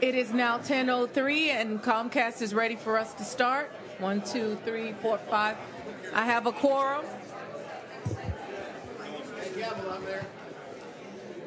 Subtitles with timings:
[0.00, 3.70] It is now 10:03 and Comcast is ready for us to start.
[3.98, 5.58] One, two, three, four, five.
[6.14, 7.04] I have a quorum.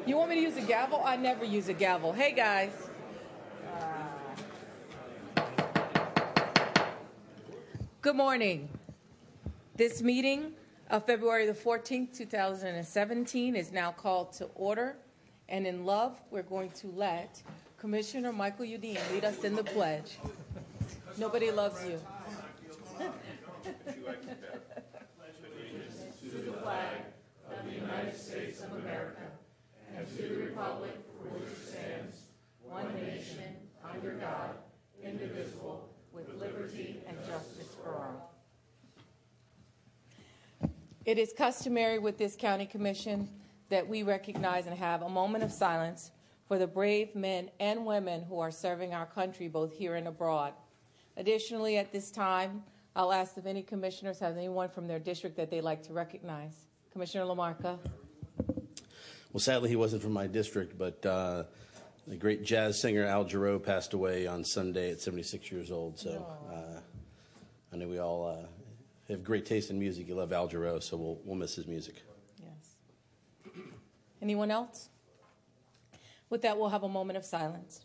[0.06, 1.02] You want me to use a gavel?
[1.04, 2.12] I never use a gavel.
[2.12, 2.70] Hey guys.
[8.02, 8.68] Good morning.
[9.74, 10.52] This meeting
[10.90, 14.94] of February the 14th, 2017 is now called to order.
[15.48, 17.42] And in love, we're going to let
[17.84, 20.16] Commissioner Michael Udine lead us in the pledge.
[21.18, 22.00] Nobody loves you.
[26.30, 27.02] to the flag
[27.50, 29.20] of the United States of America
[29.94, 32.16] and to the republic for which it stands,
[32.62, 33.54] One nation,
[33.84, 34.52] under God,
[35.02, 38.32] individual, with liberty and justice for all.
[41.04, 43.28] It is customary with this county commission
[43.68, 46.12] that we recognize and have a moment of silence
[46.46, 50.52] for the brave men and women who are serving our country both here and abroad.
[51.16, 52.62] Additionally, at this time,
[52.96, 56.66] I'll ask if any commissioners have anyone from their district that they'd like to recognize.
[56.92, 57.78] Commissioner LaMarca.
[59.32, 61.44] Well, sadly, he wasn't from my district, but uh,
[62.06, 65.98] the great jazz singer Al Jarreau passed away on Sunday at 76 years old.
[65.98, 66.80] So uh,
[67.72, 68.46] I know we all uh,
[69.12, 70.06] have great taste in music.
[70.06, 71.96] You love Al Jarreau, so we'll, we'll miss his music.
[72.38, 72.76] Yes.
[74.22, 74.88] Anyone else?
[76.34, 77.82] With that, we'll have a moment of silence.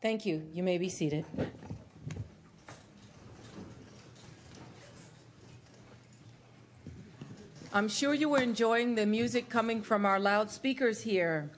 [0.00, 0.48] Thank you.
[0.54, 1.26] You may be seated.
[7.74, 11.50] I'm sure you were enjoying the music coming from our loudspeakers here.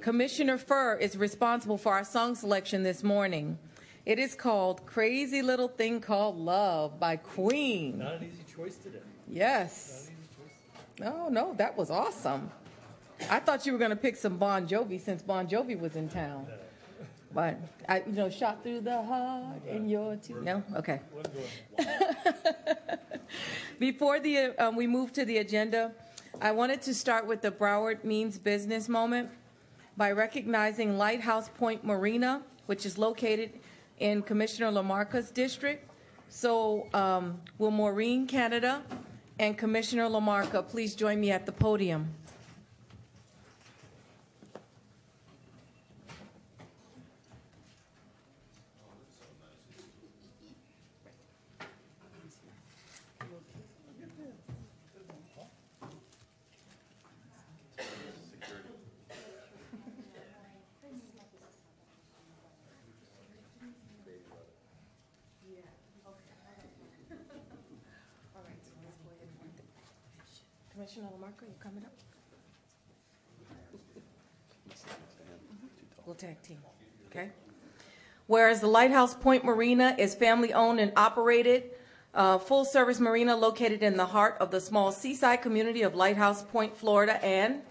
[0.00, 3.58] Commissioner Furr is responsible for our song selection this morning.
[4.06, 7.98] It is called Crazy Little Thing Called Love by Queen.
[8.60, 9.04] Not an easy choice today.
[9.28, 10.10] Yes.
[10.98, 12.50] No, no, that was awesome.
[13.30, 16.08] I thought you were going to pick some Bon Jovi since Bon Jovi was in
[16.08, 16.46] town.
[17.32, 17.58] But
[17.88, 20.40] I, you know, shot through the heart and your two.
[20.42, 21.00] No, okay.
[23.78, 25.92] Before the um, we move to the agenda,
[26.40, 29.30] I wanted to start with the Broward Means Business moment
[29.96, 33.52] by recognizing Lighthouse Point Marina, which is located
[34.00, 35.89] in Commissioner LaMarca's district.
[36.32, 38.82] So, um, will Maureen Canada
[39.40, 42.14] and Commissioner LaMarca please join me at the podium?
[70.80, 71.92] Commissioner LaMarca, you coming up?
[76.06, 76.56] We'll tag team,
[77.06, 77.28] okay?
[78.30, 81.72] Whereas the Lighthouse Point Marina is family owned and operated,
[82.14, 86.44] uh, full service marina located in the heart of the small seaside community of Lighthouse
[86.44, 87.62] Point, Florida, and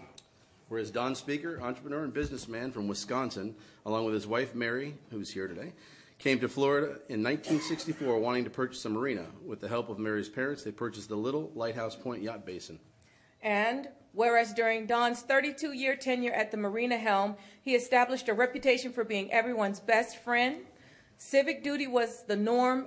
[0.68, 3.54] Whereas Don Speaker, entrepreneur and businessman from Wisconsin,
[3.86, 5.72] along with his wife Mary, who's here today,
[6.18, 9.24] came to Florida in 1964 wanting to purchase a marina.
[9.46, 12.78] With the help of Mary's parents, they purchased the Little Lighthouse Point Yacht Basin.
[13.40, 18.92] And whereas during Don's 32 year tenure at the Marina Helm, he established a reputation
[18.92, 20.58] for being everyone's best friend,
[21.18, 22.86] civic duty was the norm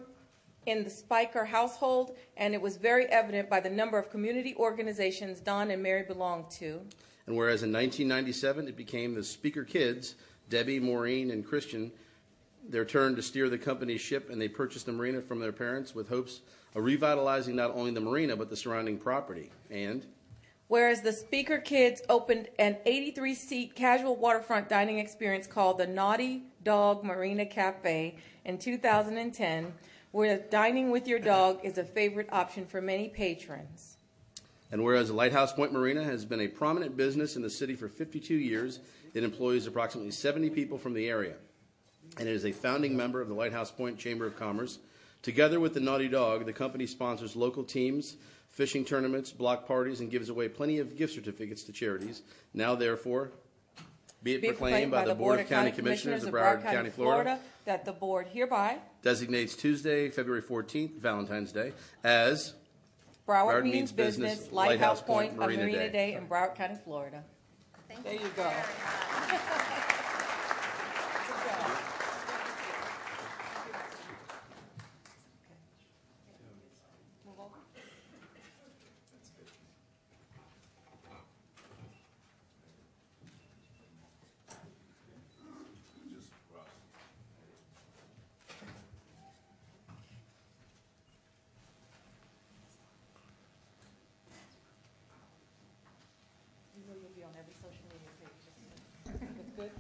[0.66, 5.40] in the Spiker household, and it was very evident by the number of community organizations
[5.40, 6.82] Don and Mary belonged to.
[7.28, 10.16] And whereas in 1997 it became the Speaker kids,
[10.50, 11.92] Debbie, Maureen, and Christian,
[12.68, 15.94] their turn to steer the company's ship, and they purchased the marina from their parents
[15.94, 16.42] with hopes
[16.76, 19.52] of revitalizing not only the marina but the surrounding property.
[19.70, 20.06] And
[20.68, 26.44] Whereas the Speaker Kids opened an 83 seat casual waterfront dining experience called the Naughty
[26.64, 28.16] Dog Marina Cafe
[28.46, 29.74] in 2010,
[30.12, 33.98] where dining with your dog is a favorite option for many patrons.
[34.72, 38.34] And whereas Lighthouse Point Marina has been a prominent business in the city for 52
[38.34, 38.80] years,
[39.14, 41.36] it employs approximately 70 people from the area.
[42.18, 44.80] And it is a founding member of the Lighthouse Point Chamber of Commerce.
[45.22, 48.18] Together with the Naughty Dog, the company sponsors local teams,
[48.54, 52.22] fishing tournaments, block parties, and gives away plenty of gift certificates to charities.
[52.54, 53.32] Now, therefore,
[54.22, 57.40] be it Be it proclaimed by the Board of County Commissioners of Broward County, Florida,
[57.66, 61.74] that the board hereby designates Tuesday, February 14th, Valentine's Day,
[62.04, 62.54] as
[63.28, 65.92] Broward, Broward Means Means Business, Business, Lighthouse Lighthouse Point, Point a Marina Marina Day.
[65.92, 67.24] Day in Broward County, Florida.
[68.04, 68.52] There you go.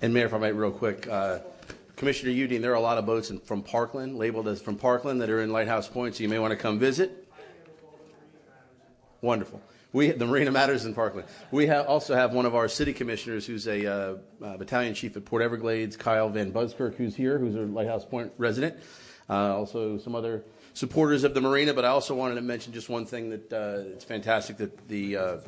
[0.03, 1.39] And Mayor, if I might, real quick, uh,
[1.95, 5.29] Commissioner Udine, there are a lot of boats from Parkland, labeled as from Parkland, that
[5.29, 7.25] are in Lighthouse Point, so you may want to come visit.
[9.21, 9.61] Wonderful.
[9.93, 11.29] We, the Marina Matters in Parkland.
[11.51, 15.15] We have, also have one of our city commissioners who's a uh, uh, battalion chief
[15.15, 18.75] at Port Everglades, Kyle Van Buskirk, who's here, who's a Lighthouse Point resident.
[19.29, 21.73] Uh, also, some other supporters of the marina.
[21.73, 25.41] But I also wanted to mention just one thing that uh, it's fantastic that the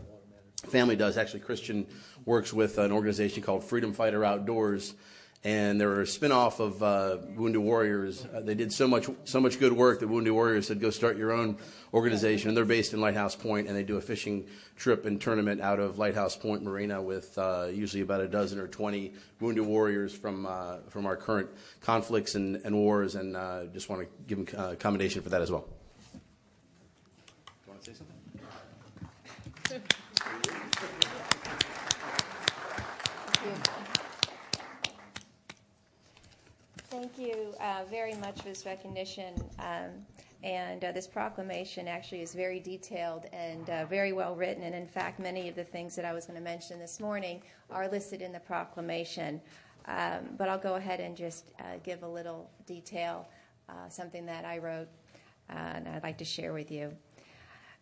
[0.69, 1.17] family does.
[1.17, 1.85] Actually, Christian
[2.25, 4.93] works with an organization called Freedom Fighter Outdoors
[5.45, 8.25] and they're a spinoff of uh, Wounded Warriors.
[8.25, 11.17] Uh, they did so much so much good work that Wounded Warriors said, "Go start
[11.17, 11.57] your own
[11.93, 15.61] organization." And they're based in Lighthouse Point, and they do a fishing trip and tournament
[15.61, 20.15] out of Lighthouse Point Marina with uh, usually about a dozen or twenty Wounded Warriors
[20.15, 23.13] from uh, from our current conflicts and, and wars.
[23.13, 25.67] And uh, just want to give them uh, commendation for that as well.
[26.15, 26.21] You
[27.67, 28.15] want to say something?
[37.05, 39.35] Thank you uh, very much for this recognition.
[39.59, 39.91] Um,
[40.43, 44.63] and uh, this proclamation actually is very detailed and uh, very well written.
[44.63, 47.43] And in fact, many of the things that I was going to mention this morning
[47.69, 49.39] are listed in the proclamation.
[49.85, 53.27] Um, but I'll go ahead and just uh, give a little detail,
[53.69, 54.87] uh, something that I wrote
[55.51, 56.91] uh, and I'd like to share with you.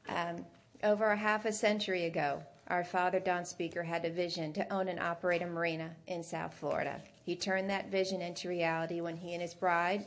[0.10, 0.46] Um,
[0.84, 4.90] over a half a century ago, our father, Don Speaker, had a vision to own
[4.90, 7.02] and operate a marina in South Florida.
[7.24, 10.06] He turned that vision into reality when he and his bride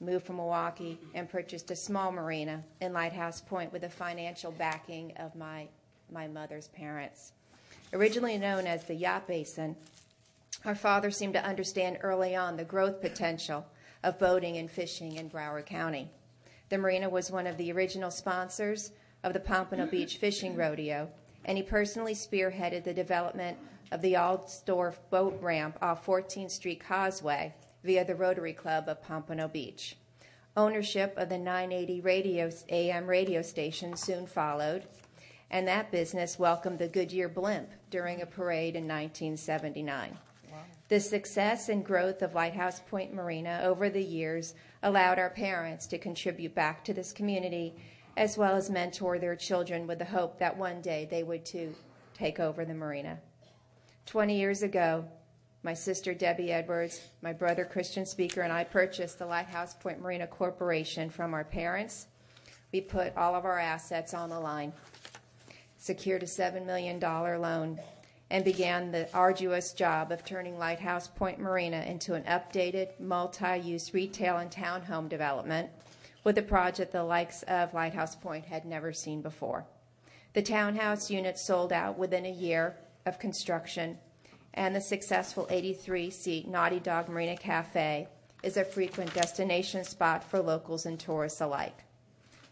[0.00, 5.12] moved from Milwaukee and purchased a small marina in Lighthouse Point with the financial backing
[5.16, 5.66] of my,
[6.12, 7.32] my mother's parents.
[7.92, 9.76] Originally known as the Yacht Basin,
[10.64, 13.66] our father seemed to understand early on the growth potential
[14.02, 16.10] of boating and fishing in Broward County.
[16.68, 18.92] The marina was one of the original sponsors
[19.22, 21.08] of the Pompano Beach Fishing Rodeo,
[21.44, 23.58] and he personally spearheaded the development
[23.90, 29.48] of the Alsdorf boat ramp off 14th Street Causeway via the Rotary Club of Pompano
[29.48, 29.96] Beach.
[30.56, 34.84] Ownership of the 980 radio, AM radio station soon followed,
[35.50, 40.16] and that business welcomed the Goodyear blimp during a parade in 1979.
[40.50, 40.58] Wow.
[40.88, 45.98] The success and growth of Lighthouse Point Marina over the years allowed our parents to
[45.98, 47.74] contribute back to this community
[48.16, 51.74] as well as mentor their children with the hope that one day they would too
[52.14, 53.18] take over the marina.
[54.06, 55.04] 20 years ago,
[55.62, 60.26] my sister Debbie Edwards, my brother Christian Speaker, and I purchased the Lighthouse Point Marina
[60.26, 62.06] Corporation from our parents.
[62.70, 64.74] We put all of our assets on the line,
[65.78, 67.80] secured a $7 million loan,
[68.30, 73.94] and began the arduous job of turning Lighthouse Point Marina into an updated, multi use
[73.94, 75.70] retail and townhome development
[76.24, 79.64] with a project the likes of Lighthouse Point had never seen before.
[80.34, 83.98] The townhouse units sold out within a year of construction,
[84.54, 88.08] and the successful 83 seat Naughty Dog Marina Cafe
[88.42, 91.84] is a frequent destination spot for locals and tourists alike.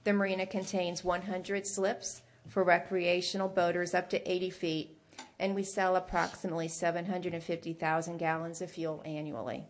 [0.04, 4.99] The marina contains 100 slips for recreational boaters up to 80 feet,
[5.38, 9.64] and we sell approximately 750,000 gallons of fuel annually.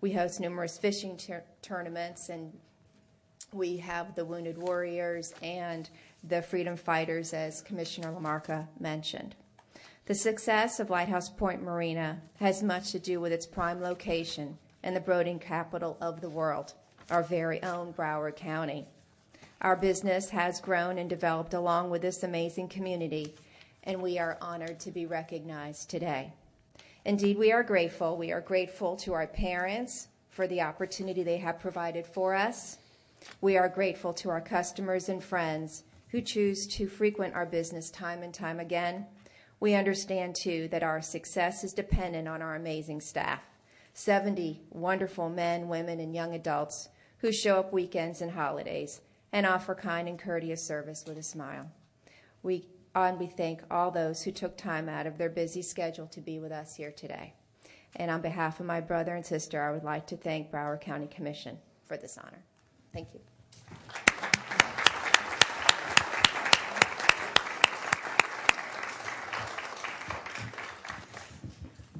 [0.00, 1.18] We host numerous fishing
[1.62, 2.52] tournaments, and
[3.52, 5.88] we have the Wounded Warriors and
[6.22, 9.34] the Freedom Fighters, as Commissioner LaMarca mentioned.
[10.06, 14.94] The success of Lighthouse Point Marina has much to do with its prime location in
[14.94, 16.74] the boating capital of the world,
[17.10, 18.86] our very own Broward County.
[19.62, 23.34] Our business has grown and developed along with this amazing community,
[23.82, 26.32] and we are honored to be recognized today.
[27.04, 28.16] Indeed, we are grateful.
[28.16, 32.78] We are grateful to our parents for the opportunity they have provided for us.
[33.40, 38.22] We are grateful to our customers and friends who choose to frequent our business time
[38.22, 39.06] and time again
[39.60, 43.42] we understand, too, that our success is dependent on our amazing staff
[43.94, 49.00] 70 wonderful men, women, and young adults who show up weekends and holidays
[49.32, 51.70] and offer kind and courteous service with a smile.
[52.42, 56.20] We, and we thank all those who took time out of their busy schedule to
[56.20, 57.32] be with us here today.
[57.96, 61.06] And on behalf of my brother and sister, I would like to thank Broward County
[61.06, 62.44] Commission for this honor.
[62.92, 63.20] Thank you.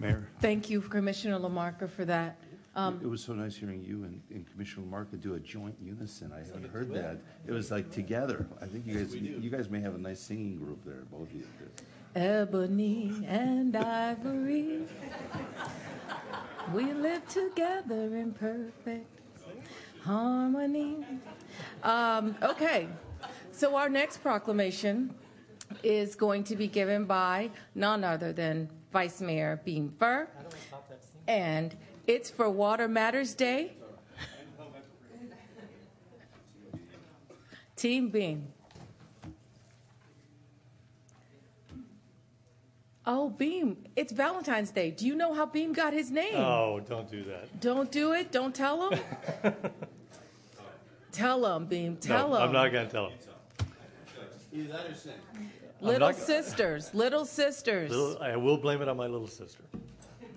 [0.07, 2.39] Mayor, Thank you, Commissioner LaMarca, for that.
[2.75, 6.31] Um, it was so nice hearing you and and Commissioner LaMarca do a joint unison.
[6.31, 7.19] I haven't heard that.
[7.47, 8.47] It was like together.
[8.61, 11.35] I think you guys, you guys may have a nice singing group there, both of
[11.35, 11.47] you.
[12.15, 14.81] Ebony and ivory,
[16.75, 19.09] we live together in perfect
[20.03, 21.05] harmony.
[21.83, 22.89] Um, okay,
[23.53, 25.15] so our next proclamation
[25.83, 30.29] is going to be given by none other than Vice Mayor Beam Furr.
[31.27, 31.75] and
[32.07, 33.73] it's for Water Matters Day.
[37.77, 38.47] Team Beam.
[43.09, 44.91] Oh, Beam, it's Valentine's Day.
[44.91, 46.35] Do you know how Beam got his name?
[46.35, 47.61] Oh, don't do that.
[47.61, 48.33] Don't do it.
[48.33, 48.99] Don't tell him.
[51.13, 51.97] tell him, Beam.
[51.99, 52.43] Tell no, him.
[52.43, 53.19] I'm not going to tell him.
[54.53, 55.13] Either that or sing.
[55.81, 56.93] Little not- sisters.
[56.95, 57.91] Little sisters.
[57.91, 59.63] Little, I will blame it on my little sister,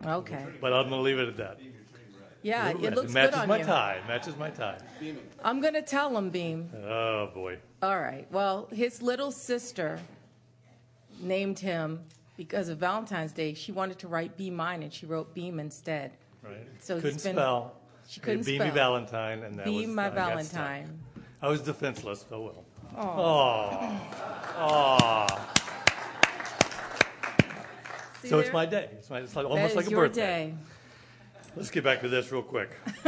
[0.05, 0.45] Okay.
[0.61, 1.59] but I'm going to leave it at that.
[2.41, 3.65] Yeah, it looks matches good on my you.
[3.65, 3.99] tie.
[4.07, 4.77] Matches my tie.
[5.43, 6.69] I'm gonna tell him, Beam.
[6.85, 7.57] Oh boy.
[7.81, 8.25] All right.
[8.31, 9.99] Well, his little sister
[11.19, 11.99] named him
[12.37, 13.53] because of Valentine's Day.
[13.53, 16.11] She wanted to write "Be Mine" and she wrote "Beam" instead.
[16.41, 16.53] Right.
[16.79, 17.75] So he's couldn't been- spell.
[18.07, 18.67] She couldn't Be spell.
[18.67, 20.15] me Valentine, and that Be was my I got
[20.45, 20.61] stuck.
[20.61, 20.99] Valentine.
[21.41, 22.25] I was defenseless.
[22.31, 22.65] Oh well.
[22.97, 23.99] Oh.
[24.57, 25.27] Oh.
[28.21, 28.53] See So it's there?
[28.53, 28.89] my day.
[28.93, 30.47] It's, my, it's like, That almost is like a your birthday.
[30.47, 30.55] day.
[31.55, 32.71] Let's get back to this real quick.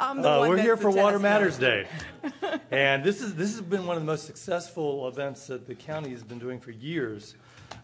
[0.00, 1.18] I'm the Uh, one we're that's here the for Water.
[1.18, 1.86] Matters Day.
[2.70, 6.10] and this, is, this has been one of the most successful events that the county
[6.10, 7.34] has been doing for years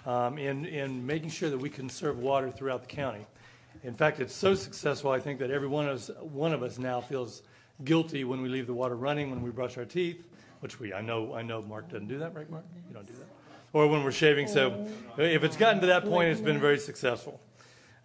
[0.06, 3.26] um, in, in making sure that we conserve water throughout the county.
[3.82, 6.78] In fact, it's so successful, I think that every one of us, one of us
[6.78, 7.42] now feels
[7.82, 10.24] guilty when we leave the water running, when we brush our teeth,
[10.60, 12.64] which we, I know, I know Mark doesn't do that, right, Mark?
[12.88, 13.26] You don't do that.
[13.72, 14.46] Or when we're shaving.
[14.46, 14.86] So
[15.18, 17.40] if it's gotten to that point, it's been very successful.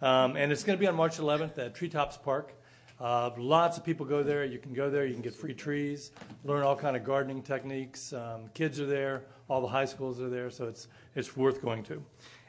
[0.02, 2.54] Um, and it's going to be on March 11th at Treetops Park.
[3.00, 4.44] Uh, lots of people go there.
[4.44, 5.06] You can go there.
[5.06, 6.10] You can get free trees,
[6.44, 8.12] learn all kind of gardening techniques.
[8.12, 9.22] Um, kids are there.
[9.48, 12.02] All the high schools are there, so it's it's worth going to.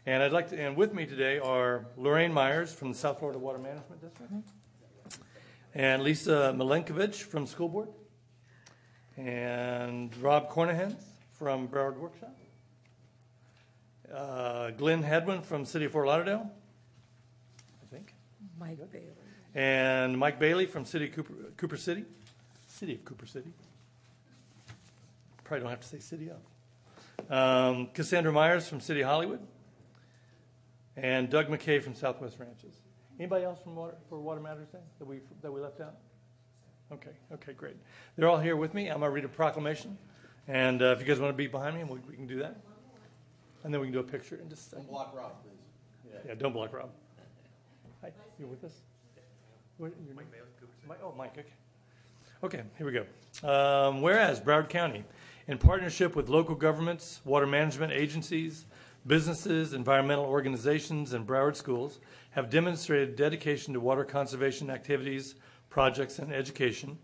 [0.05, 0.59] And I'd like to.
[0.59, 4.31] And with me today are Lorraine Myers from the South Florida Water Management District,
[5.73, 7.89] and Lisa Milenkovich from School Board,
[9.17, 12.35] and Rob Kornahrens from Broward Workshop,
[14.13, 16.51] uh, Glenn Hedwin from City of Fort Lauderdale,
[17.83, 18.13] I think
[18.59, 19.05] Mike Bailey.
[19.55, 22.05] and Mike Bailey from City of Cooper, Cooper City,
[22.67, 23.53] City of Cooper City.
[25.43, 26.37] Probably don't have to say City of.
[27.29, 29.39] Um, Cassandra Myers from City of Hollywood,
[30.97, 32.75] and Doug McKay from Southwest Ranches.
[33.21, 35.93] Anybody else from Water, for Water Matters Day that we that we left out?
[36.91, 37.75] Okay, okay, great.
[38.15, 38.87] They're all here with me.
[38.87, 39.95] I'm gonna read a proclamation,
[40.47, 42.57] and uh, if you guys want to be behind me, we, we can do that,
[43.63, 44.89] and then we can do a picture in just a second.
[44.89, 46.11] Block Rob, please.
[46.27, 46.89] Yeah, don't block Rob.
[48.01, 48.73] Hi, you with us?
[49.77, 50.25] What- your name?
[50.89, 51.45] Mike, oh, Mike, okay.
[52.43, 53.47] Okay, here we go.
[53.47, 55.03] Um, whereas Broward County,
[55.47, 58.65] in partnership with local governments, water management agencies,
[59.05, 61.99] businesses, environmental organizations, and Broward schools,
[62.31, 65.35] have demonstrated dedication to water conservation activities,
[65.69, 66.97] projects, and education.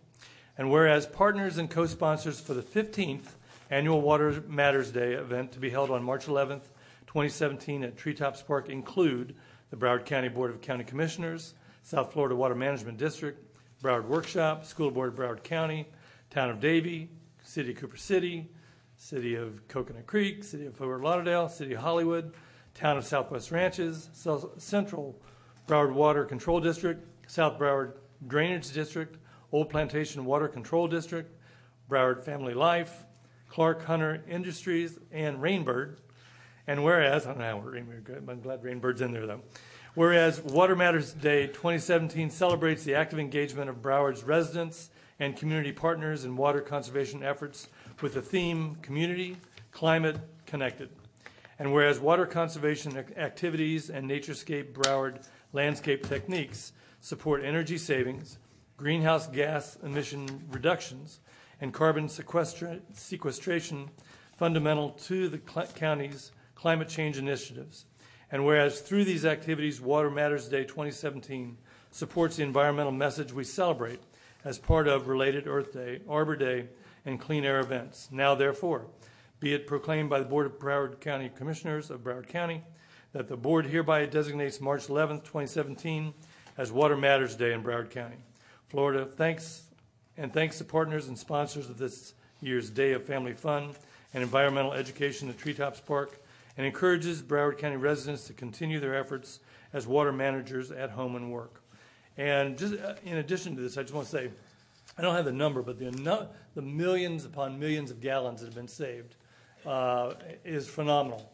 [0.57, 3.35] And whereas partners and co-sponsors for the 15th
[3.69, 6.63] Annual Water Matters Day event to be held on March 11th,
[7.07, 9.35] 2017 at Treetops Park include
[9.69, 13.43] the Broward County Board of County Commissioners, South Florida Water Management District,
[13.83, 15.87] Broward Workshop, School Board of Broward County,
[16.29, 17.09] Town of Davie,
[17.43, 18.49] City of Cooper City,
[18.97, 22.33] City of Coconut Creek, City of Fort Lauderdale, City of Hollywood,
[22.73, 24.09] Town of Southwest Ranches,
[24.57, 25.15] Central
[25.67, 27.93] Broward Water Control District, South Broward
[28.27, 29.17] Drainage District,
[29.51, 31.31] Old Plantation Water Control District,
[31.89, 33.05] Broward Family Life,
[33.49, 35.97] Clark Hunter Industries, and Rainbird.
[36.65, 39.41] And whereas, I don't know how Rainbird, I'm glad Rainbird's in there though.
[39.93, 44.89] Whereas Water Matters Day 2017 celebrates the active engagement of Broward's residents
[45.19, 47.69] and community partners in water conservation efforts
[48.01, 49.37] with the theme Community,
[49.71, 50.89] Climate, Connected.
[51.59, 58.37] And whereas water conservation activities and Naturescape Broward landscape techniques support energy savings,
[58.77, 61.19] greenhouse gas emission reductions,
[61.59, 63.89] and carbon sequestra- sequestration
[64.37, 67.85] fundamental to the cl- county's climate change initiatives.
[68.31, 71.57] And whereas through these activities, Water Matters Day 2017
[71.91, 73.99] supports the environmental message we celebrate
[74.43, 76.67] as part of related Earth Day, Arbor Day,
[77.07, 78.09] and Clean Air events.
[78.11, 78.85] Now, therefore,
[79.39, 82.61] be it proclaimed by the Board of Broward County Commissioners of Broward County
[83.13, 86.13] that the board hereby designates March 11, 2017
[86.57, 88.17] as Water Matters Day in Broward County.
[88.67, 89.63] Florida, thanks
[90.17, 93.69] and thanks to partners and sponsors of this year's Day of Family Fun
[94.13, 96.19] and Environmental Education at Treetops Park
[96.57, 99.39] and encourages Broward County residents to continue their efforts
[99.71, 101.61] as water managers at home and work.
[102.17, 104.29] And just uh, in addition to this, I just want to say,
[104.97, 108.55] I don't have the number, but the, the millions upon millions of gallons that have
[108.55, 109.15] been saved
[109.65, 110.13] uh,
[110.43, 111.31] is phenomenal.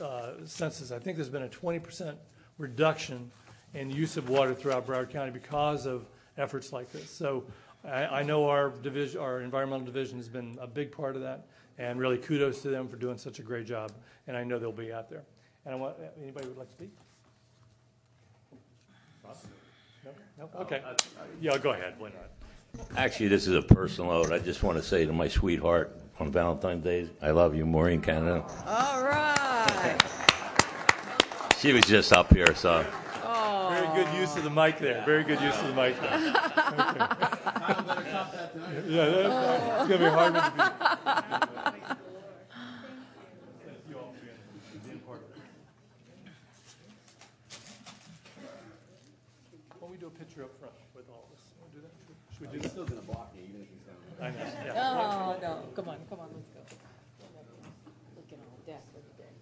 [0.00, 2.14] Uh, this, I think there's been a 20%
[2.58, 3.30] reduction
[3.74, 6.06] in use of water throughout Broward County because of
[6.38, 7.10] efforts like this.
[7.10, 7.44] So
[7.84, 11.46] I, I know our division, our environmental division has been a big part of that,
[11.78, 13.92] and really kudos to them for doing such a great job.
[14.26, 15.24] And I know they'll be out there.
[15.64, 16.90] And I want anybody would like to speak?
[20.38, 20.48] No?
[20.60, 20.82] Okay.
[21.40, 21.94] Yeah, go ahead.
[21.98, 22.41] Why not?
[22.96, 24.32] Actually, this is a personal note.
[24.32, 28.00] I just want to say to my sweetheart on Valentine's Day, I love you, Maureen
[28.00, 28.44] Canada.
[28.66, 29.98] All right.
[31.58, 32.84] She was just up here, so
[33.70, 35.02] Very good use of the mic there.
[35.06, 36.18] Very good use of the mic there.
[37.62, 38.08] Okay.
[38.88, 41.96] Yeah, that, that- it's going to be a hard one to beat.
[49.68, 51.42] Why don't we do a picture up front with all of us?
[51.60, 51.92] Want to do that?
[52.52, 52.70] Should- Should we do that?
[52.70, 53.78] still gonna block me, even if he's
[54.20, 54.76] I know, yeah.
[54.76, 55.68] Oh, no.
[55.74, 56.60] Come on, come on, let's go.
[58.16, 58.82] Look at all that.
[58.94, 59.32] Look at that.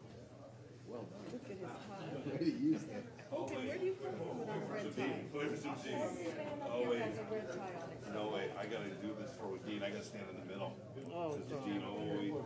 [0.90, 1.68] Look at his
[2.86, 3.02] tie.
[3.32, 4.88] Okay, where do you come from with a red tie?
[4.90, 8.14] This man up here has a red tie on it.
[8.14, 10.72] No way, I gotta do this for Dean, I gotta stand in the middle.
[11.14, 11.36] Oh,
[11.66, 12.42] Dean, oh.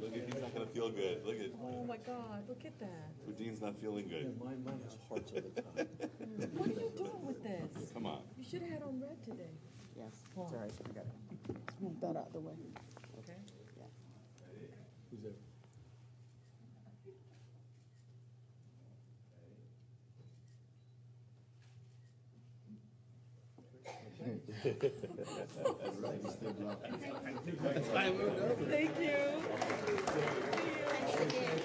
[0.00, 3.36] Look at, he's not gonna feel good, look at, Oh, my God, look at that.
[3.38, 4.38] Dean's not feeling good.
[4.38, 5.88] My mind has hearts all the time.
[6.54, 7.90] What are you doing with this?
[7.94, 8.22] Come on.
[8.36, 9.50] You should have had on red today.
[9.96, 11.12] Yes, it's all right, I got it.
[11.48, 12.52] Let's move that out of the way.
[13.18, 13.38] Okay.
[13.78, 13.84] Yeah.
[15.10, 15.32] Who's there?
[24.64, 24.82] Thank
[29.00, 29.08] you.
[31.06, 31.63] Thank you.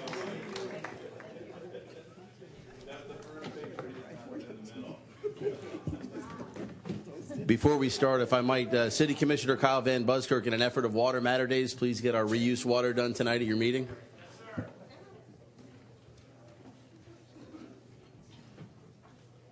[7.50, 10.84] Before we start, if I might, uh, City Commissioner Kyle Van Buskirk, in an effort
[10.84, 13.88] of Water Matter Days, please get our reuse water done tonight at your meeting.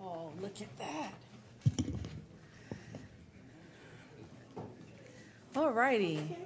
[0.01, 1.13] Oh, look at that.
[5.57, 6.37] All righty.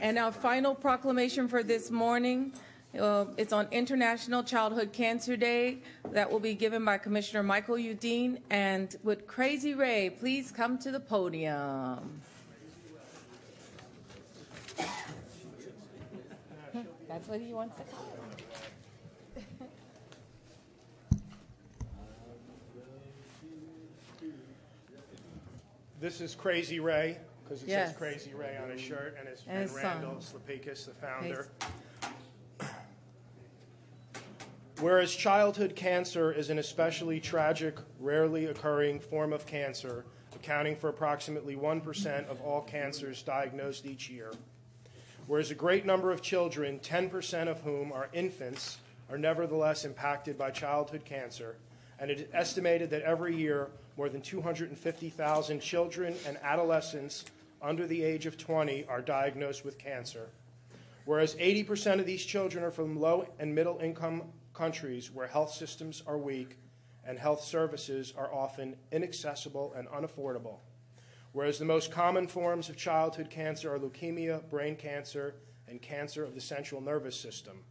[0.00, 2.52] And our final proclamation for this morning,
[2.98, 5.78] uh, it's on International Childhood Cancer Day.
[6.12, 8.38] That will be given by Commissioner Michael Udine.
[8.50, 12.20] And would Crazy Ray please come to the podium?
[17.08, 18.04] That's what he wants to call
[19.38, 19.70] it.
[26.00, 27.88] This is Crazy Ray, because it Yes.
[27.90, 30.02] says Crazy Ray on his shirt, and it's And friend his son.
[30.02, 31.48] Randall Slapikis, the founder.
[34.80, 41.54] Whereas childhood cancer is an especially tragic, rarely occurring form of cancer, accounting for approximately
[41.54, 44.32] 1% of all cancers diagnosed each year.
[45.28, 48.78] Whereas a great number of children, 10% of whom are infants,
[49.10, 51.56] are nevertheless impacted by childhood cancer,
[52.00, 57.24] and it is estimated that every year more than 250,000 children and adolescents
[57.62, 60.28] under the age of 20 are diagnosed with cancer.
[61.04, 64.22] Whereas 80% of these children are from low and middle income
[64.54, 66.56] countries where health systems are weak
[67.06, 70.58] and health services are often inaccessible and unaffordable.
[71.32, 75.34] Whereas the most common forms of childhood cancer are leukemia, brain cancer,
[75.68, 77.64] and cancer of the central nervous system.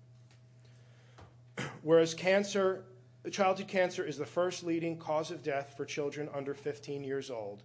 [1.81, 2.83] Whereas cancer,
[3.31, 7.63] childhood cancer is the first leading cause of death for children under 15 years old.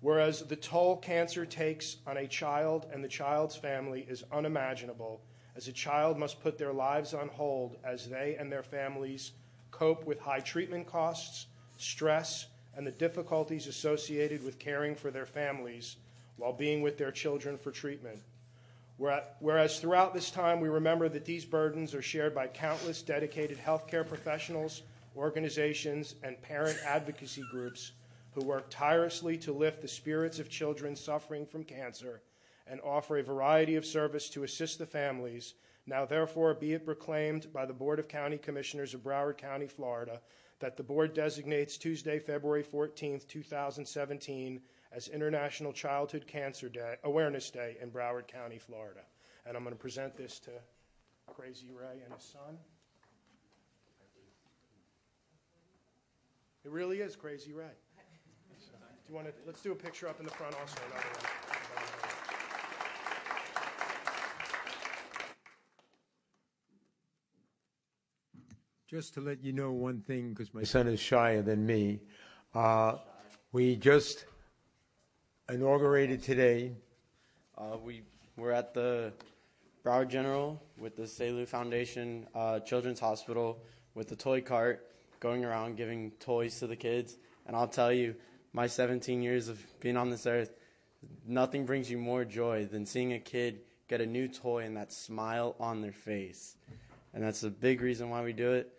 [0.00, 5.22] Whereas the toll cancer takes on a child and the child's family is unimaginable,
[5.56, 9.32] as a child must put their lives on hold as they and their families
[9.70, 15.96] cope with high treatment costs, stress, and the difficulties associated with caring for their families
[16.36, 18.18] while being with their children for treatment.
[19.40, 24.06] Whereas throughout this time, we remember that these burdens are shared by countless dedicated healthcare
[24.06, 24.82] professionals,
[25.16, 27.92] organizations, and parent advocacy groups
[28.34, 32.22] who work tirelessly to lift the spirits of children suffering from cancer
[32.66, 35.54] and offer a variety of service to assist the families.
[35.86, 40.20] Now, therefore, be it proclaimed by the Board of County Commissioners of Broward County, Florida,
[40.60, 44.60] that the board designates Tuesday, February 14th, 2017,
[44.92, 49.00] as International Childhood Cancer Day, Awareness Day in Broward County, Florida.
[49.44, 50.50] And I'm going to present this to
[51.26, 52.58] Crazy Ray and his son.
[56.64, 57.74] It really is Crazy Ray.
[58.60, 59.32] So, do you want to?
[59.44, 60.76] Let's do a picture up in the front also.
[60.86, 61.42] another one.
[68.92, 71.98] Just to let you know one thing, because my son is shyer than me,
[72.54, 72.96] uh,
[73.50, 74.26] we just
[75.48, 76.72] inaugurated today.
[77.56, 78.02] Uh, we
[78.36, 79.14] we're at the
[79.82, 83.62] Broward General with the Salah Foundation uh, Children's Hospital
[83.94, 84.86] with the toy cart,
[85.20, 87.16] going around giving toys to the kids.
[87.46, 88.14] And I'll tell you,
[88.52, 90.50] my 17 years of being on this earth,
[91.26, 94.92] nothing brings you more joy than seeing a kid get a new toy and that
[94.92, 96.56] smile on their face.
[97.14, 98.70] And that's a big reason why we do it.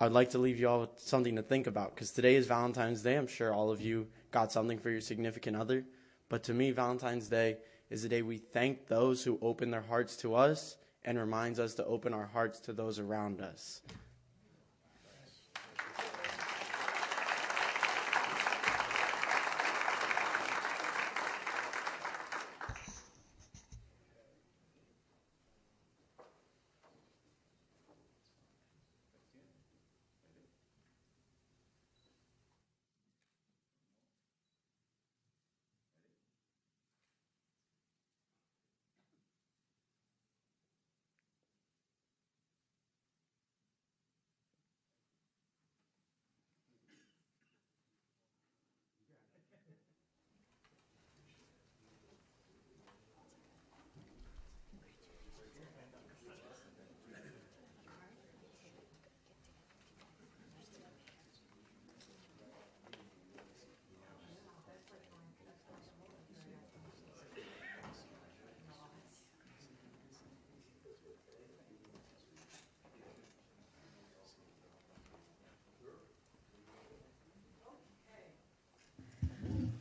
[0.00, 3.02] I'd like to leave you all with something to think about because today is Valentine's
[3.02, 3.16] Day.
[3.16, 5.84] I'm sure all of you got something for your significant other.
[6.28, 7.56] But to me, Valentine's Day
[7.90, 11.74] is the day we thank those who open their hearts to us and reminds us
[11.74, 13.80] to open our hearts to those around us.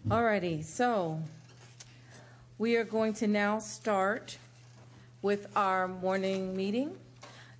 [0.09, 1.21] Alrighty, so
[2.57, 4.37] we are going to now start
[5.21, 6.95] with our morning meeting.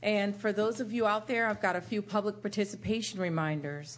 [0.01, 3.97] And for those of you out there, I've got a few public participation reminders.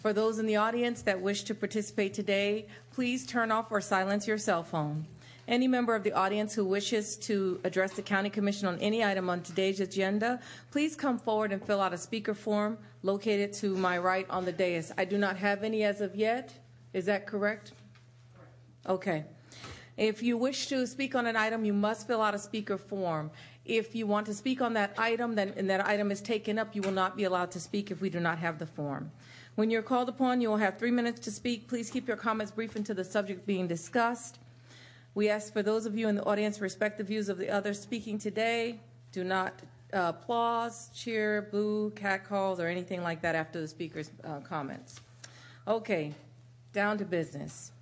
[0.00, 4.26] For those in the audience that wish to participate today, please turn off or silence
[4.26, 5.04] your cell phone.
[5.46, 9.28] Any member of the audience who wishes to address the County Commission on any item
[9.28, 13.98] on today's agenda, please come forward and fill out a speaker form located to my
[13.98, 14.90] right on the dais.
[14.96, 16.50] I do not have any as of yet.
[16.94, 17.72] Is that correct?
[18.88, 19.24] Okay.
[19.96, 23.30] If you wish to speak on an item, you must fill out a speaker form.
[23.66, 26.74] If you want to speak on that item, then and that item is taken up,
[26.74, 29.10] you will not be allowed to speak if we do not have the form.
[29.56, 31.68] When you're called upon, you will have three minutes to speak.
[31.68, 34.38] Please keep your comments brief and to the subject being discussed.
[35.14, 37.50] We ask for those of you in the audience to respect the views of the
[37.50, 38.80] others speaking today.
[39.12, 39.60] Do not
[39.92, 45.00] uh, applause, cheer, boo, catcalls, or anything like that after the speaker's uh, comments.
[45.66, 46.14] Okay,
[46.72, 47.72] down to business.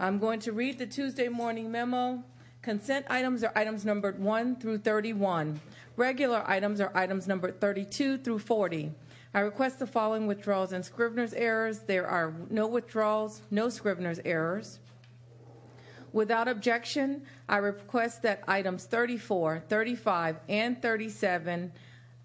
[0.00, 2.22] I'm going to read the Tuesday morning memo.
[2.62, 5.60] Consent items are items numbered 1 through 31.
[5.96, 8.92] Regular items are items numbered 32 through 40.
[9.34, 11.80] I request the following withdrawals and Scrivener's errors.
[11.80, 14.78] There are no withdrawals, no Scrivener's errors.
[16.12, 21.72] Without objection, I request that items 34, 35, and 37,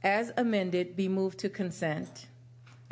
[0.04, 2.28] as amended, be moved to consent.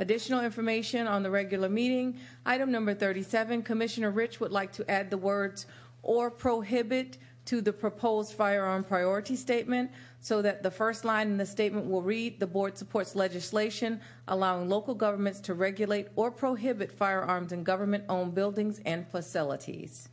[0.02, 2.18] Additional information on the regular meeting.
[2.44, 5.68] Item number 37, Commissioner Rich would like to add the words
[6.02, 11.46] or prohibit to the proposed firearm priority statement so that the first line in the
[11.46, 17.52] statement will read the board supports legislation allowing local governments to regulate or prohibit firearms
[17.52, 20.10] in government owned buildings and facilities.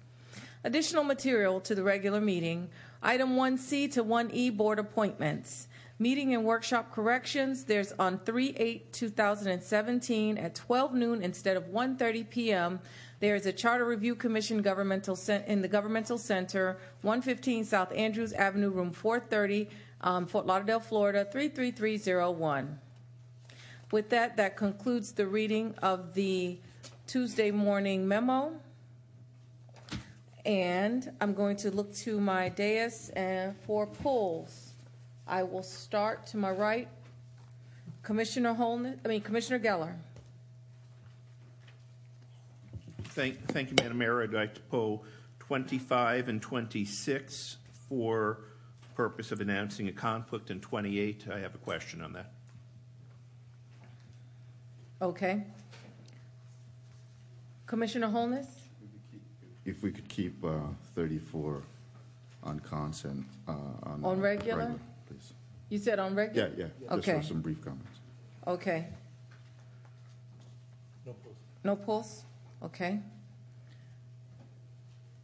[0.64, 2.68] Additional material to the regular meeting.
[3.02, 5.66] Item 1C to 1E board appointments.
[6.00, 12.78] Meeting and workshop corrections, there's on 3/8/2017 at 12 noon instead of 1:30 p.m.
[13.18, 18.70] There is a Charter Review Commission governmental in the Governmental Center, 115 South Andrews Avenue,
[18.70, 19.68] room 430,
[20.02, 22.78] um, Fort Lauderdale, Florida 33301.
[23.90, 26.60] With that, that concludes the reading of the
[27.08, 28.52] Tuesday morning memo.
[30.44, 34.67] And I'm going to look to my dais and for polls.
[35.28, 36.88] I will start to my right.
[38.02, 39.94] Commissioner Holness, I mean Commissioner Geller.
[43.10, 44.22] Thank, thank you, Madam Mayor.
[44.22, 45.04] I'd like to pull
[45.40, 47.56] 25 and 26
[47.88, 48.38] for
[48.94, 52.32] purpose of announcing a conflict, and 28, I have a question on that.
[55.00, 55.42] Okay.
[57.66, 58.46] Commissioner Holness?
[59.64, 60.58] If we could keep uh,
[60.94, 61.62] 34
[62.44, 63.24] on consent.
[63.46, 64.74] uh, On On uh, regular?
[65.68, 65.78] Please.
[65.80, 66.36] You said on record?
[66.36, 66.70] Yeah, regular?
[66.80, 66.86] yeah.
[66.96, 67.20] Just Okay.
[67.20, 67.98] for some brief comments.
[68.46, 68.86] Okay.
[71.06, 71.36] No polls.
[71.64, 72.22] No pulse?
[72.62, 73.00] Okay.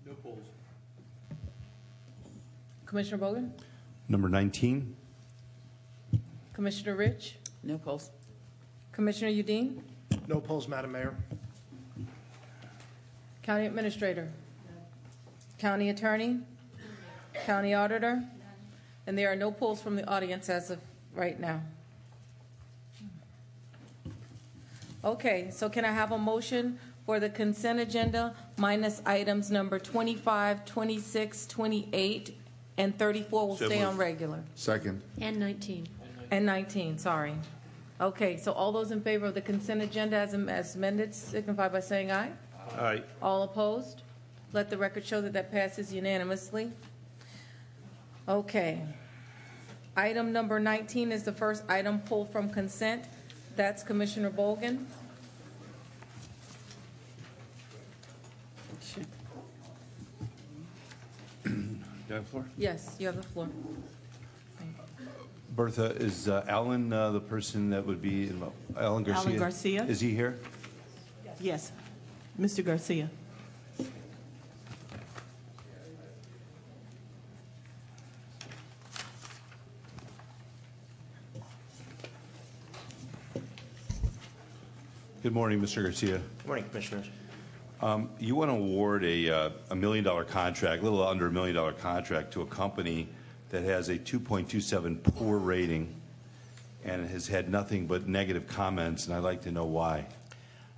[0.07, 0.39] No polls.
[2.87, 3.51] Commissioner Bogen?
[4.09, 4.95] Number 19?
[6.53, 7.37] Commissioner Rich?
[7.63, 8.11] No polls.
[8.93, 9.81] Commissioner Udine?
[10.29, 11.15] No polls, Madam Mayor.
[13.43, 14.29] County Administrator?
[15.59, 16.41] County Attorney?
[17.47, 18.23] County Auditor?
[19.07, 20.79] And there are no polls from the audience as of
[21.15, 21.61] right now.
[25.05, 30.65] Okay, so can I have a motion for the consent agenda minus items number 25,
[30.65, 32.35] 26, 28,
[32.79, 33.99] and 34 will So stay on moved.
[33.99, 34.43] regular?
[34.55, 35.03] Second.
[35.21, 35.87] And 19.
[36.31, 37.35] And 19, sorry.
[38.01, 41.81] Okay, so all those in favor of the consent agenda as as amended signify by
[41.81, 42.31] saying aye.
[42.79, 43.03] Aye.
[43.21, 44.01] All opposed?
[44.55, 46.73] Let the record show that that passes unanimously.
[48.29, 48.81] Okay.
[49.97, 53.05] Item number 19 is the first item pulled from consent.
[53.55, 54.87] That's Commissioner Bogen.
[61.45, 61.51] Do
[62.11, 62.45] I have the floor?
[62.57, 63.49] Yes, you have the floor.
[65.51, 68.57] Bertha, is uh, Alan uh, the person that would be, involved?
[68.77, 69.29] Alan Garcia?
[69.29, 69.85] Alan Garcia?
[69.85, 70.39] Is he here?
[71.41, 71.73] Yes,
[72.41, 72.65] Mr.
[72.65, 73.09] Garcia.
[85.25, 85.83] Good morning, Mr.
[85.83, 86.19] Garcia.
[86.19, 87.07] Good morning, Commissioners.
[87.81, 91.31] Um, You want to award a, uh, a million dollar contract, a little under a
[91.31, 93.09] million dollar contract to a company
[93.49, 95.95] that has a 2.27 poor rating
[96.85, 100.05] and has had nothing but negative comments, and I'd like to know why.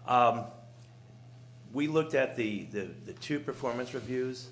[0.06, 0.44] Um,
[1.72, 4.50] we looked at the, the, the two performance reviews.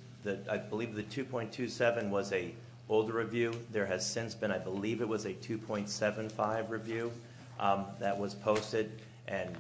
[0.51, 2.53] I believe the 2.27 was a
[2.89, 3.55] older review.
[3.71, 7.13] There has since been, I believe it was a 2.75 review
[7.61, 8.91] um, that was posted,
[9.29, 9.57] and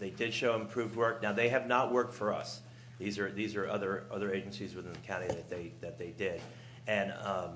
[0.00, 1.22] they did show improved work.
[1.22, 2.62] Now they have not worked for us.
[2.98, 6.40] These are these are other other agencies within the county that they that they did,
[6.88, 7.50] and um,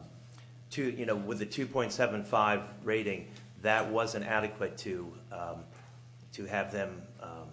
[0.71, 3.27] to you know with the 2.75 rating,
[3.63, 5.57] that wasn't adequate to um,
[6.33, 7.49] to have them um,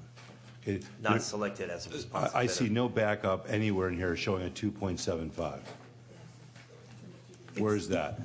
[0.65, 2.53] It- not selected as a I, responsive I bidder.
[2.53, 5.59] see no backup anywhere in here showing a 2.75.
[7.57, 8.19] Where is that?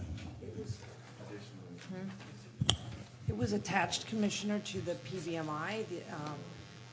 [3.29, 6.35] It was attached, Commissioner, to the PBMI, the um,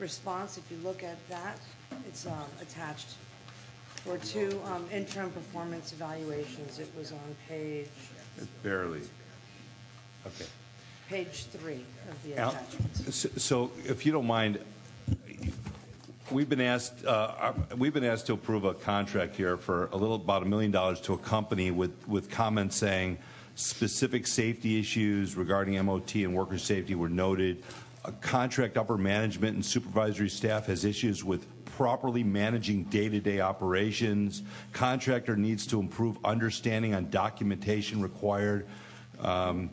[0.08, 0.58] response.
[0.58, 1.58] If you look at that,
[2.06, 3.14] it's um, attached
[4.04, 6.78] for two um, interim performance evaluations.
[6.78, 7.88] It was on page,
[8.62, 9.00] Barely.
[10.26, 10.44] Okay.
[11.08, 13.14] page three of the Al- attachment.
[13.14, 14.58] So so if you don't mind,
[16.30, 19.96] we've been asked, uh, our- we've been asked to approve a contract here for a
[19.96, 23.16] little, about a million dollars to a company with, with comments saying
[23.54, 27.62] specific safety issues regarding MOT and worker safety were noted.
[28.04, 34.42] Uh, Contract upper management and supervisory staff has issues with properly managing day-to-day operations.
[34.72, 38.66] Contractor needs to improve understanding on documentation required.
[39.20, 39.70] Um,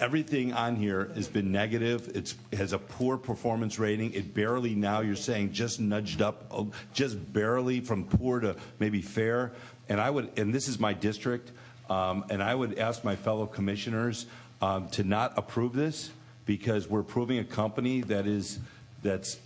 [0.00, 2.10] everything on here has been negative.
[2.14, 4.12] It's has a poor performance rating.
[4.14, 9.02] It barely now you're saying just nudged up, oh, just barely from poor to maybe
[9.02, 9.52] fair.
[9.88, 11.52] And I would, and this is my district,
[11.88, 14.26] um, and I would ask my fellow commissioners
[14.60, 16.10] um, to not approve this
[16.46, 18.58] because we're approving a company that is
[19.02, 19.38] that's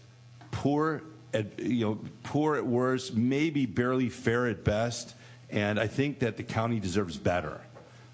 [0.52, 1.02] poor
[1.34, 5.14] at you know poor at worst, maybe barely fair at best.
[5.50, 7.60] And I think that the county deserves better.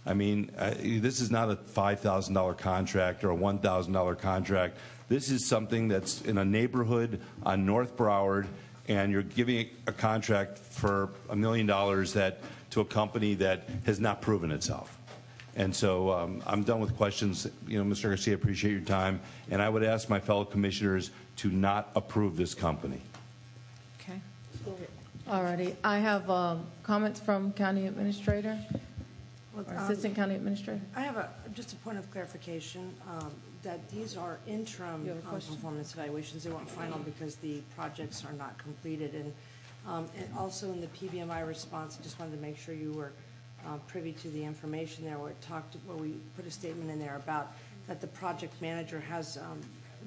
[0.06, 4.78] I mean, uh, this is not a $5,000 contract or a $1,000 contract.
[5.08, 8.46] This is something that's in a neighborhood on North Broward,
[8.88, 13.98] and you're giving a contract for a million dollars that to a company that has
[14.00, 14.96] not proven itself.
[15.56, 17.48] And so um, I'm done with questions.
[17.66, 18.04] You know, Mr.
[18.04, 22.36] Garcia, I appreciate your time, and I would ask my fellow commissioners to not approve
[22.36, 23.00] this company.
[24.00, 24.20] Okay.
[25.28, 25.74] All righty.
[25.82, 28.58] I have um, comments from County Administrator,
[29.54, 30.80] Well, or um, Assistant County Administrator.
[30.94, 33.30] I have a, just a point of clarification, um,
[33.62, 35.54] that these are interim You have a um, question?
[35.54, 36.44] performance evaluations.
[36.44, 39.14] They weren't final because the projects are not completed.
[39.14, 39.32] And,
[39.88, 43.12] um, and also in the PBMI response, I just wanted to make sure you were
[43.66, 46.98] uh, privy to the information there where it talked, where we put a statement in
[46.98, 47.52] there about
[47.88, 49.60] that the project manager has um,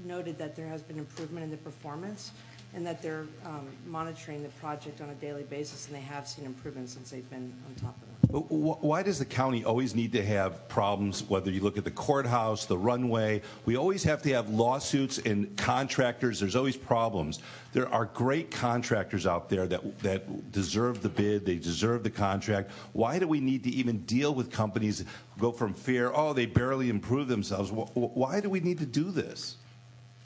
[0.05, 2.31] noted that there has been improvement in the performance
[2.73, 6.45] and that they're um, monitoring the project on a daily basis and they have seen
[6.45, 8.08] improvement since they've been on top of it.
[8.31, 12.67] Why does the county always need to have problems, whether you look at the courthouse,
[12.67, 13.41] the runway?
[13.65, 16.39] We always have to have lawsuits and contractors.
[16.39, 17.39] There's always problems.
[17.73, 22.69] There are great contractors out there that, that deserve the bid, they deserve the contract.
[22.93, 25.03] Why do we need to even deal with companies
[25.39, 27.71] go from fear, oh, they barely improve themselves?
[27.71, 29.57] Wh- wh- Why do we need to do this?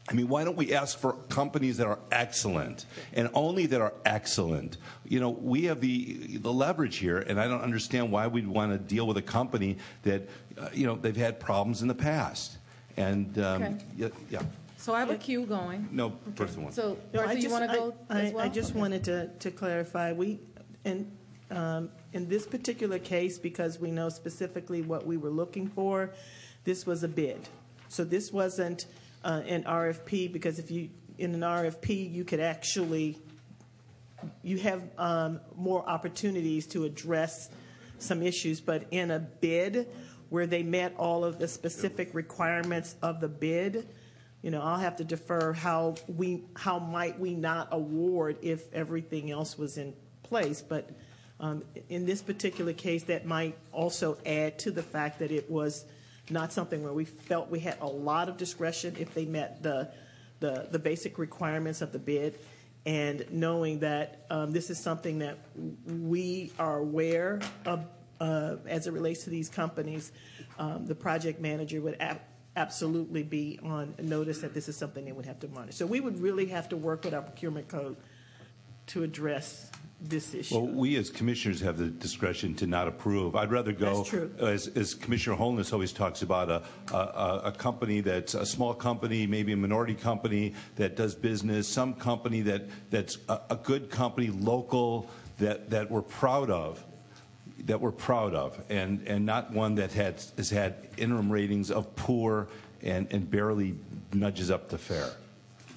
[0.09, 3.93] I mean, why don't we ask for companies that are excellent and only that are
[4.05, 4.77] excellent?
[5.05, 8.73] You know, we have the the leverage here, and I don't understand why we'd want
[8.73, 12.57] to deal with a company that, uh, you know, they've had problems in the past.
[12.97, 13.75] And um, Okay.
[13.97, 14.41] yeah, yeah,
[14.77, 15.87] So I have a queue going.
[15.91, 16.73] no, first one.
[16.73, 18.45] So, No, I Bertha, you just- want to I- go I, as well?
[18.45, 18.79] I just Okay.
[18.79, 20.39] wanted to, to clarify, we,
[20.83, 21.09] in,
[21.49, 26.11] um, in this particular case, because we know specifically what we were looking for,
[26.65, 27.47] this was a bid.
[27.87, 28.85] So this wasn't
[29.23, 33.17] uh, an RFP, because if you, in an RFP, you could actually,
[34.41, 37.49] you have um, more opportunities to address
[37.99, 39.88] some issues, but in a bid,
[40.29, 43.88] where they met all of the specific requirements of the bid.
[44.41, 49.31] You know, I'll have to defer how we, how might we not award if everything
[49.31, 50.89] else was in place, but
[51.39, 55.86] um, in this particular case, that might also add to the fact that it was
[56.29, 59.91] not something where we felt we had a lot of discretion if they met the,
[60.39, 62.39] the, the basic requirements of the bid.
[62.86, 65.38] And knowing that um, this is something that
[65.86, 67.86] we are aware of
[68.19, 70.12] uh, as it relates to these companies,
[70.59, 72.21] um, the project manager would ab-
[72.55, 75.71] absolutely be on notice that this is something they would have to monitor.
[75.73, 77.97] So we would really have to work with our procurement code
[78.88, 79.71] to address
[80.03, 80.55] this issue.
[80.59, 83.35] Well, we as commissioners have the discretion to not approve.
[83.35, 84.05] I'd rather go,
[84.39, 86.61] as, as Commissioner Holness always talks about, a,
[86.93, 91.93] a, a company that's a small company, maybe a minority company that does business, some
[91.93, 96.83] company that, that's a, a good company, local, that, that we're proud of
[97.65, 101.95] that we're proud of, and, and not one that had, has had interim ratings of
[101.95, 102.47] poor
[102.81, 103.73] and, and barely
[104.11, 105.09] nudges up to fair.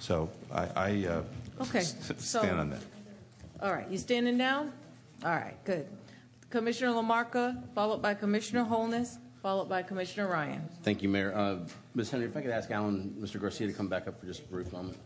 [0.00, 1.22] So I, I uh,
[1.60, 2.80] Okay, s- so- stand on that.
[3.60, 4.72] All right, you standing down?
[5.24, 5.86] All right, good.
[6.50, 10.68] Commissioner LaMarca, followed by Commissioner Holness, followed by Commissioner Ryan.
[10.82, 11.34] Thank you, Mayor.
[11.34, 11.58] Uh,
[11.94, 12.10] Ms.
[12.10, 13.40] Henry, if I could ask Alan, Mr.
[13.40, 14.98] Garcia to come back up for just a brief moment.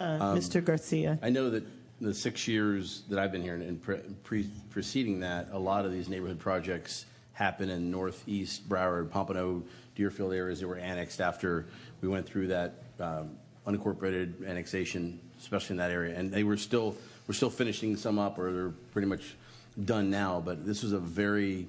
[0.00, 0.64] Uh, Um, Mr.
[0.64, 1.18] Garcia.
[1.22, 1.64] I know that
[2.00, 5.92] the six years that I've been here and pre- pre- preceding that, a lot of
[5.92, 9.62] these neighborhood projects happen in northeast Broward, Pompano,
[9.94, 11.66] Deerfield areas that were annexed after
[12.00, 13.30] we went through that um,
[13.66, 16.16] unincorporated annexation, especially in that area.
[16.16, 16.96] And they were still,
[17.28, 19.36] we're still finishing some up, or they're pretty much
[19.84, 20.42] done now.
[20.44, 21.68] But this was a very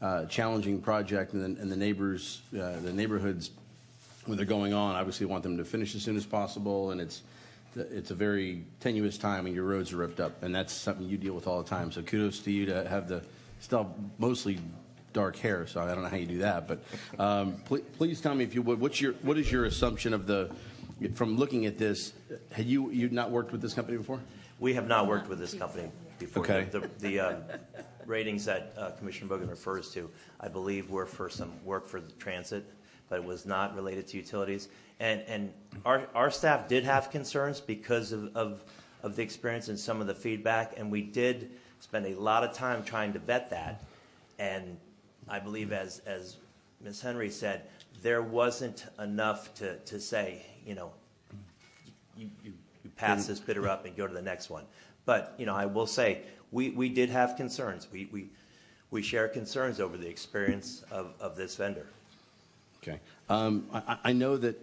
[0.00, 3.50] uh, challenging project, and the, and the neighbors, uh, the neighborhoods
[4.26, 7.22] when they're going on, obviously want them to finish as soon as possible, and it's
[7.74, 11.16] it's a very tenuous time when your roads are ripped up, and that's something you
[11.16, 11.90] deal with all the time.
[11.90, 13.22] So kudos to you to have the
[13.60, 14.58] still mostly
[15.12, 15.66] dark hair.
[15.66, 16.82] So I don't know how you do that, but
[17.18, 18.78] um, pl- please tell me if you would.
[18.78, 20.50] What's your what is your assumption of the
[21.14, 22.12] from looking at this?
[22.52, 24.20] Had you you not worked with this company before?
[24.62, 26.44] We have not worked with this company before.
[26.44, 26.68] Okay.
[26.70, 27.36] The, the, um,
[28.06, 32.12] ratings that uh, Commissioner Bogen refers to, I believe, were for some work for the
[32.12, 32.64] transit,
[33.08, 34.68] but it was not related to utilities.
[35.00, 35.52] And, and
[35.84, 38.62] our, our staff did have concerns because of, of,
[39.02, 42.52] of the experience and some of the feedback, and we did spend a lot of
[42.54, 43.82] time trying to vet that.
[44.38, 44.76] And
[45.28, 46.36] I believe, as, as
[46.80, 47.00] Ms.
[47.00, 47.62] Henry said,
[48.00, 50.92] there wasn't enough to, to say, you know,
[52.16, 52.52] you, you
[53.02, 54.64] pass this bidder up and go to the next one.
[55.04, 57.88] But, you know, I will say, we, we did have concerns.
[57.92, 58.26] We, we,
[58.90, 61.86] we share concerns over the experience of, of this vendor.
[62.82, 63.00] Okay.
[63.28, 64.60] Um, I, I know that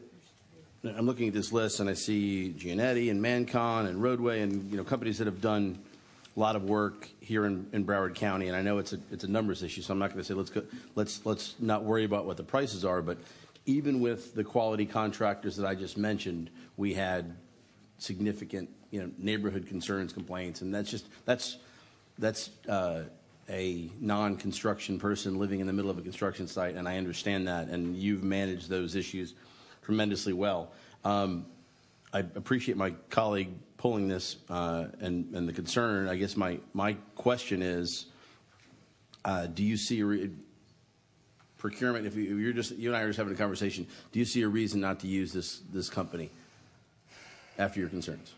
[0.84, 4.78] I'm looking at this list and I see Gianetti and Mancon and Roadway and you
[4.78, 5.80] know companies that have done
[6.36, 8.47] a lot of work here in, in Broward County.
[8.47, 10.34] And I know it's a it's a numbers issue, so I'm not going to say
[10.34, 10.63] let's go,
[10.95, 13.02] let's let's not worry about what the prices are.
[13.02, 13.17] But
[13.65, 17.36] even with the quality contractors that I just mentioned, we had
[17.99, 21.57] significant you know neighborhood concerns, complaints, and that's just that's
[22.17, 23.03] that's uh,
[23.49, 27.67] a non-construction person living in the middle of a construction site, and I understand that,
[27.67, 29.33] and you've managed those issues
[29.83, 30.71] tremendously well.
[31.03, 31.45] Um,
[32.13, 36.09] I appreciate my colleague pulling this uh, and, and the concern.
[36.09, 38.07] I guess my, my question is,
[39.23, 40.31] uh, do you see re-
[41.57, 42.05] procurement?
[42.05, 44.41] If, you, you're just you and I are just having a conversation, do you see
[44.41, 46.29] a reason not to use this this company
[47.60, 48.34] after your concerns?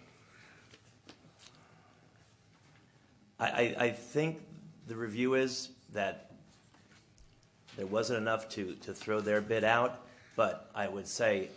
[3.39, 4.39] I, think
[4.87, 6.31] the review is that
[7.75, 10.05] there wasn't enough to, throw their bid out,
[10.35, 11.49] but I would say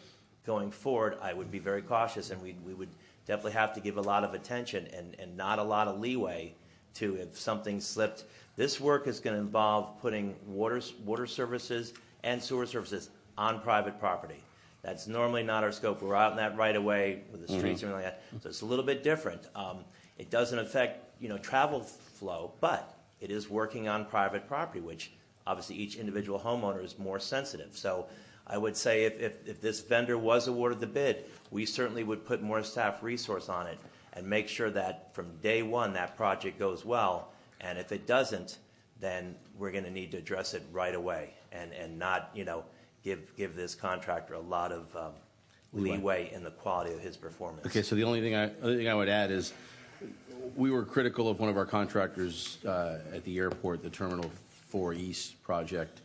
[0.46, 2.88] going forward, I would be very cautious and we, would
[3.26, 4.88] definitely have to give a lot of attention
[5.18, 6.54] and, not a lot of leeway
[6.94, 8.24] to if something slipped.
[8.56, 11.92] This work is going to involve putting water, water services
[12.22, 14.42] and sewer services on private property.
[14.84, 16.02] That's normally not our scope.
[16.02, 17.84] We're out in that right of way with the streets Mhm.
[17.84, 18.42] and everything like that.
[18.42, 19.48] So it's a little bit different.
[19.54, 19.84] Um,
[20.18, 25.12] it doesn't affect, you know, travel flow, but it is working on private property, which
[25.46, 27.74] obviously each individual homeowner is more sensitive.
[27.74, 28.06] So
[28.46, 32.26] I would say if, if, if this vendor was awarded the bid, we certainly would
[32.26, 33.78] put more staff resource on it
[34.12, 37.32] and make sure that from day one that project goes well.
[37.62, 38.58] And if it doesn't,
[39.00, 42.64] then we're going to need to address it right away and, and not, you know,
[43.04, 45.12] give, give this contractor a lot of um,
[45.72, 46.32] Leeway.
[46.32, 47.66] in the quality of his performance.
[47.66, 49.52] Okay, so the only thing I, other thing I would add is,
[50.56, 54.30] we were critical of one of our contractors uh, at the airport, the Terminal
[54.68, 56.00] 4 East project.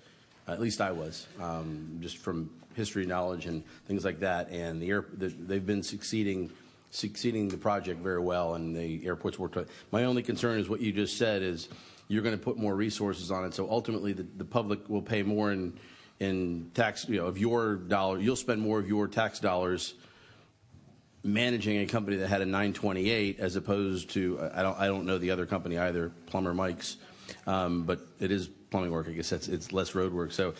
[0.47, 4.49] At least I was, um, just from history knowledge and things like that.
[4.49, 6.49] And the air, the, they've been succeeding,
[6.89, 9.57] succeeding the project very well, and the airport's worked.
[9.91, 11.69] My only concern is what you just said is,
[12.07, 13.53] you're going to put more resources on it.
[13.53, 15.77] So ultimately, the, the public will pay more in
[16.19, 18.19] in tax, you know, of your dollar.
[18.19, 19.95] You'll spend more of your tax dollars
[21.23, 25.17] managing a company that had a 928 as opposed to I don't I don't know
[25.17, 26.97] the other company either, Plumber Mike's,
[27.47, 29.07] um, but it is plumbing work.
[29.07, 30.31] I guess that's it's less road work.
[30.31, 30.53] So.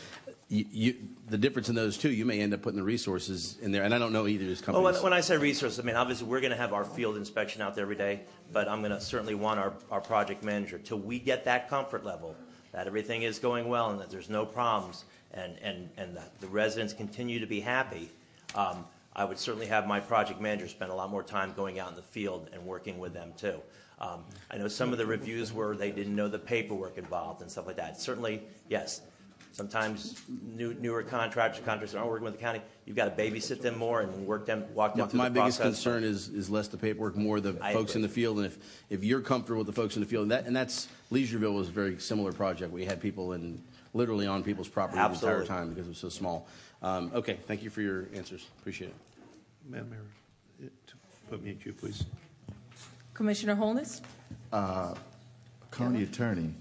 [0.52, 0.96] You, you,
[1.28, 3.94] the difference in those two, you may end up putting the resources in there, and
[3.94, 4.96] I don't know either of these Well, companies.
[5.04, 7.62] when, when I say resources, I mean, obviously, we're going to have our field inspection
[7.62, 10.98] out there every day, but I'm going to certainly want our, our project manager, till
[10.98, 12.36] we get that comfort level,
[12.72, 16.48] that everything is going well and that there's no problems, and, and, and that the
[16.48, 18.10] residents continue to be happy,
[18.56, 21.90] um, I would certainly have my project manager spend a lot more time going out
[21.90, 23.60] in the field and working with them, too.
[24.00, 27.52] Um, I know some of the reviews were they didn't know the paperwork involved and
[27.52, 28.00] stuff like that.
[28.00, 29.02] Certainly, yes,
[29.52, 30.22] Sometimes
[30.56, 32.62] new, newer contractors, contractors aren't working with the county.
[32.86, 35.34] You've got to babysit them more and work them, walk them My, through my the
[35.34, 38.38] biggest concern is, is less the paperwork, more the folks in the field.
[38.38, 38.58] And if,
[38.90, 41.68] if you're comfortable with the folks in the field, and, that, and that's Leisureville was
[41.68, 42.72] a very similar project.
[42.72, 43.62] We had people in
[43.94, 45.42] literally on people's property the Absolutely.
[45.42, 46.48] entire time because it was so small.
[46.82, 48.48] Um, okay, thank you for your answers.
[48.60, 48.96] Appreciate it.
[49.68, 50.06] Madam Mayor,
[50.64, 50.94] it-
[51.30, 52.06] put me in queue, please.
[53.14, 54.02] Commissioner Holness?
[54.52, 54.96] Uh,
[55.72, 56.54] County Attorney,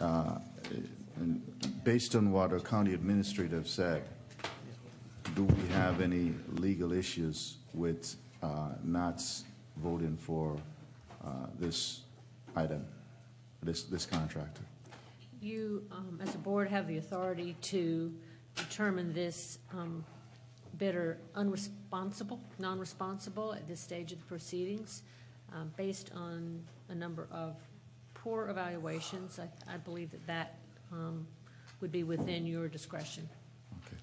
[0.00, 0.38] uh,
[1.16, 1.42] and
[1.84, 4.02] based on what our county administrator said,
[5.34, 9.22] do we have any legal issues with uh, not
[9.76, 10.56] voting for
[11.24, 12.00] uh, this
[12.56, 12.84] item,
[13.62, 14.62] this, this contractor?
[15.40, 18.14] You, um, as a board, have the authority to
[18.54, 20.04] determine this um,
[20.76, 25.02] bidder unresponsible, non-responsible at this stage of the proceedings,
[25.54, 27.56] um, based on a number of
[28.12, 29.40] poor evaluations.
[29.66, 30.58] I, believe that that
[31.80, 33.28] would be within your discretion.
[33.86, 33.96] Okay.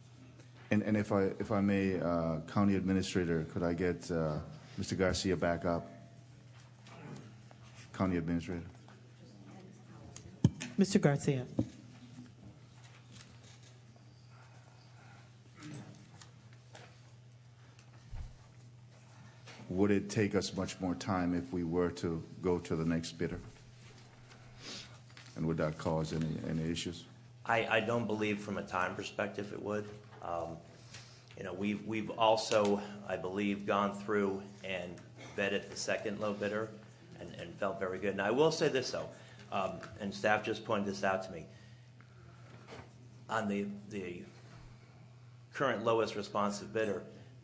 [0.72, 4.40] And, and if I, if I may, uh, County Administrator, could I get uh,
[4.80, 4.98] Mr.
[4.98, 5.92] Garcia back up?
[7.94, 8.64] County Administrator?
[10.80, 11.02] Mr.
[11.02, 11.46] Garcia.
[19.70, 23.14] Would it take us much more time if we were to go to the next
[23.14, 23.40] bidder?
[25.36, 27.04] And would that cause any, any issues?
[27.46, 29.86] I, I don't believe from a time perspective it would.
[30.24, 30.58] Um,
[31.38, 34.96] You know, we've, we've also, I believe, gone through and
[35.38, 36.70] vetted the second low bidder
[37.20, 38.12] and, and felt very good.
[38.12, 39.08] And I will say this though,
[39.52, 41.46] and staff just pointed this out to me.
[43.30, 44.22] On the, the
[45.54, 47.04] current lowest responsive bidder,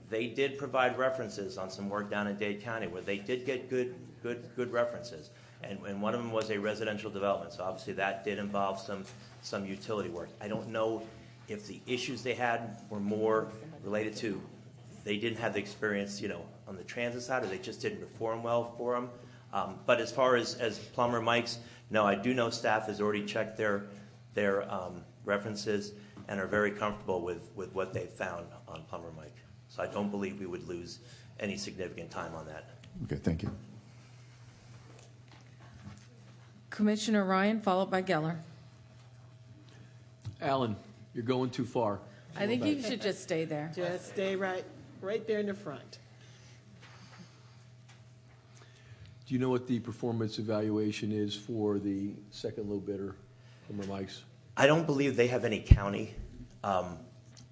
[0.10, 3.70] they did provide references on some work down in Dade County where they did get
[3.70, 5.30] good, good, good references.
[5.64, 9.06] And, one of them was a residential development, so obviously that did involve some,
[9.42, 10.28] some utility work.
[10.42, 11.04] I don't know
[11.48, 13.48] if the issues they had were more
[13.84, 14.42] related to
[15.04, 18.00] they didn't have the experience, you know, on the transit side, or they just didn't
[18.00, 19.10] perform well for them.
[19.52, 21.60] Um, but as far as, as plumber Mike's,
[21.90, 23.86] no, I do know staff has already checked their,
[24.34, 25.94] their um, references
[26.28, 29.36] and are very comfortable with, with what they've found on plumber Mike.
[29.70, 31.00] So I don't believe we would lose
[31.40, 32.70] any significant time on that.
[33.06, 33.52] Okay, thank you.
[36.70, 38.38] Commissioner Ryan, followed by Geller.
[40.42, 40.76] Alan,
[41.14, 42.00] you're going too far.
[42.36, 43.72] I think you should just stay there.
[43.76, 44.66] Just stay right,
[45.02, 46.00] right there in the front.
[49.26, 53.16] Do you know what the performance evaluation is for the second low bidder,
[53.68, 54.24] Plumber Mike's?
[54.58, 56.14] I don't believe they have any county
[56.64, 56.98] um,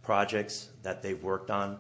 [0.02, 1.80] projects that they've worked on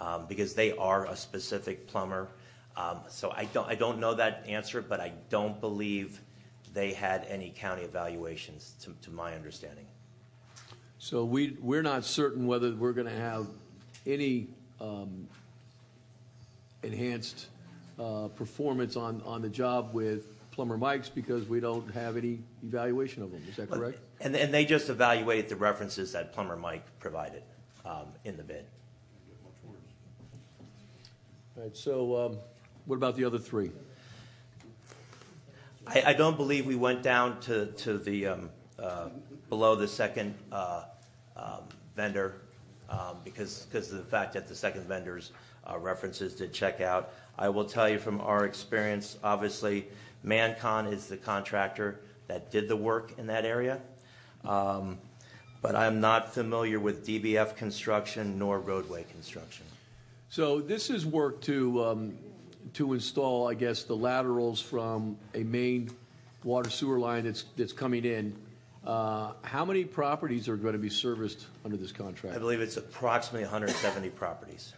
[0.00, 2.28] um, because they are a specific plumber.
[2.76, 6.20] Um, so I don't, I don't know that answer, but I don't believe
[6.72, 9.86] they had any county evaluations, to, to my understanding.
[10.98, 13.48] So we, we're not certain whether we're going to have
[14.06, 14.46] any
[14.80, 15.26] um,
[16.82, 17.46] enhanced
[17.98, 23.22] uh, performance on, on the job with Plumber Mike's because we don't have any evaluation
[23.22, 23.42] of them.
[23.48, 23.98] Is that correct?
[24.20, 27.42] And, and they just evaluated the references that plumber Mike provided
[27.84, 28.66] um, in the bid.
[31.56, 32.38] All right, so um,
[32.86, 33.70] what about the other three?
[35.86, 39.08] I, I don't believe we went down to, to the, um, uh,
[39.48, 40.84] below the second uh,
[41.36, 41.62] um,
[41.96, 42.42] vendor
[42.90, 45.32] um, because, because of the fact that the second vendor's
[45.70, 47.12] uh, references did check out.
[47.38, 49.86] I will tell you from our experience, obviously,
[50.24, 53.80] Mancon is the contractor that did the work in that area.
[54.44, 54.98] Um,
[55.62, 59.64] But I'm not familiar with DBF construction nor roadway construction.
[60.28, 62.18] So this is work to, um,
[62.74, 65.90] to install, I guess, the laterals from a main
[66.42, 68.34] water sewer line that's, that's coming in.
[68.86, 72.34] Uh, How many properties are going to be serviced under this contract?
[72.34, 74.74] I believe it's approximately 170 properties.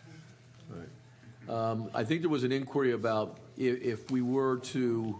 [1.48, 5.18] Um, I think there was an inquiry about if, if we were to,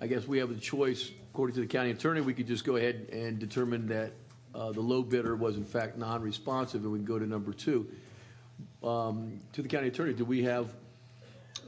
[0.00, 2.76] I guess we have the choice according to the county attorney, we could just go
[2.76, 4.12] ahead and determine that
[4.54, 7.88] uh, the low bidder was in fact non-responsive, and we can go to number two.
[8.84, 10.74] Um, To the county attorney, do we have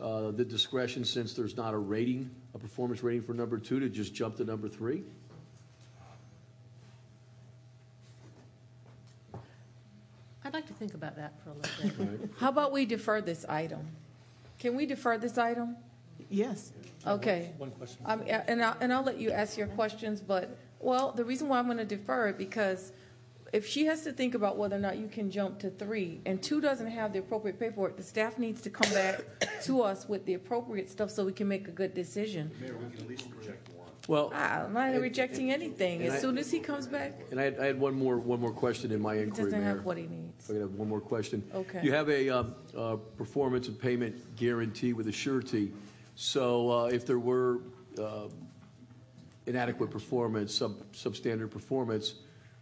[0.03, 3.89] uh, the discretion, since there's not a rating, a performance rating for number two, to
[3.89, 5.05] just jump to number three?
[10.45, 12.31] I'd like to think about that for a little bit.
[12.39, 13.81] How about we defer this item?
[14.59, 15.77] Can we defer this item?
[16.31, 16.73] Yes.
[17.07, 17.53] Okay.
[17.59, 17.99] One question.
[18.07, 21.49] Um, a- and I'll, and I'll let you ask your questions, but, well, the reason
[21.49, 22.93] why I'm going to defer it, because
[23.53, 26.43] if she has to think about whether or not you can jump to three, and
[26.43, 29.23] two doesn't have the appropriate paperwork, the staff needs to come back
[29.65, 32.51] to us with the appropriate stuff so we can make a good decision.
[32.61, 33.74] Mayor, we can at least reject one.
[34.09, 36.03] Well, I'm not rejecting anything.
[36.03, 38.19] and I- As soon as he comes back, and I had, I had one more,
[38.19, 39.77] one more question in my he inquiry, doesn't Mayor.
[39.77, 40.45] have what he needs.
[40.45, 41.43] If I could have one more question.
[41.55, 41.81] Okay.
[41.83, 45.73] You have a um, uh, performance and payment guarantee with a surety.
[46.17, 47.61] So uh, if there were
[47.99, 48.29] uh,
[49.47, 52.17] inadequate performance, sub substandard performance,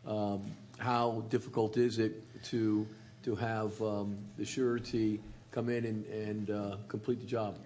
[0.06, 0.42] um,
[0.78, 2.86] how difficult is it to
[3.24, 5.20] to have um, the surety
[5.50, 7.58] come in and, and uh, complete the job?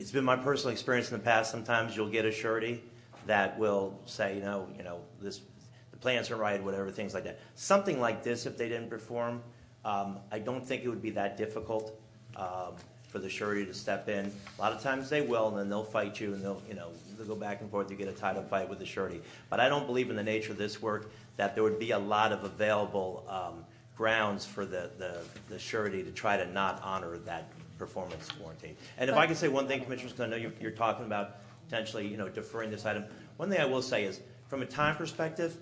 [0.00, 1.50] It's been my personal experience in the past.
[1.50, 2.82] Sometimes you'll get a surety
[3.26, 5.42] that will say, you know, you know, this,
[5.90, 7.38] the plans are right, whatever, things like that.
[7.54, 9.42] Something like this, if they didn't perform,
[9.84, 12.00] um, I don't think it would be that difficult
[12.36, 12.76] um,
[13.08, 14.32] for the surety to step in.
[14.58, 16.88] A lot of times they will, and then they'll fight you, and they'll, you know,
[17.18, 17.90] they'll go back and forth.
[17.90, 19.20] You get a title fight with the surety.
[19.50, 21.98] But I don't believe in the nature of this work that there would be a
[21.98, 23.66] lot of available um,
[23.98, 25.18] grounds for the, the,
[25.50, 27.50] the surety to try to not honor that
[27.80, 28.76] performance warranty.
[28.98, 31.38] And if I could say one thing, Commissioners, because I know you're, you're talking about
[31.66, 33.04] potentially, you know, deferring this item.
[33.38, 35.56] One thing I will say is, from a time perspective,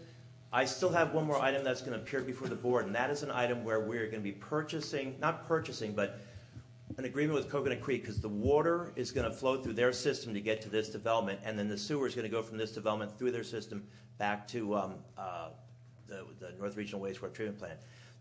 [0.53, 3.11] I still have one more item that's going to appear before the board, and that
[3.11, 6.19] is an item where we're going to be purchasing, not purchasing, but
[6.97, 10.35] an agreement with Coconut Creek, because the water is going to flow through their system
[10.35, 12.73] to get to this development, and then the sewer is going to go from this
[12.73, 15.51] development through their system back to um, uh,
[16.09, 17.79] the, the North Regional Wastewater Treatment Plant.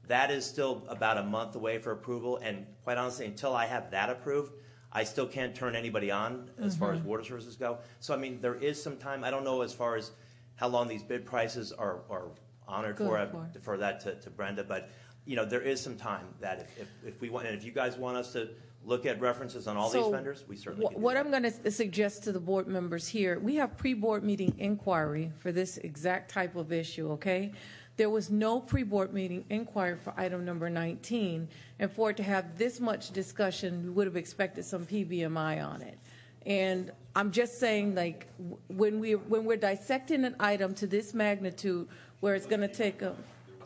[0.08, 3.92] That is still about a month away for approval, and quite honestly, until I have
[3.92, 4.54] that approved,
[4.92, 7.06] I still can't turn anybody on as far as Mhm.
[7.06, 7.80] water services go.
[8.00, 9.24] So, I mean, there is some time.
[9.26, 10.12] I don't know as far as
[10.56, 12.30] how long these bid prices are, are
[12.68, 13.18] honored for.
[13.18, 14.90] I defer that to, to Brenda, but,
[15.26, 16.70] you know, there is some time that
[17.06, 18.50] if, we want, and if you guys want us to
[18.86, 21.18] look at references on all these vendors, we certainly can do What.
[21.18, 25.52] I'm going to suggest to the board members here, we have pre-board meeting inquiry for
[25.52, 27.52] this exact type of issue, okay?
[27.98, 31.48] There was no pre-board meeting inquiry for item number 19,
[31.80, 35.82] and for it to have this much discussion, we would have expected some PBMI on
[35.82, 35.98] it.
[36.46, 38.28] And I'm just saying, like,
[38.68, 41.88] when we, when we're dissecting an item to this magnitude,
[42.20, 43.16] where it's going to take a,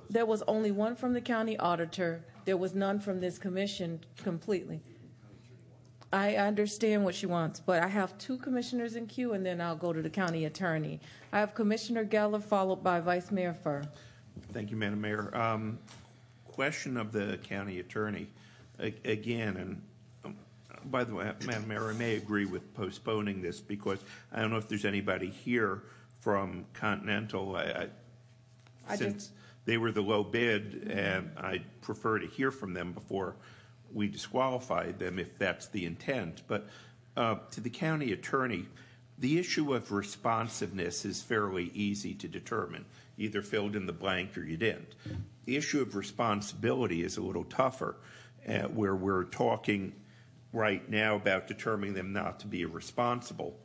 [0.09, 4.79] there was only one from the county auditor, there was none from this commission completely.
[6.13, 9.75] I understand what she wants, but I have two commissioners in queue, and then I'll
[9.75, 11.01] go to the county attorney.
[11.33, 13.83] I have Commissioner Geller, followed by Vice Mayor Furr.
[14.53, 15.35] Thank you, Madam Mayor.
[15.35, 15.79] Um,
[16.45, 18.27] Question of the county attorney,
[18.77, 19.81] again, and
[20.25, 20.35] um,
[20.91, 23.99] by the way, Madam Mayor, I may agree with postponing this because
[24.33, 25.81] I don't know if there's anybody here
[26.19, 27.55] from Continental.
[27.55, 27.89] I- I-
[28.89, 29.29] I Since
[29.63, 33.35] they were the low bid, and I'd prefer to hear from them before
[33.93, 36.41] we disqualify them if that's the intent.
[36.47, 36.67] But
[37.15, 38.65] uh, to the county attorney,
[39.17, 42.83] the issue of responsiveness is fairly easy to determine.
[43.21, 44.95] Either filled in the blank or you didn't.
[45.45, 47.97] The issue of responsibility is a little tougher,
[48.47, 49.93] uh, where we're talking
[50.51, 53.59] right now about determining them not to be a responsible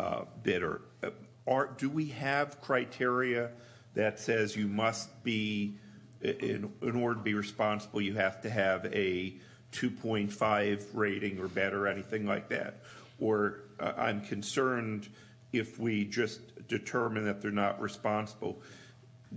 [0.00, 0.82] uh, bidder.
[1.02, 3.50] Uh, do we have criteria
[3.94, 5.78] that says you must be,
[6.20, 9.36] in, order to be responsible, you have to have a
[9.72, 12.82] 2.5 rating or better, anything like that?
[13.20, 15.08] Or I'm concerned
[15.52, 18.60] if we just determine that they're not responsible,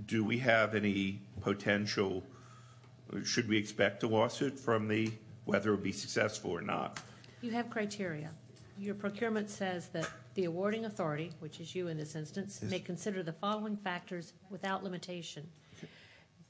[0.06, 2.24] do we have any potential,
[3.24, 5.12] should we expect a lawsuit from the,
[5.46, 7.00] whether it would be successful or not?
[7.42, 8.32] You have criteria.
[8.78, 13.22] Your procurement says that the awarding authority, which is you in this instance, may consider
[13.22, 15.48] the following factors without limitation.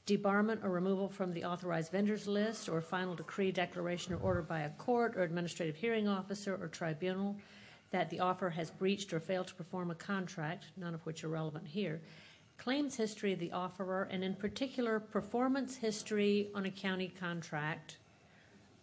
[0.06, 4.60] Debarment or removal from the authorized vendors list or final decree, declaration, or order by
[4.60, 7.36] a court or administrative hearing officer or tribunal
[7.90, 11.28] that the offer has breached or failed to perform a contract, none of which are
[11.28, 12.00] relevant here.
[12.62, 17.96] Claims history of the offerer, and in particular, performance history on a county contract,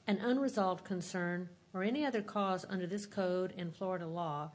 [0.06, 4.52] an unresolved concern, or any other cause under this code and Florida law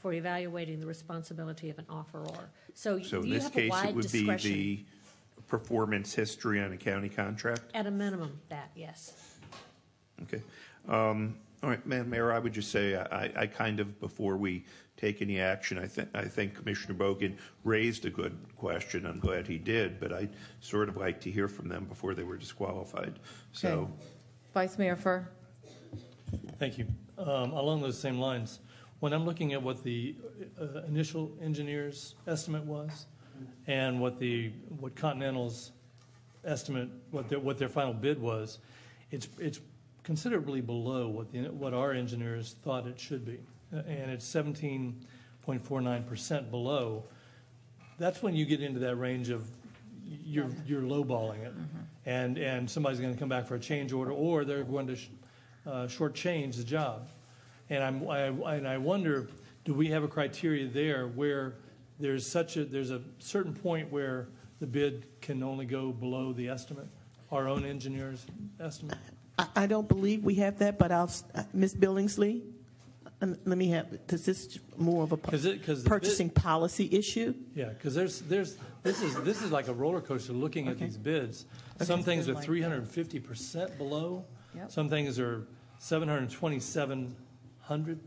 [0.00, 2.44] for evaluating the responsibility of an offeror.
[2.72, 4.52] So So in you this have a case, it wide would be discretion.
[4.52, 4.84] the
[5.48, 7.62] performance history on a county contract?
[7.74, 9.38] At a minimum, that, yes.
[10.22, 10.40] Okay.
[10.88, 14.64] Um, All right, Madam Mayor, I would just say, I, I kind of, before we
[14.98, 19.06] take any action, I think, Commissioner Bogen raised a good question.
[19.06, 20.30] I'm glad he did, but I'd
[20.60, 23.20] sort of like to hear from them before they were disqualified.
[23.52, 23.88] So,
[24.52, 25.28] Vice Mayor Furr?
[26.58, 26.86] Thank you.
[27.16, 28.58] Um, Along those same lines,
[28.98, 30.16] when I'm looking at what the
[30.60, 33.06] uh, initial engineer's estimate was
[33.68, 34.48] and what the,
[34.80, 35.70] what Continental's
[36.44, 38.58] estimate, what their, what their final bid was,
[39.12, 39.60] it's, it's
[40.02, 43.38] considerably below what what our engineers thought it should be.
[43.72, 44.26] Uh, And it's
[45.46, 47.04] 17.49% below.
[47.98, 49.48] That's when you get into that range of,
[50.24, 51.52] you're, you're lowballing it.
[52.06, 54.96] And, and somebody's going to come back for a change order, or they're going to
[54.96, 55.08] sh-
[55.66, 57.08] uh, shortchange the job.
[57.70, 59.28] And I'm, I, and I wonder,
[59.64, 61.56] do we have a criteria there where
[62.00, 64.28] there's such a, there's a certain point where
[64.60, 66.86] the bid can only go below the estimate,
[67.30, 68.24] our own engineer's
[68.60, 68.96] estimate?
[69.38, 71.74] I, I don't believe we have that, but I'll, s- uh, Ms.
[71.74, 72.40] Billingsley,
[73.20, 76.00] let me have, because this is more of a pu- 'Cause it- 'cause the bid-
[76.00, 77.34] purchasing policy issue.
[77.54, 80.96] Yeah, because there's, there's, this is, this is like a roller coaster looking at these
[80.96, 81.44] bids.
[81.80, 84.24] Some things are Like three hundred and fifty percent below.
[84.54, 84.70] Yep.
[84.70, 85.46] Some things are
[85.80, 87.14] seven hundred and twenty-seven
[87.60, 87.98] hundred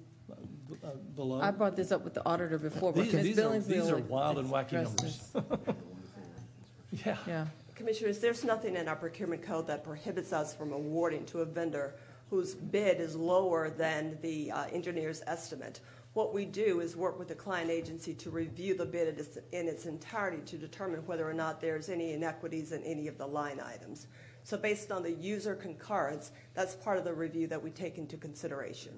[0.84, 1.42] uh, below.
[1.42, 3.24] I brought this up with the auditor before, but These, Ms.
[3.24, 5.18] these are, Billingsley these are wild and wacky address numbers.
[5.34, 5.76] this.
[7.06, 7.18] Yeah.
[7.28, 7.48] Yeah.
[7.76, 11.96] Commissioners, there's nothing in our procurement code that prohibits us from awarding to a vendor
[12.32, 15.82] whose bid is lower than the uh, engineer's estimate.
[16.14, 19.20] What we do is work with the client agency to review the bid
[19.52, 23.28] in its- entirety to determine whether or not there's any inequities in any of the
[23.28, 24.08] line items.
[24.46, 28.16] So based on the user concurrence, that's part of the review that we take into
[28.16, 28.94] consideration.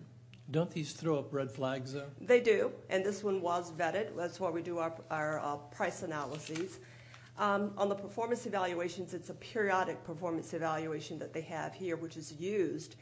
[0.51, 2.09] Don't these throw up red flags, though?
[2.21, 4.15] They do, and this one was vetted.
[4.15, 6.79] That's why we do our, our uh, price analyses.
[7.39, 12.15] Um, on the performance evaluations, it's a periodic performance evaluation that they have here, which
[12.15, 12.95] is used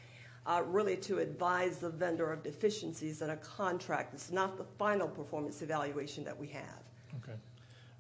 [0.44, 4.14] Uh, really to advise the vendor of deficiencies in a contract.
[4.16, 6.82] It's not the final performance evaluation that we have.
[7.18, 7.38] Okay.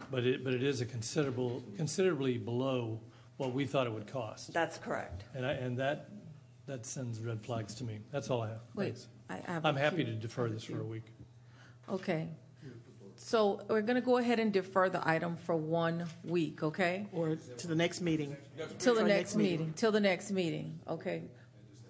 [0.09, 2.99] But it, but it is a considerable, considerably below
[3.37, 4.53] what we thought it would cost.
[4.53, 5.25] That's correct.
[5.35, 6.09] And I, and that,
[6.65, 7.99] that sends red flags to me.
[8.11, 8.61] That's all I have.
[8.73, 9.07] Wait, Thanks.
[9.29, 11.05] I- I have I'm happy few- to defer this for a week.
[11.89, 12.27] Okay.
[13.15, 17.05] So we're going to go ahead and defer the item for one week, okay?
[17.13, 18.35] Or to the next meeting.
[18.79, 21.21] Till the next meeting, till the next meeting, okay?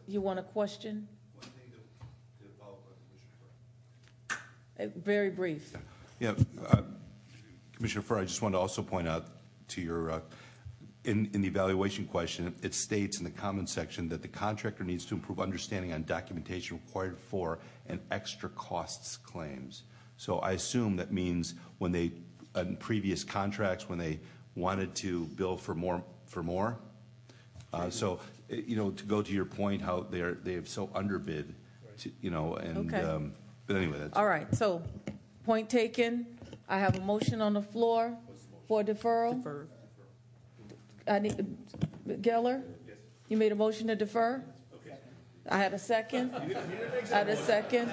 [0.07, 1.07] You want a question?
[4.79, 5.73] Uh, Very brief.
[6.19, 6.33] Yeah,
[6.69, 6.81] uh,
[7.75, 9.27] Commissioner Furr, I just wanted to also point out
[9.69, 10.19] to your, uh,
[11.05, 15.05] in, in the evaluation question, it states in the comment section that the contractor needs
[15.05, 19.83] to improve understanding on documentation required for and extra costs claims.
[20.17, 22.11] So I assume that means when they,
[22.55, 24.19] in previous contracts, when they
[24.55, 26.77] wanted to bill for more, for more?
[27.73, 28.19] Uh, So,
[28.51, 31.55] you know, to go to your point, how they're, they have so underbid,
[31.99, 33.01] to- you know, and, Okay.
[33.01, 33.33] um,
[33.67, 34.17] but anyway, that's.
[34.17, 34.81] All right, so,
[35.45, 36.25] point taken.
[36.67, 38.17] I have a motion on the floor
[38.67, 39.67] for deferral.
[41.07, 41.57] I need,
[42.07, 42.63] Geller?
[43.27, 44.43] You made a motion to defer?
[45.49, 46.33] I had a second?
[46.35, 47.91] I had a second?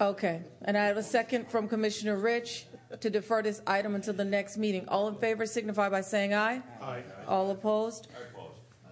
[0.00, 2.66] Okay, and I have a second from Commissioner Rich
[3.00, 4.88] to defer this item until the next meeting.
[4.88, 6.62] All in favor signify by saying aye.
[6.80, 7.02] Aye.
[7.26, 8.08] All opposed?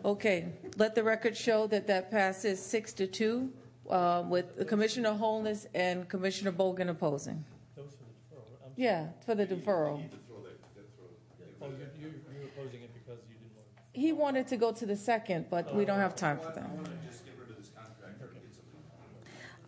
[0.05, 3.51] Okay, let the record show that that passes six to two,
[3.90, 7.44] uh, with Commissioner Holness and Commissioner Bogen opposing.
[8.76, 10.03] Yeah, for the deferral.
[11.62, 13.66] Oh, you're, you're you're opposing it because you didn't want.
[13.94, 16.68] He wanted to go to the second, but we don't have time for that.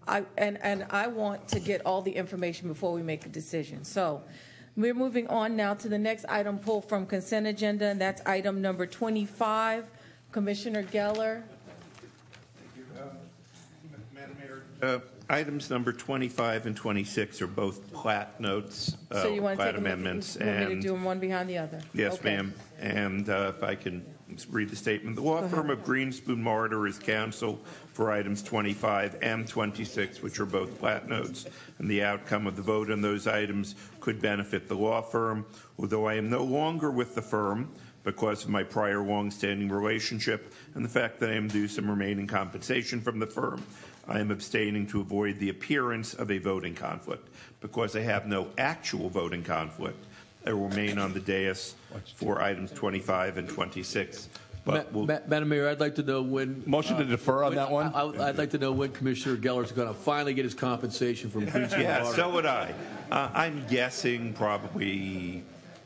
[0.08, 3.84] I, and, and I want to get all the information before we make a decision.
[3.84, 4.22] So
[4.76, 8.60] we're moving on now to the next item pulled from consent agenda, and that's item
[8.62, 9.84] number 25.
[10.32, 11.42] Commissioner Geller.
[12.56, 12.84] Thank you.
[12.98, 13.04] Uh,
[14.14, 15.00] Madam Mayor, uh
[15.30, 19.74] Items number 25 and 26 are both plat notes, uh, So you want to plat
[19.74, 20.38] take them, amendments.
[20.40, 21.80] you want me to and- do them one behind the other?
[21.92, 22.36] Yes, Okay.
[22.36, 22.54] ma'am.
[22.80, 24.06] And uh, if I can
[24.50, 25.16] read the statement.
[25.16, 27.60] The law firm of Greenspoon Marder is counsel
[27.98, 31.46] for items 25 and 26, which are both plat notes.
[31.80, 35.44] And the outcome of the vote on those items could benefit the law firm.
[35.80, 37.68] Although I am no longer with the firm
[38.04, 42.28] because of my prior longstanding relationship and the fact that I am due some remaining
[42.28, 43.64] compensation from the firm,
[44.06, 47.28] I am abstaining to avoid the appearance of a voting conflict.
[47.60, 50.06] Because I have no actual voting conflict,
[50.46, 51.74] I remain on the dais
[52.14, 54.28] for items 25 and 26.
[54.68, 56.62] But Ma- Ma- Madam Mayor, I'd like to know when.
[56.66, 57.90] uh, Motion to defer on when- that one?
[57.94, 61.30] I- I- I'd like to know when Commissioner Geller's going to finally get his compensation
[61.30, 62.74] from Greenspoon yeah, so would I.
[63.10, 65.42] Uh, I'm guessing probably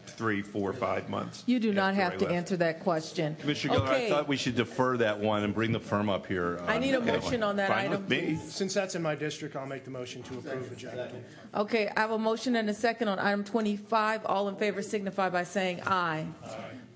[0.07, 1.45] three, four, five months.
[1.47, 2.35] You do not after have I to left.
[2.35, 3.37] answer that question.
[3.41, 4.09] Commissioner Geller, I Okay.
[4.09, 6.61] thought we should defer that one and bring the firm up here.
[6.67, 7.51] I need a motion one.
[7.51, 8.03] on that Fine item.
[8.03, 8.39] with me.
[8.45, 11.09] Since that's in my district, I'll make the motion to approve the agenda.
[11.55, 14.27] Okay, I have a motion and a second on item 25.
[14.27, 16.27] All in favor signify by saying aye.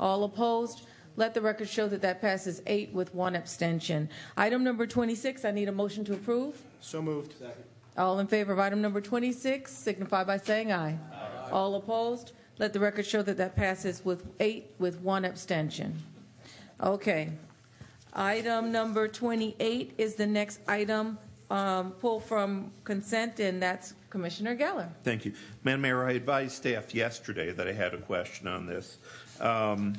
[0.01, 0.83] All opposed?
[1.17, 4.09] Let the record show that that passes eight with one abstention.
[4.37, 6.61] Item number 26, I need a motion to approve.
[6.81, 7.35] So moved.
[7.97, 10.99] All in favor of item number 26 signify by saying aye.
[11.51, 12.33] All opposed?
[12.59, 16.03] Let the record show that that passes with eight with one abstention.
[16.83, 17.31] Okay.
[18.13, 21.19] Item number 28 is the next item
[21.51, 24.89] um, pulled from consent, and that's Commissioner Geller.
[25.05, 25.33] Thank you.
[25.65, 28.99] Madam Mayor, I advised staff yesterday that I had a question on this.
[29.41, 29.95] Um,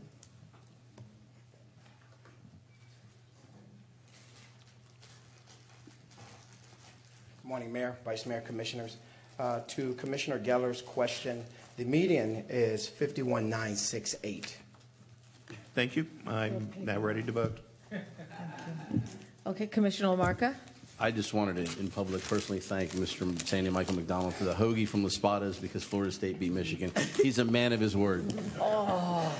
[7.42, 8.98] Good morning, Mayor, Vice Mayor, Commissioners.
[9.40, 11.46] Uh, To Commissioner Geller's question,
[11.78, 14.58] the median is 51,968.
[15.76, 16.08] Thank you.
[16.26, 17.58] I'm now ready to vote.
[19.46, 20.56] Okay, Commissioner LaMarca.
[21.00, 23.48] I just wanted to, in public, personally thank Mr.
[23.48, 26.92] Sandy Michael McDonald for the hoagie from the Spadas because Florida State beat Michigan.
[27.22, 28.34] He's a man of his word.
[28.60, 29.32] Oh,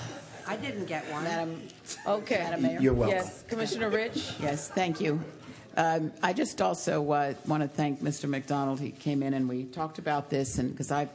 [0.46, 1.24] I didn't get one.
[1.24, 1.60] Madam,
[2.06, 2.38] Okay.
[2.38, 2.80] Madam Mayor?
[2.80, 3.16] You're welcome.
[3.18, 4.34] Yes, Commissioner Rich.
[4.40, 5.20] Yes, thank you.
[5.76, 8.28] Um, I just also uh, want to thank Mr.
[8.28, 8.78] McDonald.
[8.80, 11.10] He came in and we talked about this, and because I've,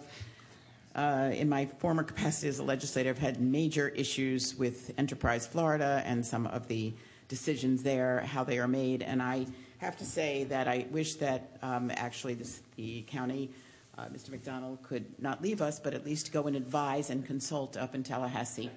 [0.96, 6.26] in my former capacity as a legislator, I've had major issues with Enterprise Florida and
[6.26, 6.94] some of the
[7.28, 9.48] decisions there, how they are made, and I
[9.80, 13.50] have to say that I wish that um, actually this, the county,
[13.98, 14.30] uh, Mr.
[14.30, 18.04] McDonald, could not leave us, but at least go and advise and consult up in
[18.04, 18.70] Tallahassee,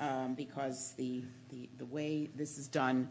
[0.00, 3.08] um, because the, the the way this is done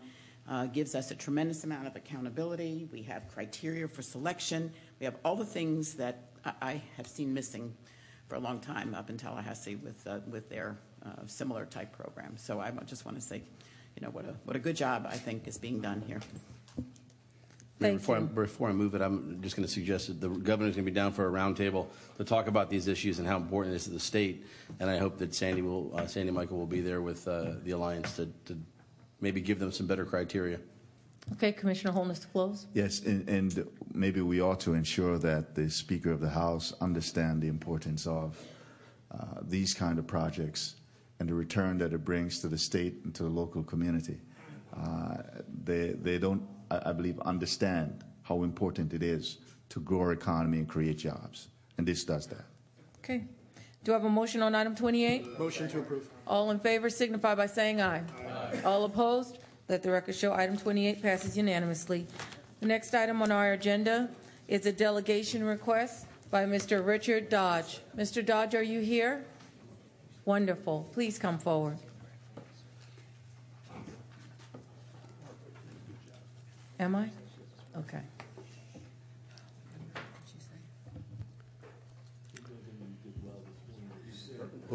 [0.50, 2.88] uh, gives us a tremendous amount of accountability.
[2.92, 4.72] We have criteria for selection.
[5.00, 7.74] We have all the things that I, I have seen missing
[8.28, 12.42] for a long time up in Tallahassee with uh, with their uh, similar type programs.
[12.42, 13.42] So I just want to say,
[13.96, 16.20] you know, what a what a good job I think is being done here.
[17.78, 18.26] Thank before, I, you.
[18.26, 20.96] before I move it, I'm just going to suggest that the governor's going to be
[20.96, 23.90] down for a roundtable to talk about these issues and how important it is to
[23.90, 24.46] the state.
[24.80, 27.72] And I hope that Sandy will, uh, Sandy Michael will be there with uh, the
[27.72, 28.58] alliance to, to
[29.20, 30.60] maybe give them some better criteria.
[31.34, 32.68] Okay, Commissioner Holness to close.
[32.74, 37.42] Yes, and, and maybe we ought to ensure that the Speaker of the House understand
[37.42, 38.40] the importance of
[39.12, 40.76] uh, these kind of projects
[41.20, 44.20] and the return that it brings to the state and to the local community.
[44.76, 45.18] Uh,
[45.64, 50.60] they, they don't, I, I believe, understand how important it is to grow our economy
[50.60, 51.48] and create jobs,
[51.78, 52.46] and this does that.
[53.00, 53.24] Okay.
[53.84, 55.40] Do I have a motion on item 28?
[55.40, 56.10] Motion to approve.
[56.26, 58.04] All in favor signify by saying aye.
[58.64, 59.38] All opposed?
[59.68, 62.06] Let the record show item 28 passes unanimously.
[62.60, 64.10] The next item on our agenda
[64.48, 66.86] is a delegation request by Mr.
[66.86, 67.80] Richard Dodge.
[67.98, 68.24] Mr.
[68.24, 69.26] Dodge, are you here?
[70.26, 70.88] Wonderful.
[70.92, 71.78] Please come forward.
[76.80, 77.10] Am I?
[77.78, 78.02] Okay.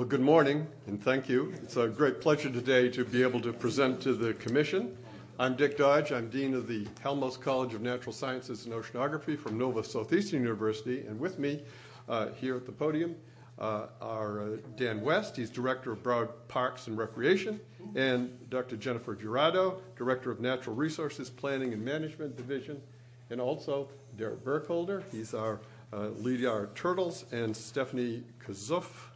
[0.01, 1.53] Well, good morning, and thank you.
[1.63, 4.97] It's a great pleasure today to be able to present to the Commission.
[5.39, 6.11] I'm Dick Dodge.
[6.11, 11.01] I'm Dean of the Halmos College of Natural Sciences and Oceanography from Nova Southeastern University.
[11.01, 11.61] And with me
[12.09, 13.15] uh, here at the podium
[13.59, 15.37] uh, are uh, Dan West.
[15.37, 17.61] He's Director of Broward Parks and Recreation,
[17.95, 18.79] and Dr.
[18.79, 22.81] Jennifer Jurado, Director of Natural Resources Planning and Management Division,
[23.29, 25.03] and also Derek Burkholder.
[25.13, 25.61] He's our
[25.93, 29.10] uh, lead our turtles, and Stephanie Kedzuf,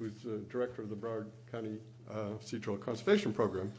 [0.00, 1.76] who's the director of the Broward County
[2.10, 3.70] uh, Sea Turtle Conservation Program.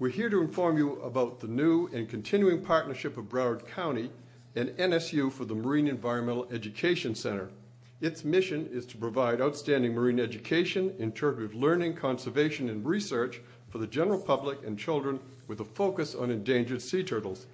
[0.00, 4.10] We're here to inform you about the new and continuing partnership of Broward County
[4.56, 7.50] and NSU for the Marine Environmental Education Center.
[8.00, 13.86] Its mission is to provide outstanding marine education, interpretive learning, conservation, and research for the
[13.86, 17.46] general public and children with a focus on endangered sea turtles.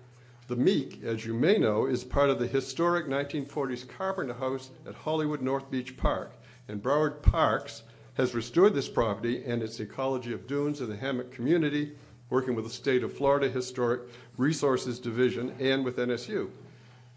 [0.48, 4.94] The MEEC, as you may know, is part of the historic 1940s Carpenter House at
[4.94, 6.32] Hollywood North Beach Park
[6.68, 7.82] And Broward Parks
[8.14, 11.92] has restored this property and its ecology of dunes in the hammock community,
[12.30, 14.02] working with the State of Florida Historic
[14.36, 16.50] Resources Division and with NSU.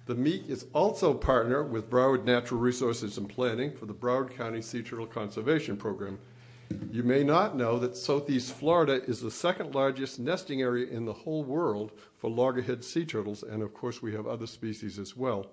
[0.06, 4.62] The meet is also partner with Broward Natural Resources and Planning for the Broward County
[4.62, 6.18] Sea Turtle Conservation Program.
[6.92, 11.14] You may not know that Southeast Florida is the second largest nesting area in the
[11.14, 15.48] whole world for loggerhead sea turtles, and of course, we have other species as well.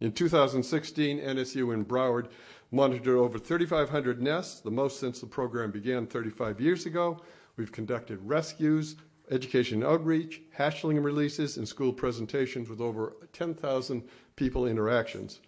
[0.00, 2.28] In 2016, NSU and Broward
[2.70, 7.20] monitored over 3,500 nests, the most since the program began 35 years ago.
[7.56, 8.96] We've conducted rescues,
[9.30, 14.02] education outreach, hatchling releases, and school presentations with over 10,000
[14.36, 15.40] people interactions.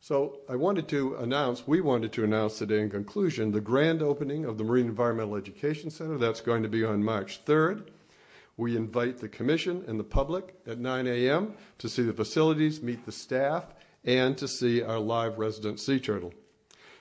[0.00, 4.44] So I wanted to announce, we wanted to announce today in conclusion, the grand opening
[4.44, 6.18] of the Marine Environmental Education Center.
[6.18, 7.88] That's going to be on March 3rd.
[8.56, 11.54] We invite the commission and the public at 9 a.m.
[11.78, 13.64] to see the facilities, meet the staff,
[14.04, 16.34] and to see our live resident sea turtle.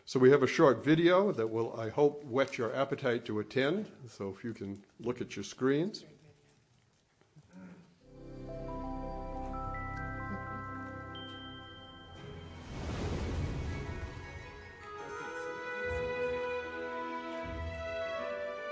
[0.05, 3.89] So we have a short video that will, I hope, whet your appetite to attend.
[4.09, 6.03] So if you can look at your screens.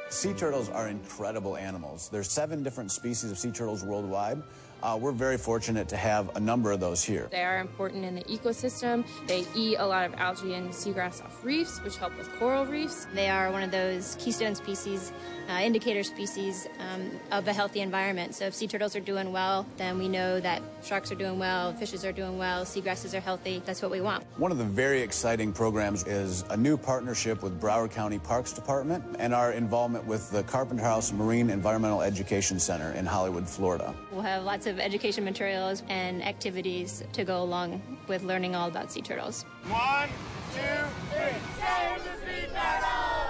[0.09, 2.09] Sea turtles are incredible animals.
[2.09, 4.43] There's seven different species of sea turtles worldwide.
[4.83, 7.27] Uh, we're very fortunate to have a number of those here.
[7.31, 9.05] They are important in the ecosystem.
[9.27, 13.05] They eat a lot of algae and seagrass off reefs, which help with coral reefs.
[13.13, 15.11] They are one of those keystone species,
[15.49, 18.33] uh, indicator species um, of a healthy environment.
[18.33, 21.73] So if sea turtles are doing well, then we know that sharks are doing well,
[21.73, 23.61] fishes are doing well, seagrasses are healthy.
[23.65, 24.25] That's what we want.
[24.37, 29.03] One of the very exciting programs is a new partnership with Broward County Parks Department
[29.19, 33.93] and our involvement with the Carpenter House Marine Environmental Education Center in Hollywood, Florida.
[34.11, 38.91] We'll have lots of education materials and activities to go along with learning all about
[38.91, 39.43] sea turtles.
[39.67, 40.09] One,
[40.53, 40.59] two,
[41.11, 41.35] three.
[41.59, 43.21] Save the sea turtle!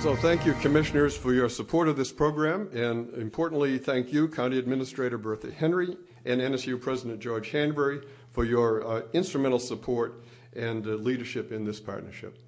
[0.00, 4.58] So thank you, commissioners, for your support of this program, and importantly, thank you, County
[4.58, 5.94] Administrator Bertha Henry
[6.24, 10.24] and NSU President George Hanbury for your uh, instrumental support
[10.56, 12.38] and uh, leadership in this partnership.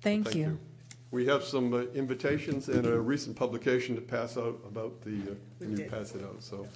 [0.00, 0.42] Thank, Thank you.
[0.42, 0.58] you.
[1.12, 5.34] We have some uh, invitations and a recent publication to pass out about the, uh,
[5.58, 6.66] when you pass it out, so.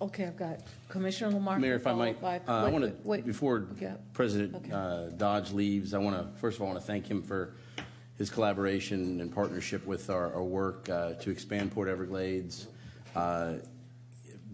[0.00, 1.58] Okay, I've got Commissioner Lamar.
[1.58, 3.94] Mayor, if I might, by- uh, I want to, before Yeah.
[4.12, 4.70] President Okay.
[4.70, 7.54] uh, Dodge leaves, I want to, first of all, I want to thank him for
[8.16, 12.68] his collaboration and partnership with our, our work uh, to expand Port Everglades.
[13.16, 13.54] Uh,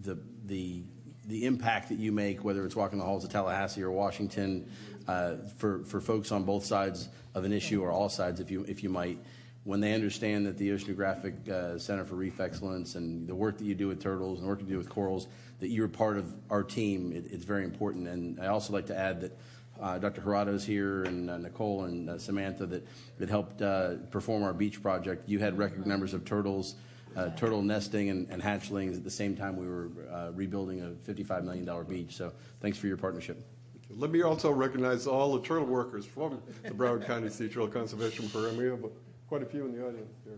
[0.01, 0.81] The, the,
[1.27, 4.69] the impact that you make, whether it's walking the halls of Tallahassee or Washington,
[5.05, 8.83] for, for folks on both sides of an issue or all sides, if you, if
[8.83, 9.17] you might,
[9.65, 13.65] when they understand that the Oceanographic uh, Center for Reef Excellence and the work that
[13.65, 15.27] you do with turtles and work you do with corals,
[15.59, 18.07] that you're part of our team, it, it's very important.
[18.07, 19.37] And I also like to add that
[19.81, 20.49] uh, Dr.
[20.49, 22.87] Is here and uh, Nicole and uh, Samantha that,
[23.17, 25.27] that helped uh, perform our beach project.
[25.27, 26.75] You had record numbers of turtles,
[27.15, 31.11] uh, turtle nesting and, and hatchlings at the same time we were uh, rebuilding a
[31.11, 32.15] $55 million beach.
[32.15, 32.31] So
[32.61, 33.54] thanks for your partnership.
[33.97, 38.27] Let me also recognize all the turtle workers from the Broward County Sea Turtle Conservation
[38.29, 38.57] Program.
[38.57, 38.83] We have
[39.29, 40.37] quite a few in the audience here.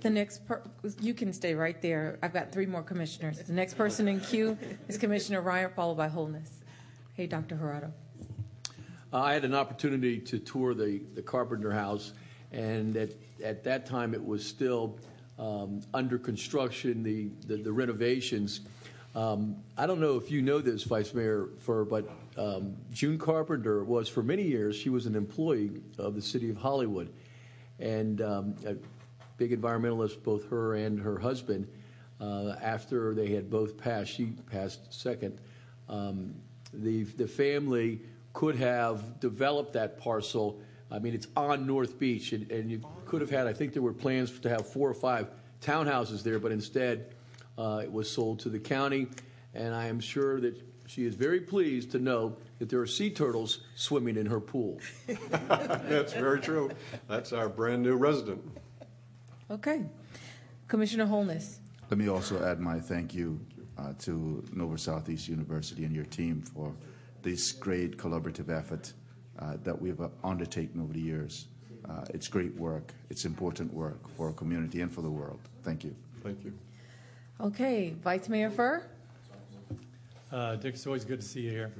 [0.00, 0.62] The next, per-
[1.00, 2.18] you can stay right there.
[2.22, 3.38] I've got three more commissioners.
[3.40, 4.56] The next person in queue
[4.88, 6.50] is Commissioner Ryan, followed by Holness.
[7.14, 7.56] Hey, Dr.
[7.56, 7.92] Jurado.
[9.12, 12.12] Uh, I had an opportunity to tour the, the Carpenter House,
[12.52, 13.10] and at,
[13.44, 14.96] at that time it was still
[15.94, 18.60] under construction, the, renovations.
[19.14, 23.84] Um, I don't know if you know this, Vice Mayor Furr, but um, June Carpenter
[23.84, 27.12] was for many years, she was an employee of the city of Hollywood.
[27.78, 28.76] And um, a
[29.36, 31.66] big environmentalist, both her and her husband,
[32.20, 35.40] uh, after they had both passed, she passed second.
[35.88, 36.34] Um,
[36.72, 38.00] the, the family
[38.32, 40.60] could have developed that parcel.
[40.92, 43.82] I mean, it's on North Beach, and, and you could have had, I think there
[43.82, 45.30] were plans to have four or five
[45.62, 47.14] townhouses there, but instead
[47.56, 49.06] uh, it was sold to the county.
[49.54, 53.08] And I am sure that she is very pleased to know that there are sea
[53.08, 54.78] turtles swimming in her pool.
[55.38, 56.70] That's very true.
[57.08, 58.42] That's our brand-new resident.
[59.50, 59.86] Okay.
[60.68, 61.60] Commissioner Holness.
[61.90, 63.40] Let me also add my thank you
[63.78, 66.74] uh, to Nova Southeast University and your team for
[67.22, 68.92] this great collaborative effort
[69.38, 71.46] uh, that we've uh, undertaken over the years.
[71.88, 72.92] Uh, it's great work.
[73.10, 75.40] It's important work for our community and for the world.
[75.62, 75.94] Thank you.
[76.22, 76.52] Thank you.
[77.40, 78.84] Okay, Vice Mayor Furr.
[80.30, 81.72] Uh, Dick, it's always good to see you here.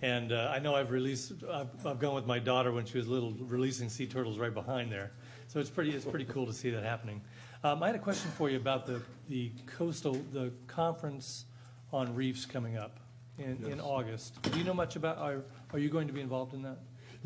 [0.00, 3.06] And uh, I know I've released, I've, I've gone with my daughter when she was
[3.06, 5.10] little, releasing sea turtles right behind there.
[5.48, 7.20] So it's pretty, it's pretty cool to see that happening.
[7.64, 11.44] Um, I had a question for you about the, the coastal, the conference
[11.92, 13.00] on reefs coming up
[13.38, 14.40] in, in August.
[14.42, 15.42] Do you know much about, are,
[15.72, 16.78] are you going to be involved in that?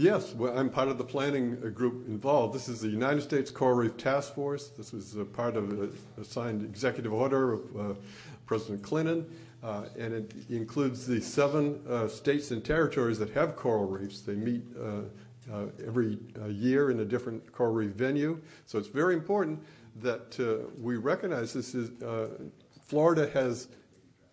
[0.02, 2.52] Yes, I'm part of the planning uh, group involved.
[2.52, 4.66] This is the United States Coral Reef Task Force.
[4.70, 7.94] This was a part of a a signed executive order of uh,
[8.44, 9.24] President Clinton,
[9.62, 14.22] uh, and it includes the seven uh, states and territories that have coral reefs.
[14.22, 15.02] They meet uh,
[15.52, 18.40] uh, every uh, year in a different coral reef venue.
[18.66, 19.60] So it's very important
[20.00, 22.26] that uh, we recognize this is uh,
[22.88, 23.68] Florida has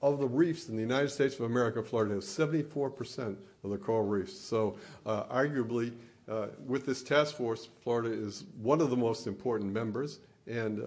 [0.01, 4.05] of the reefs in the United States of America, Florida has 74% of the coral
[4.05, 4.37] reefs.
[4.37, 5.93] So, uh, arguably,
[6.29, 10.83] uh, with this task force, Florida is one of the most important members, and uh,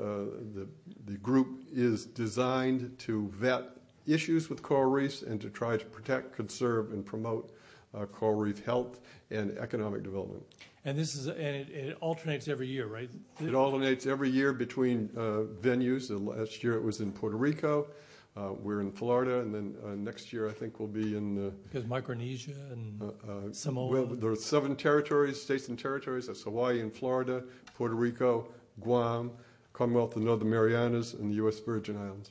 [0.55, 0.69] the,
[1.07, 3.65] the group is designed to vet
[4.07, 7.53] issues with coral reefs and to try to protect, conserve, and promote
[7.95, 9.01] uh, coral reef health
[9.31, 10.43] and economic development.
[10.85, 13.09] And this is, and it, it alternates every year, right?
[13.41, 16.11] It alternates every year between uh, venues.
[16.11, 17.89] Last year it was in Puerto Rico.
[18.35, 21.49] Uh, we're in Florida, and then uh, next year I think we'll be in.
[21.49, 23.91] Uh, Because Micronesia and uh, Samoa.
[23.93, 26.29] Well, there are seven territories, states and territories.
[26.29, 27.43] That's Hawaii and Florida,
[27.77, 28.49] Puerto Rico,
[28.81, 29.33] Guam,
[29.75, 31.59] Commonwealth of the Northern Marianas, and the U.S.
[31.61, 32.31] Virgin Islands.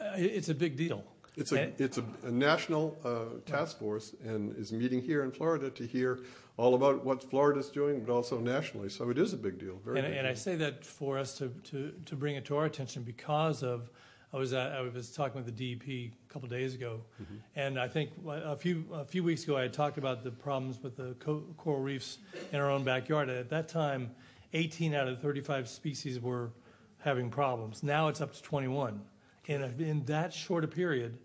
[0.00, 1.04] Uh, It's a big deal.
[1.36, 5.30] It's a And- it's a, a national uh, task force and is meeting here in
[5.30, 6.18] Florida to hear
[6.56, 8.88] all about what Florida's doing, but also nationally.
[8.88, 9.78] So it is a big deal.
[9.84, 12.56] Very And, big and I say that for us to, to, to bring it to
[12.56, 13.90] our attention because of,
[14.32, 17.34] I was, at, I was talking with the DEP a couple days ago, Mm-hmm.
[17.56, 20.80] and I think a few, a few weeks ago I had talked about the problems
[20.82, 22.18] with the co- coral reefs
[22.52, 23.28] in our own backyard.
[23.28, 24.10] At that time,
[24.52, 26.50] 18 out of 35 species were
[26.98, 27.82] having problems.
[27.82, 29.00] Now it's up to 21.
[29.48, 31.18] and in that short a period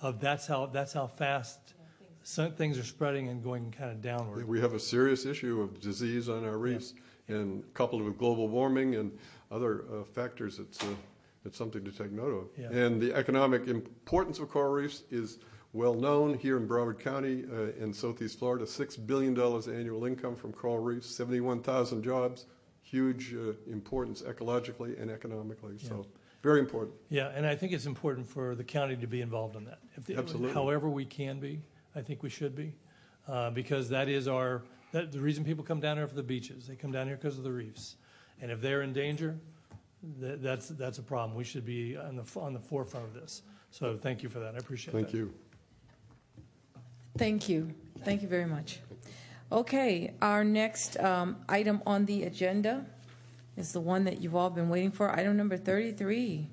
[0.00, 1.58] of that's how, that's how fast
[2.22, 4.46] some things are spreading and going kind of downward.
[4.48, 6.94] We have a serious issue of disease on our reefs,
[7.28, 9.12] and coupled with global warming and
[9.50, 10.86] other uh, factors, it's, uh,
[11.44, 12.48] it's something to take note of.
[12.56, 12.78] Yeah.
[12.78, 15.38] And the economic importance of coral reefs is
[15.72, 18.64] well known here in Broward County uh, in southeast Florida.
[18.64, 22.46] $6 billion annual income from coral reefs, 71,000 jobs,
[22.82, 25.78] huge uh, importance ecologically and economically.
[25.78, 26.06] So,
[26.42, 26.94] very important.
[27.08, 29.80] Yeah, and I think it's important for the county to be involved in that.
[29.96, 30.52] If the- Absolutely.
[30.52, 31.60] However we can be,
[31.96, 32.72] I think we should be,
[33.26, 34.62] uh, because that is our,
[34.92, 36.66] that, the reason people come down here for the beaches.
[36.66, 37.96] They come down here because of the reefs.
[38.40, 39.36] And if they're in danger,
[40.20, 41.36] that, that's, that's a problem.
[41.36, 43.42] We should be on the, on the forefront of this.
[43.70, 44.54] So thank you for that.
[44.54, 45.02] I appreciate that.
[45.02, 45.34] Thank you.
[47.16, 47.74] Thank you.
[48.04, 48.80] Thank you very much.
[49.50, 52.84] Okay, our next um, item on the agenda
[53.56, 55.10] is the one that you've all been waiting for.
[55.10, 56.46] Item number 33.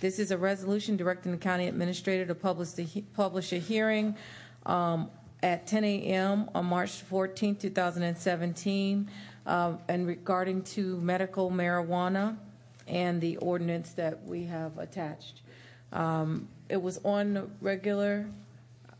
[0.00, 4.16] This is a resolution directing the county administrator to publish, the, he- publish a hearing
[4.64, 5.10] um,
[5.42, 6.48] at 10 a.m.
[6.54, 9.10] on March 14, 2017,
[9.46, 12.36] uh, and regarding to medical marijuana
[12.90, 15.40] and the ordinance that we have attached.
[15.92, 18.26] Um, It was on regular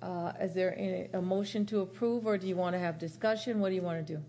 [0.03, 3.61] uh, Is there any- a motion to approve, or do you want to have discussion?
[3.61, 4.23] What do you want to do?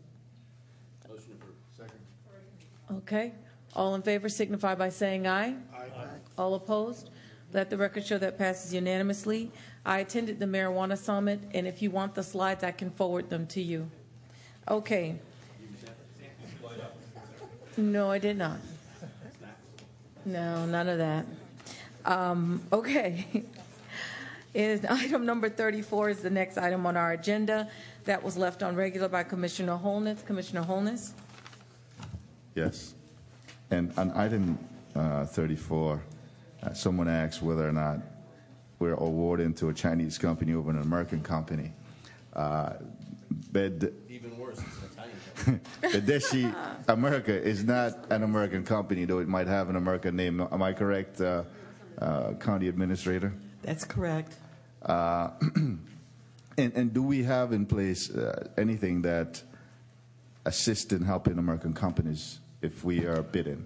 [1.07, 1.55] Motion approved.
[1.78, 2.97] Second.
[2.97, 3.32] Okay.
[3.74, 5.55] All in favor signify by saying aye.
[5.74, 6.07] Aye.
[6.38, 7.09] All opposed?
[7.53, 9.49] Let the record show that passes unanimously.
[9.86, 13.47] I attended the marijuana summit, and if you want the slides, I can forward them
[13.47, 13.89] to you.
[14.68, 15.16] Okay.
[17.78, 18.59] No, I did not.
[20.26, 21.26] No, none of that.
[22.05, 23.43] Um, okay.
[24.53, 27.69] Is item number 34 is the next item on our agenda
[28.03, 30.24] that was left on regular by Commissioner Holness.
[30.24, 31.13] Commissioner Holness?
[32.53, 32.93] Yes.
[33.69, 34.59] And on item
[34.93, 36.01] uh, 34,
[36.63, 37.99] uh, someone asked whether or not
[38.80, 41.72] we're awarding to a Chinese company over an American company.
[42.34, 42.74] Uh,
[43.53, 44.59] Bed- Even worse,
[45.84, 46.56] it's an Italian Bedeschi
[46.88, 50.42] America is not an American company, though it might have an American name.
[50.42, 51.44] Am I correct, uh,
[52.00, 53.34] uh, County Administrator?
[53.62, 54.34] That's correct.
[54.82, 55.32] Uh,
[56.58, 59.42] and, and do we have in place uh, anything that
[60.46, 63.66] assists in helping American companies if we are bidding?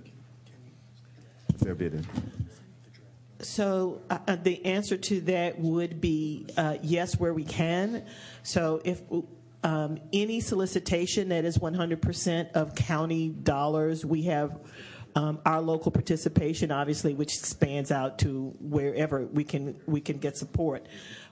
[1.50, 2.06] If they're bidding?
[3.40, 8.06] So uh, uh, the answer to that would be uh, yes, where we can.
[8.44, 9.02] So if
[9.66, 14.60] um, any solicitation that is 100% of county dollars, we have
[15.16, 20.38] um, our local participation, obviously, which spans out to wherever we can we can get
[20.38, 20.86] support.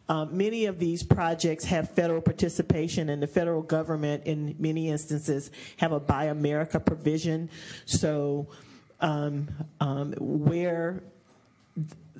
[0.09, 5.51] Um, many of these projects have federal participation, and the federal government, in many instances,
[5.77, 7.51] have a Buy America provision.
[7.85, 8.47] So,
[8.99, 9.47] um,
[9.79, 11.03] um, where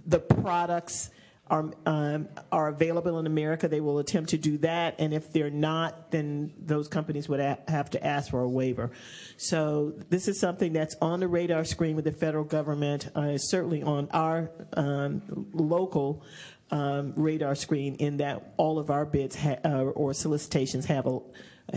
[0.05, 1.09] the products
[1.53, 4.95] are um, are available in America, they will attempt to do that.
[4.97, 8.89] And if they're not, then those companies would a- have to ask for a waiver.
[9.37, 13.09] So this is something that's on the radar screen with the federal government.
[13.15, 16.23] Uh, it's certainly on our um, local
[16.71, 21.19] um, radar screen in that all of our bids ha- uh, or solicitations have a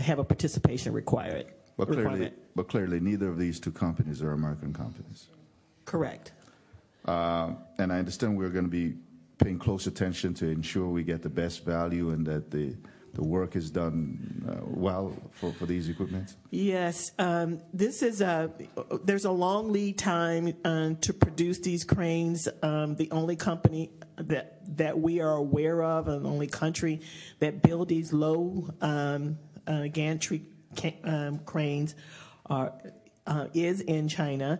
[0.01, 1.45] have a participation required.
[1.77, 2.33] But clearly, requirement.
[2.55, 5.27] but clearly, neither of these two companies are American companies.
[5.85, 6.31] Correct.
[7.05, 8.95] Uh, and I understand we're going to be
[9.37, 12.75] paying close attention to ensure we get the best value and that the,
[13.13, 16.35] the work is done uh, well for, for these equipments.
[16.49, 18.51] Yes, um, this is a.
[19.03, 22.47] There's a long lead time um, to produce these cranes.
[22.61, 27.01] Um, the only company that that we are aware of, and the only country
[27.39, 30.43] that build these low um, uh, gantry
[30.75, 31.95] ca- um, cranes,
[32.45, 32.73] are
[33.25, 34.59] uh, is in China.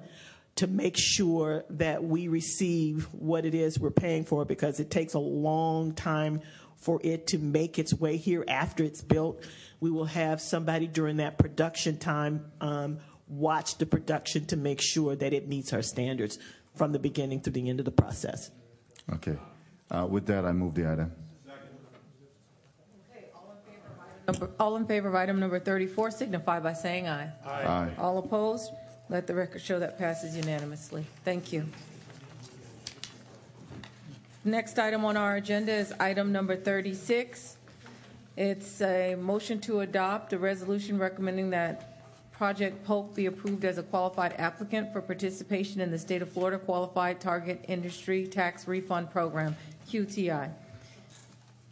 [0.58, 5.14] To make sure that we receive what it is we're paying for, because it takes
[5.14, 6.42] a long time
[6.78, 9.44] for it to make its way here after it's built.
[9.80, 12.98] We will have somebody during that production time um,
[13.28, 16.40] watch the production to make sure that it meets our standards
[16.76, 18.50] from the beginning to the end of the process.
[19.14, 19.38] Okay.
[19.92, 21.12] Uh, with that, I move the item.
[24.26, 27.32] Number- All in favor of item number 34 signify by saying aye.
[27.46, 27.64] Aye.
[27.64, 27.92] Aye.
[27.98, 28.72] All opposed?
[29.10, 31.06] Let the record show that passes unanimously.
[31.24, 31.66] Thank you.
[34.44, 37.58] Next item on our agenda is item number 36.
[38.36, 43.84] It's a motion to adopt a resolution recommending that Project Polk be approved as a
[43.84, 49.56] qualified applicant for participation in the State of Florida Qualified Target Industry Tax Refund Program,
[49.90, 50.52] QTI.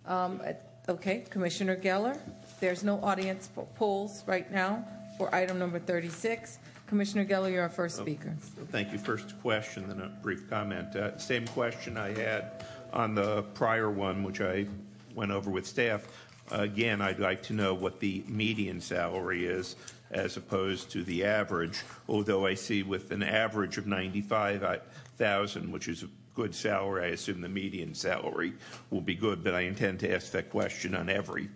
[0.05, 0.41] Um,
[0.87, 2.15] Okay, Commissioner Geller,
[2.59, 6.59] there's no audience polls right now for item number 36.
[6.87, 8.35] Commissioner Geller, you're our first speaker.
[8.71, 8.99] Thank you.
[8.99, 10.95] First question, then a brief comment.
[10.95, 12.63] Uh, Same question I had
[12.93, 14.67] on the prior one, which I
[15.15, 16.07] went over with staff.
[16.51, 19.75] Again, I'd like to know what the median salary is
[20.11, 26.03] as opposed to the average, although I see with an average of 95,000, which is
[26.03, 28.53] a good salary, I assume the median salary
[28.91, 31.49] will be good, but I intend to ask that question on every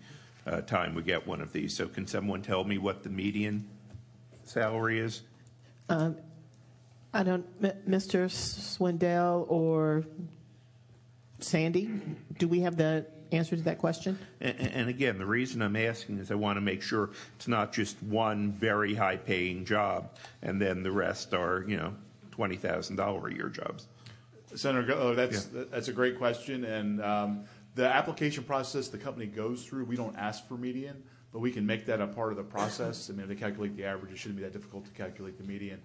[0.48, 1.76] uh, time we get one of these.
[1.76, 3.68] So can someone tell me what the median
[4.50, 5.22] salary is?
[5.90, 6.18] Um,
[7.14, 8.30] I don't, M- Mr.
[8.30, 10.04] Swindell or
[11.40, 11.90] Sandy,
[12.38, 14.18] do we have the answer to that question?
[14.42, 17.72] And, and again, the reason I'm asking is I want to make sure it's not
[17.72, 21.96] just one very high paying job and then the rest are, you know,
[22.36, 23.88] $20,000 a year jobs.
[24.56, 27.44] Senator, Go- oh, that's that's a great question, and um,
[27.76, 31.66] the application process the company goes through, we don't ask for median, but we can
[31.66, 33.10] make that a part of the process.
[33.10, 35.44] I mean, if they calculate the average, it shouldn't be that difficult to calculate the
[35.44, 35.80] median.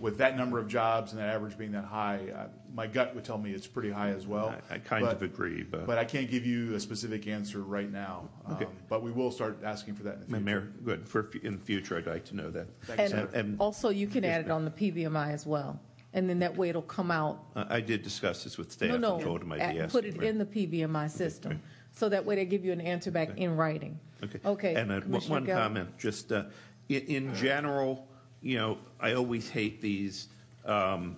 [0.00, 3.24] With that number of jobs and that average being that high, uh, my gut would
[3.24, 4.54] tell me it's pretty high as well.
[4.70, 7.90] I, I kind of agree, but, But I can't give you a specific answer right
[7.90, 8.28] now.
[8.52, 8.66] Okay.
[8.66, 10.40] Um, but we will start asking for that in the future.
[10.40, 11.08] Mayor, good.
[11.08, 12.68] For in the future, I'd like to know that.
[12.82, 15.80] Thank you, And And also, you can add it on the PBMI as well,
[16.12, 17.46] and then that way it'll come out.
[17.56, 19.88] uh, I did discuss this with staff No, no, and told them I'd be asking.
[19.88, 23.36] put it in the PBMI system, so that way they give you an answer back
[23.36, 23.98] in writing.
[24.22, 24.40] Okay.
[24.44, 26.44] Okay, And uh, one- Commissioner one comment, just uh,
[26.88, 28.06] in, in general,
[28.42, 30.28] you know, I always hate these,
[30.64, 31.16] um,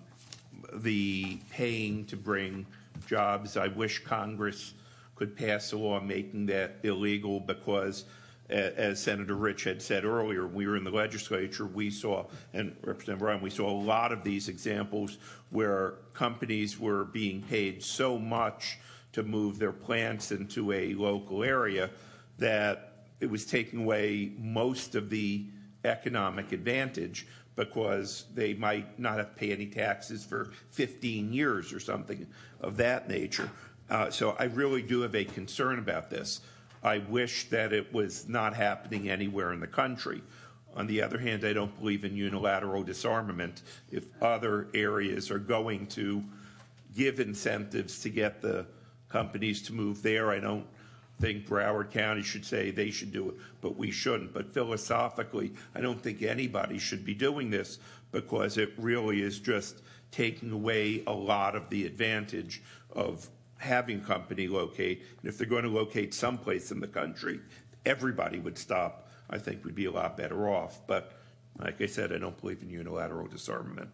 [0.75, 2.67] the paying to bring
[3.07, 3.57] jobs.
[3.57, 4.75] I wish Congress
[5.17, 8.05] could pass a law making that illegal because,
[8.51, 12.75] a- as Senator Rich had said earlier, we were in the legislature, we saw, and
[12.83, 15.19] Representative Bryan, we saw a lot of these examples
[15.51, 18.79] where companies were being paid so much
[19.13, 21.91] to move their plants into a local area
[22.39, 22.90] that
[23.21, 25.47] it was taking away most of the
[25.85, 27.27] economic advantage
[27.57, 32.27] because they might not have to pay any taxes for 15 years or something
[32.61, 33.51] of that nature.
[33.91, 36.41] Uh, so I really do have a concern about this.
[36.83, 40.23] I wish that it was not happening anywhere in the country.
[40.75, 45.87] On the other hand, I don't believe in unilateral disarmament if other areas are going
[45.89, 46.23] to
[46.97, 48.65] give incentives to get the
[49.09, 50.31] companies to move there.
[50.31, 50.67] I don't
[51.21, 54.33] think Broward County should say they should do it, but we shouldn't.
[54.33, 57.79] But philosophically, I don't think anybody should be doing this
[58.11, 63.29] because it really is just taking away a lot of the advantage of
[63.59, 65.03] having company locate.
[65.21, 67.41] And if they're going to locate someplace in the country,
[67.85, 69.09] everybody would stop.
[69.29, 70.81] I think we'd be a lot better off.
[70.87, 71.13] But
[71.59, 73.91] like I said, I don't believe in unilateral disarmament.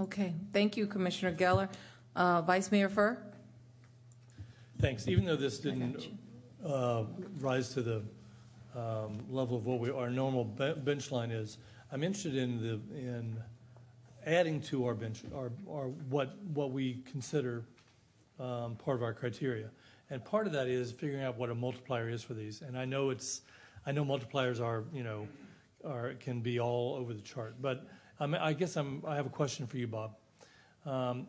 [0.00, 1.68] Okay, thank you, Commissioner Geller.
[2.14, 3.18] Uh, Vice Mayor Furr?
[4.78, 5.08] Thanks.
[5.08, 6.08] Even though this didn't
[6.64, 7.04] uh,
[7.40, 8.02] rise to the
[8.74, 11.56] um, level of what we, our normal be- bench line is,
[11.90, 13.36] I'm interested in the, in
[14.26, 17.64] adding to our bench, our, our, what, what we consider
[18.38, 19.70] um, part of our criteria.
[20.10, 22.60] And part of that is figuring out what a multiplier is for these.
[22.60, 23.40] And I know it's,
[23.86, 25.26] I know multipliers are, you know,
[25.86, 27.54] are, can be all over the chart.
[27.62, 27.86] But
[28.20, 30.16] um, I guess I'm, I have a question for you, Bob.
[30.84, 31.28] Um,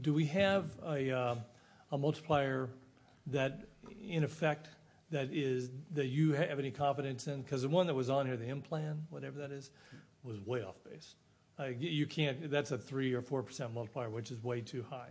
[0.00, 1.34] do we have a, uh,
[1.92, 2.70] a multiplier
[3.26, 3.60] that,
[4.02, 4.68] in effect,
[5.10, 7.42] that is that you have any confidence in?
[7.42, 9.70] Because the one that was on here, the IMPLAN, whatever that is,
[10.24, 11.14] was way off base.
[11.60, 12.50] Uh, you can't.
[12.50, 15.10] That's a three or four percent multiplier, which is way too high.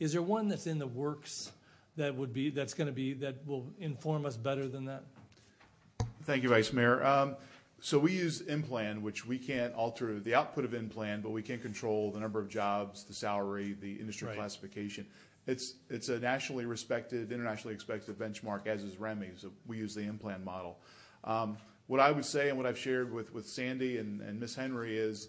[0.00, 1.52] Is there one that's in the works
[1.96, 5.04] that would be that's going to be that will inform us better than that?
[6.24, 7.04] Thank you, Vice Mayor.
[7.06, 7.36] Um,
[7.80, 11.60] so we use IMPLAN, which we can't alter the output of IMPLAN, but we can
[11.60, 14.36] control the number of jobs, the salary, the industry Right.
[14.36, 15.06] classification.
[15.46, 20.02] It's, it's a nationally respected, internationally expected benchmark, as is REMI, so we use the
[20.02, 20.78] IMPLAN model.
[21.24, 21.56] Um,
[21.86, 24.56] What I would say and what I've shared with, with Sandy and, and Ms.
[24.56, 25.28] Henry is,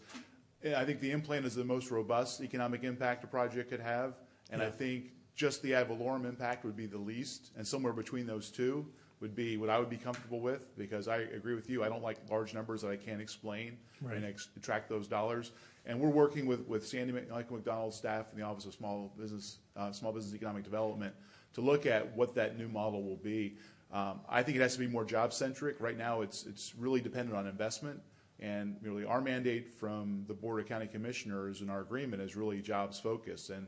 [0.75, 4.15] I think the IMPLAN is the most robust economic impact a project could have.
[4.49, 8.25] And I think just the ad valorem impact would be the least, and somewhere between
[8.25, 8.87] those two
[9.19, 12.01] would be what I would be comfortable with, because I agree with you, I don't
[12.03, 13.77] like large numbers that I can't explain
[14.15, 15.51] and ex- attract those dollars.
[15.87, 19.59] And we're working with, with Sandy Michael McDonald's staff in the Office of Small Business,
[19.77, 21.13] uh, Small Business Economic Development
[21.53, 23.55] to look at what that new model will be.
[23.93, 25.79] Um, I think it has to be more job-centric.
[25.79, 28.01] Right now, it's, it's really dependent on investment.
[28.41, 32.61] And really, our mandate from the Board of County Commissioners and our agreement is really
[32.61, 33.49] jobs-focused.
[33.49, 33.65] And,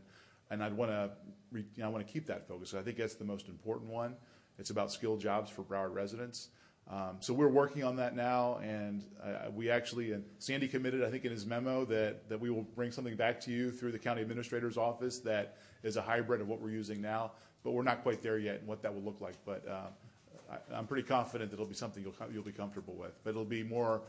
[0.52, 1.12] and I'd want to,
[1.54, 2.74] you know, I want to keep that focus.
[2.74, 4.14] I think that's the most important one.
[4.60, 6.50] It's about skilled jobs for Broward residents.
[6.92, 11.12] Um, so we're working on that now, and uh, we actually, and Sandy committed, I
[11.12, 14.24] think, in his memo that, we will bring something back to you through the county
[14.24, 17.34] administrator's office that is a hybrid of what we're using now.
[17.64, 19.36] But we're not quite there yet and what that will look like.
[19.46, 23.22] But uh, I, I'm pretty confident that it'll be something you'll, you'll be comfortable with.
[23.24, 24.02] But it'll be more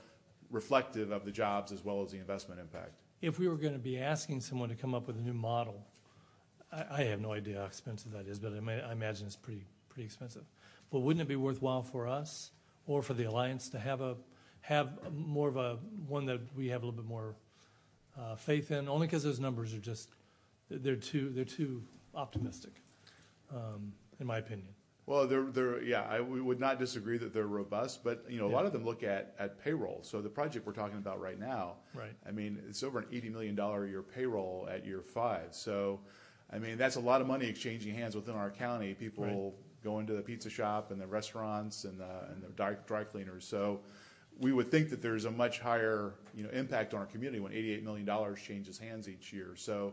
[0.51, 2.93] reflective of the jobs as well as the investment impact.
[3.21, 5.85] If we were going to be asking someone to come up with a new model,
[6.73, 10.45] I, have no idea how expensive that is, but I, imagine it's pretty pretty expensive.
[10.91, 12.53] But wouldn't it be worthwhile for us
[12.87, 14.17] or for the alliance to have a
[14.63, 15.79] have more of a
[16.09, 17.35] one that we have a little bit more
[18.19, 18.89] uh, faith in?
[18.89, 20.11] Only because those numbers are just
[20.69, 21.83] they're too they're too
[22.15, 22.73] optimistic,
[23.55, 24.69] um, in my opinion.
[25.07, 28.47] Well, they're, they're, yeah, I, we would not disagree that they're robust, but, you know,
[28.47, 30.01] a lot of them look at, at payroll.
[30.03, 31.79] So the project we're talking about right now.
[31.95, 32.13] Right.
[32.29, 35.49] I mean, it's over an eighty million dollar a year payroll at year five.
[35.51, 35.99] So,
[36.53, 38.95] I mean, that's a lot of money exchanging hands within our county.
[38.95, 43.05] People going to the pizza shop and the restaurants and the, and the dry, dry
[43.05, 43.45] cleaners.
[43.45, 43.81] So
[44.39, 47.53] we would think that there's a much higher, you know, impact on our community when
[47.53, 49.53] eighty-eight million dollars changes hands each year.
[49.55, 49.93] So,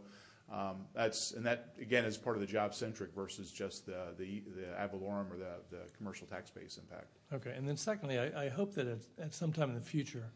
[0.49, 4.79] um, that's, and that, again, is part of the job-centric versus just the, the, the
[4.79, 7.17] ad valorem or the, the commercial tax base impact.
[7.33, 10.31] Okay, and then secondly, I, I hope that at, at some time in the future,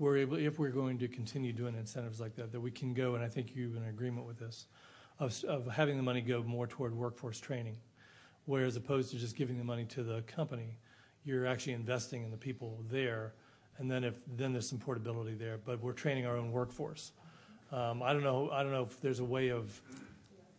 [0.00, 3.14] we're able, if we're going to continue doing incentives like that, that we can go,
[3.14, 4.66] and I think you're in agreement with this,
[5.20, 7.76] of, of having the money go more toward workforce training,
[8.46, 10.78] whereas opposed to just giving the money to the company,
[11.24, 13.34] you're actually investing in the people there,
[13.78, 17.12] and then if then there's some portability there, but we're training our own workforce.
[17.72, 18.48] Um, I don't know.
[18.50, 19.80] I don't know if there's a way of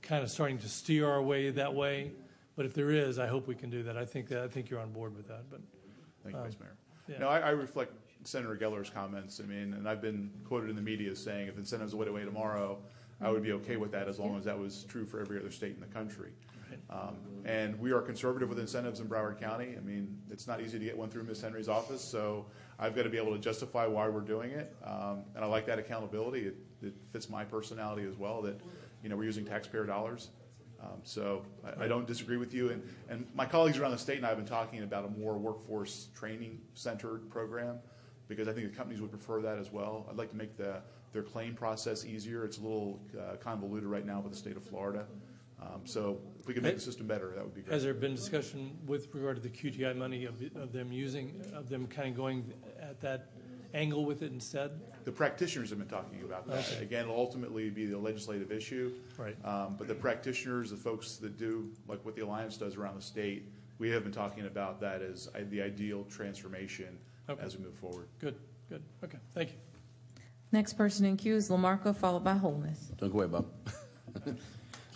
[0.01, 2.11] kind of starting to steer our way that way,
[2.55, 3.97] but if there is, I hope we can do that.
[3.97, 5.49] I think that I think you're on board with that.
[5.49, 5.61] But
[6.23, 6.75] Thank you, um, Vice Mayor.
[7.07, 7.17] yeah.
[7.19, 7.93] No, I, I reflect
[8.25, 9.39] Senator Geller's comments.
[9.39, 12.25] I mean, and I've been quoted in the media as saying if incentives went away
[12.25, 12.77] tomorrow,
[13.21, 15.51] I would be okay with that as long as that was true for every other
[15.51, 16.31] state in the country.
[16.89, 19.75] Um, and we are conservative with incentives in Broward County.
[19.77, 21.41] I mean, it's not easy to get one through Ms.
[21.41, 22.45] Henry's office, so
[22.79, 24.75] I've got to be able to justify why we're doing it.
[24.83, 26.47] Um, and I like that accountability.
[26.47, 28.41] It, it fits my personality as well.
[28.41, 28.59] That
[29.03, 30.29] you know we're using taxpayer dollars.
[30.79, 32.69] Um, so I, I don't disagree with you.
[32.69, 35.37] And, and my colleagues around the state and I have been talking about a more
[35.37, 37.79] workforce training centered program
[38.27, 40.05] because I think the companies would prefer that as well.
[40.09, 40.81] I'd like to make the,
[41.13, 42.45] their claim process easier.
[42.45, 45.05] It's a little uh, convoluted right now with the state of Florida.
[45.61, 47.73] Um, so we could make the system better, that would be great.
[47.73, 51.69] Has there been discussion with regard to the QTI money of, of them using, of
[51.69, 53.29] them kind of going at that
[53.73, 54.71] angle with it instead?
[55.03, 56.59] The practitioners have been talking about that.
[56.71, 56.83] Okay.
[56.83, 58.93] Again, it'll ultimately be the legislative issue.
[59.17, 59.35] Right.
[59.45, 63.01] Um, but the practitioners, the folks that do, like what the Alliance does around the
[63.01, 66.97] state, we have been talking about that as the ideal transformation
[67.29, 67.43] Okay.
[67.43, 68.07] as we move forward.
[68.19, 68.35] Good,
[68.69, 68.81] good.
[69.03, 69.55] Okay, thank you.
[70.53, 72.89] Next person in queue is LaMarca, followed by Holness.
[72.97, 73.47] Don't go away, Bob.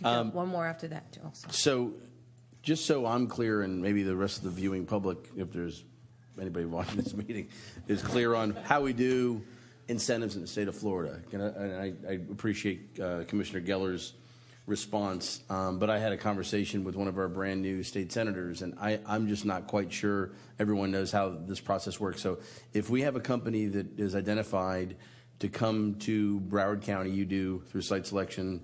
[0.02, 1.48] Got one more after that, also.
[1.52, 1.94] So,
[2.64, 5.84] just so I'm clear, and maybe the rest of the viewing public, if there's
[6.40, 7.50] anybody watching this meeting,
[7.88, 9.42] is clear on how we do
[9.88, 11.20] incentives in the state of Florida.
[11.34, 14.14] I, and I, I appreciate uh, Commissioner Geller's
[14.68, 18.62] response, um, but I had a conversation with one of our brand new state senators,
[18.62, 22.22] and I, I'm just not quite sure everyone knows how this process works.
[22.22, 22.40] So,
[22.74, 24.96] if we have a company that is identified
[25.40, 28.62] to come to Broward County, you do through site selection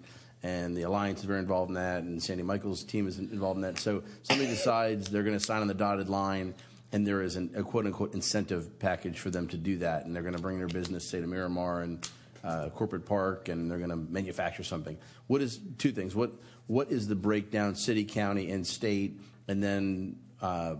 [0.47, 3.63] and the Alliance is very involved in that, and Sandy Michaels' team is involved in
[3.63, 3.77] that.
[3.79, 6.55] So somebody decides they're going to sign on the dotted line,
[6.93, 10.23] and there is an, a quote-unquote incentive package for them to do that, and they're
[10.23, 12.09] going to bring their business, say, to Miramar and
[12.45, 14.97] uh, Corporate Park, and they're going to manufacture something.
[15.27, 16.15] What is two things?
[16.15, 16.31] What
[16.67, 19.19] what is the breakdown, city, county, and state,
[19.49, 20.75] and then uh,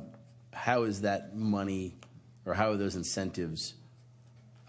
[0.53, 1.95] how is that money,
[2.45, 3.73] or how are those incentives?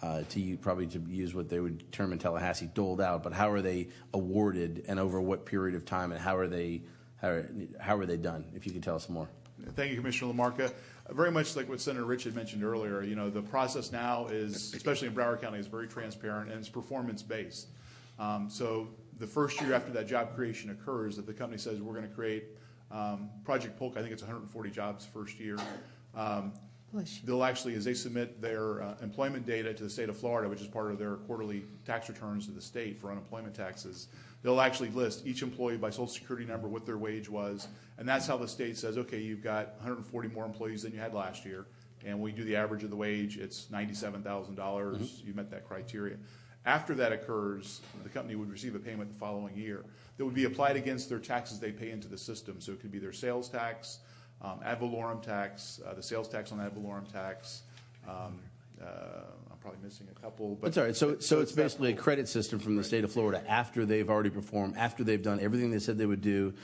[0.01, 3.25] Uh, to you, probably to use what they would term in Tallahassee, doled out.
[3.25, 6.83] But how are they awarded, and over what period of time, and how are they
[7.21, 7.51] how are,
[7.81, 8.45] how are they done?
[8.55, 9.29] If you could tell us more.
[9.75, 10.73] Thank you, Commissioner LaMarca.
[11.11, 14.73] Very much like what Senator Rich had mentioned earlier, you know, the process now is,
[14.75, 17.67] especially in Broward County, is very transparent and it's performance-based.
[18.19, 18.89] Um, so
[19.19, 22.15] the first year after that job creation occurs, that the company says we're going to
[22.15, 22.45] create
[22.91, 25.59] um, Project Polk, I think it's 140 jobs first year.
[26.15, 26.53] Um,
[27.25, 30.61] they'll actually, as they submit their uh, employment data to the state of Florida, which
[30.61, 34.09] is part of their quarterly tax returns to the state for unemployment taxes,
[34.43, 38.27] they'll actually list each employee by social security number, what their wage was, and that's
[38.27, 41.67] how the state says, okay, you've got 140 more employees than you had last year,
[42.07, 46.17] and we do the average of the wage, it's $97,000, dollars you met that criteria.
[46.65, 49.85] After that occurs, the company would receive a payment the following year
[50.17, 52.61] that would be applied against their taxes they pay into the system.
[52.61, 54.01] So it could be their sales tax,
[54.43, 57.63] ad valorem tax, uh, the sales tax on ad valorem tax.
[58.09, 58.39] Um,
[58.81, 58.85] uh,
[59.51, 60.55] I'm probably missing a couple.
[60.55, 60.97] But That's all right.
[60.97, 64.31] So, so it's basically a credit system from the state of Florida after they've already
[64.31, 66.55] performed, after they've done everything they said they would do,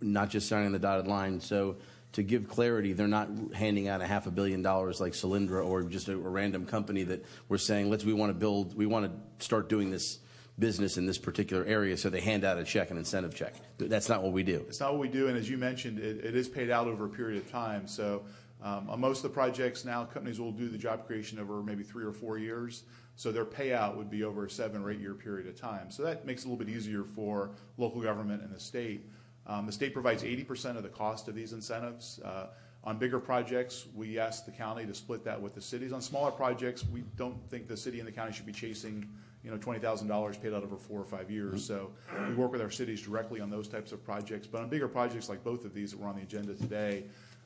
[0.00, 1.40] not just signing the dotted line.
[1.40, 1.76] So
[2.12, 5.82] to give clarity, they're not handing out a half a billion dollars like Solyndra or
[5.84, 9.06] just a, a random company that we're saying, let's, we want to build, we want
[9.06, 10.18] to start doing this
[10.60, 13.54] business in this particular area, so they hand out a check, an incentive check.
[13.78, 14.64] That's not what we do.
[14.68, 17.06] It's not what we do, and as you mentioned, it, it is paid out over
[17.06, 17.88] a period of time.
[17.88, 18.22] So
[18.62, 21.82] um, on most of the projects now, companies will do the job creation over maybe
[21.82, 22.84] three or four years.
[23.16, 25.90] So their payout would be over a seven or eight year period of time.
[25.90, 29.10] So that makes it a little bit easier for local government and the state.
[29.46, 32.20] Um, the state provides 80% of the cost of these incentives.
[32.20, 32.48] Uh,
[32.82, 35.92] on bigger projects, we ask the county to split that with the cities.
[35.92, 39.06] On smaller projects, we don't think the city and the county should be chasing
[39.42, 41.64] you know, $20,000 paid out over four or five years.
[41.64, 41.90] So
[42.28, 44.46] we work with our cities directly on those types of projects.
[44.46, 47.04] But on bigger projects like both of these that were on the agenda today,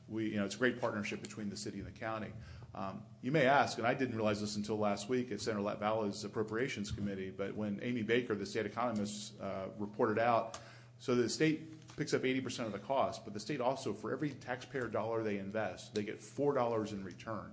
[0.09, 2.33] we, you know, it's a great partnership between the city and the county.
[2.75, 6.25] Um, you may ask, and I didn't realize this until last week at Senator Latvala's
[6.25, 10.59] Appropriations Committee, but when Amy Baker, the state economist, uh, reported out,
[10.99, 14.31] so the state picks up 80% of the cost, but the state also, for every
[14.31, 17.53] taxpayer dollar they invest, they get $4 in return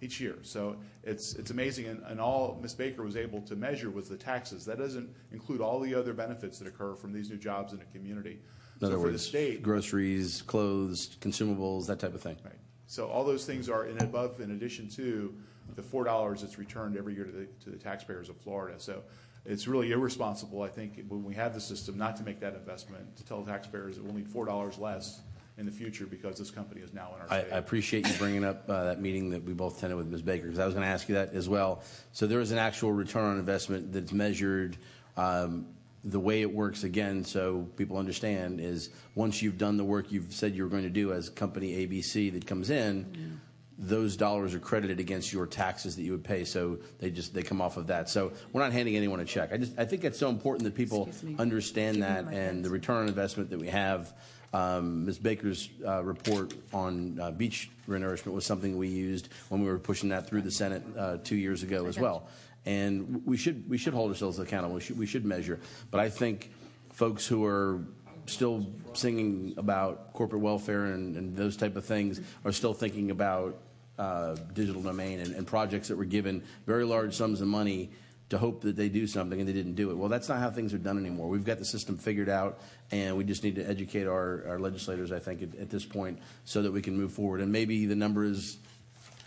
[0.00, 0.36] each year.
[0.42, 1.86] So it's, it's amazing.
[1.86, 2.74] And, and all Ms.
[2.74, 4.64] Baker was able to measure was the taxes.
[4.64, 7.84] That doesn't include all the other benefits that occur from these new jobs in a
[7.96, 8.40] community.
[8.80, 12.36] In other so for the words, state, groceries, clothes, consumables, that type of thing.
[12.44, 12.54] Right.
[12.86, 15.34] So all those things are in above, in addition to
[15.76, 18.80] the four dollars that's returned every year to the, to the taxpayers of Florida.
[18.80, 19.02] So
[19.44, 23.16] it's really irresponsible, I think, when we have the system, not to make that investment,
[23.16, 25.20] to tell taxpayers that we'll need four dollars less
[25.60, 27.52] in the future because this company is now in our I, state.
[27.52, 30.22] I appreciate you bringing up uh, that meeting that we both attended with Ms.
[30.22, 31.82] Baker, because I was going to ask you that as well.
[32.12, 34.78] So there is an actual return on investment that's measured.
[35.16, 35.66] Um,
[36.02, 40.32] the way it works, again, so people understand, is once you've done the work you've
[40.32, 43.38] said you were going to do as company ABC that comes in,
[43.76, 46.44] those dollars are credited against your taxes that you would pay.
[46.44, 48.08] So they just they come off of that.
[48.08, 49.52] So we're not handing anyone a check.
[49.52, 51.36] I just I think it's so important that people Excuse me.
[51.38, 54.12] understand Give me that my and the return on investment that we have.
[54.52, 55.18] Um, Ms.
[55.18, 60.08] Baker's uh, report on uh, beach renourishment was something we used when we were pushing
[60.08, 62.26] that through the Senate uh, two years ago as well.
[62.66, 64.74] And we should we should hold ourselves accountable.
[64.74, 65.60] We should we should measure.
[65.90, 66.50] But I think
[66.92, 67.80] folks who are
[68.26, 73.58] still singing about corporate welfare and, and those type of things are still thinking about
[73.98, 77.90] uh, digital domain and, and projects that were given very large sums of money
[78.30, 79.96] to hope that they do something and they didn't do it.
[79.96, 81.28] Well, that's not how things are done anymore.
[81.28, 82.60] We've got the system figured out,
[82.92, 86.18] and we just need to educate our, our legislators, I think, at, at this point,
[86.44, 87.40] so that we can move forward.
[87.40, 88.58] And maybe the number is,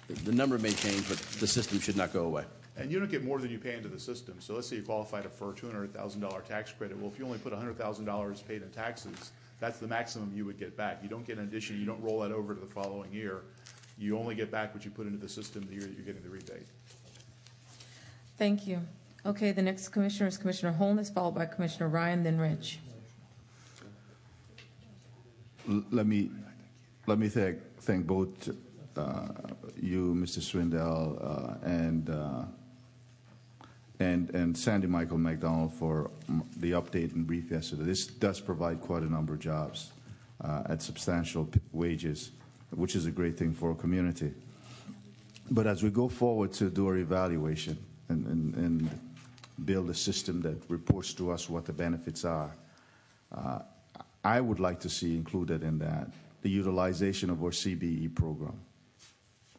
[0.08, 2.46] the number may change, but the system should not go away.
[2.78, 4.36] And you don't get more than you pay into the system.
[4.40, 6.98] So let's say you qualified for a $200,000 tax credit.
[6.98, 10.76] Well, if you only put $100,000 paid in taxes, that's the maximum you would get
[10.78, 11.00] back.
[11.04, 11.78] You don't get an addition.
[11.78, 13.42] You don't roll that over to the following year.
[13.98, 16.24] You only get back what you put into the system the year that you're getting
[16.24, 16.66] the rebate.
[18.38, 18.82] Thank you.
[19.26, 22.80] Okay, the next commissioner is Commissioner Holness, followed by Commissioner Ryan, then Rich.
[25.66, 26.30] Let me,
[27.08, 28.50] let me thank, thank both
[28.98, 29.28] uh,
[29.82, 30.40] you, Mr.
[30.40, 32.44] Swindell, uh, and, uh,
[34.02, 36.12] and, and Sandy Michael McDonald for
[36.58, 37.84] the update and brief yesterday.
[37.84, 39.94] This does provide quite a number of jobs
[40.44, 42.32] uh, at substantial p- wages,
[42.72, 44.34] which is a great thing for our community.
[45.50, 47.78] But as we go forward to do our evaluation
[48.10, 49.00] and, and, and
[49.66, 52.52] build a system that reports to us what the benefits are,
[53.34, 53.60] Uh,
[54.24, 56.12] I would like to see included in that
[56.42, 58.60] the utilization of our CBE program,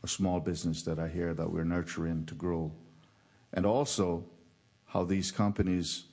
[0.02, 2.70] a small business that I hear that we're nurturing to grow,
[3.52, 4.24] and also
[4.86, 6.04] how these companies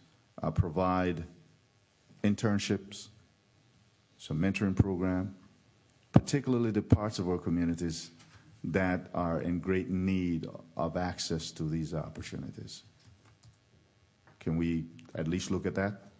[0.41, 1.23] uh, provide
[2.23, 3.09] internships,
[4.17, 5.35] some mentoring program,
[6.11, 8.11] particularly the parts of our communities
[8.63, 10.47] that are in great need
[10.77, 12.83] of access to these opportunities.
[14.39, 14.85] Can we
[15.15, 16.11] at least look at that?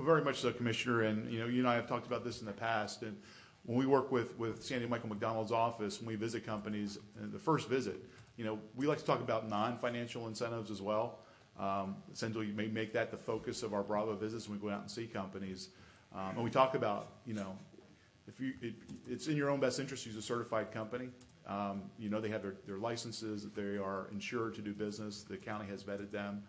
[0.00, 1.02] Very much so, Commissioner.
[1.02, 3.02] And you know, you and I have talked about this in the past.
[3.02, 3.16] And
[3.64, 7.68] when we work with with Sandy Michael McDonald's office, when we visit companies, the first
[7.68, 7.96] visit,
[8.36, 11.20] you know, we like to talk about non-financial incentives as well.
[11.58, 14.72] Um, essentially, you may make that the focus of our Bravo visits when we go
[14.72, 15.70] out and see companies.
[16.14, 17.58] Um, and we talk about, you know,
[18.28, 18.74] if you, it,
[19.08, 21.08] it's in your own best interest to use a certified company.
[21.48, 25.66] Um, you know, they have their, licenses, they are insured to do business, the county
[25.68, 26.42] has vetted them.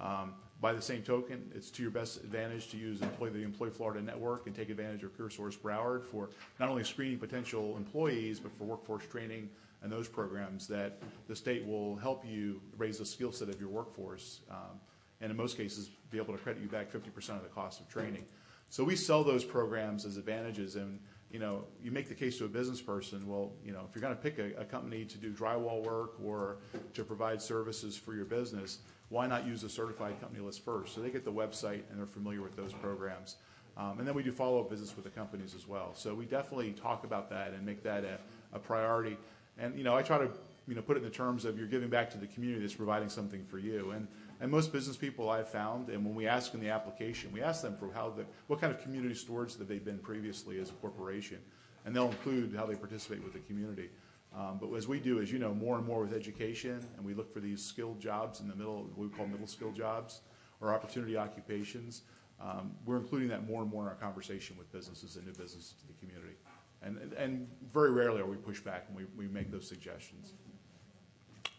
[0.00, 4.00] Um, by the same token, it's to your best advantage to use the Employ Florida
[4.00, 8.64] network and take advantage of CareerSource Broward for not only screening potential employees, but for
[8.64, 9.50] workforce training
[9.82, 10.98] and those programs that
[11.28, 14.80] the state will help you raise the skill set of your workforce, um,
[15.20, 17.88] and in most cases, be able to credit you back 50% of the cost of
[17.88, 18.24] training.
[18.70, 20.98] So we sell those programs as advantages, and
[21.30, 23.28] you know, you make the case to a business person.
[23.28, 26.14] Well, you know, if you're going to pick a, a company to do drywall work
[26.24, 26.56] or
[26.94, 28.78] to provide services for your business,
[29.10, 30.94] why not use a certified company list first?
[30.94, 33.36] So they get the website and they're familiar with those programs.
[33.76, 35.94] Um, and then we do follow-up visits with the companies as well.
[35.94, 38.18] So we definitely talk about that and make that a,
[38.52, 39.16] a priority.
[39.58, 40.30] And you know, I try to
[40.66, 42.74] you know put it in the terms of you're giving back to the community that's
[42.74, 43.92] providing something for you.
[43.92, 44.08] And
[44.40, 47.62] and most business people I've found, and when we ask in the application, we ask
[47.62, 50.74] them for how the what kind of community stewards that they've been previously as a
[50.74, 51.38] corporation,
[51.84, 53.90] and they'll include how they participate with the community.
[54.36, 57.14] Um, but as we do, as you know, more and more with education, and we
[57.14, 60.20] look for these skilled jobs in the middle, what we call middle skill jobs
[60.60, 62.02] or opportunity occupations.
[62.40, 65.74] Um, we're including that more and more in our conversation with businesses and new businesses
[65.80, 66.36] to the community.
[66.82, 70.34] And, and very rarely are we pushed back when we, we make those suggestions.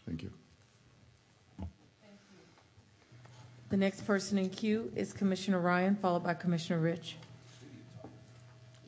[0.06, 0.30] Thank you.
[3.70, 7.14] The next person in queue is Commissioner Ryan, followed by Commissioner Rich.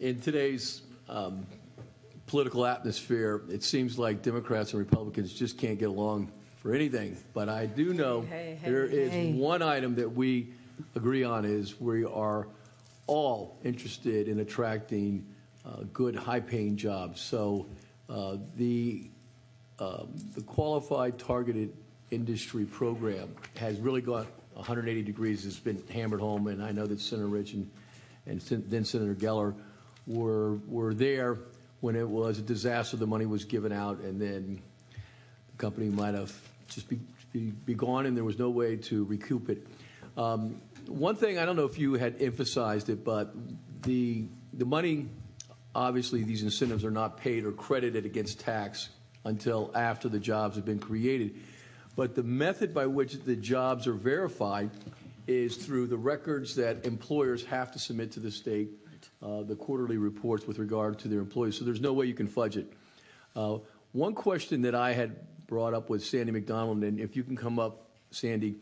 [0.00, 1.46] In today's um,
[2.26, 7.16] political atmosphere, it seems like Democrats and Republicans just can't get along for anything.
[7.32, 9.32] But I do know Hey, hey, there is hey.
[9.34, 10.52] one item that we
[10.96, 12.48] agree on is we are
[13.06, 15.24] all interested in attracting
[15.64, 17.20] uh, good, high-paying jobs.
[17.20, 17.66] So
[18.10, 19.08] uh, the
[19.78, 21.72] um, the qualified targeted
[22.10, 25.44] industry program has really gone 180 degrees.
[25.46, 27.70] It's been hammered home, and I know that Senator Rich and,
[28.26, 29.54] and then Senator Geller
[30.06, 31.38] were were there
[31.80, 32.96] when it was a disaster.
[32.96, 34.60] The money was given out, and then
[35.50, 36.32] the company might have
[36.68, 37.00] just be,
[37.32, 39.66] be, be gone, and there was no way to recoup it.
[40.16, 43.34] Um, one thing I don't know if you had emphasized it, but
[43.82, 45.08] the the money,
[45.74, 48.90] obviously, these incentives are not paid or credited against tax
[49.24, 51.34] until after the jobs have been created.
[51.94, 54.70] But the method by which the jobs are verified
[55.26, 58.70] is through the records that employers have to submit to the state,
[59.22, 61.58] uh, the quarterly reports with regard to their employees.
[61.58, 62.72] So there's no way you can fudge it.
[63.36, 63.58] Uh,
[63.92, 65.16] one question that I had
[65.46, 68.56] brought up with Sandy McDonald, and if you can come up, Sandy,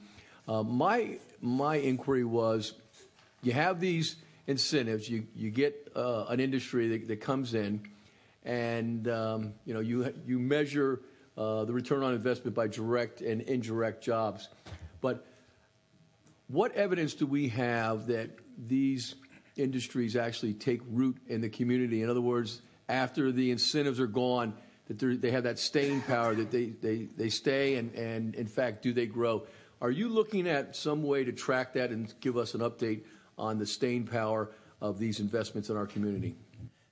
[0.49, 2.75] uh, my my inquiry was,
[3.43, 4.17] you have these
[4.47, 7.81] incentives, you you get uh, an industry that, that comes in,
[8.45, 11.01] and um, you know you you measure
[11.41, 14.49] the return on investment by direct and indirect jobs,
[15.01, 15.27] but
[16.49, 18.31] what evidence do we have that
[18.67, 19.15] these
[19.57, 22.03] industries actually take root in the community?
[22.03, 24.53] In other words, after the incentives are gone,
[24.89, 28.83] that they're- have that staying power, that they, they, they stay, and, and in fact,
[28.83, 29.47] do they grow?
[29.81, 33.05] Are you looking at some way to track that and give us an update
[33.39, 34.51] on the staying power
[34.81, 36.35] of these investments in our community?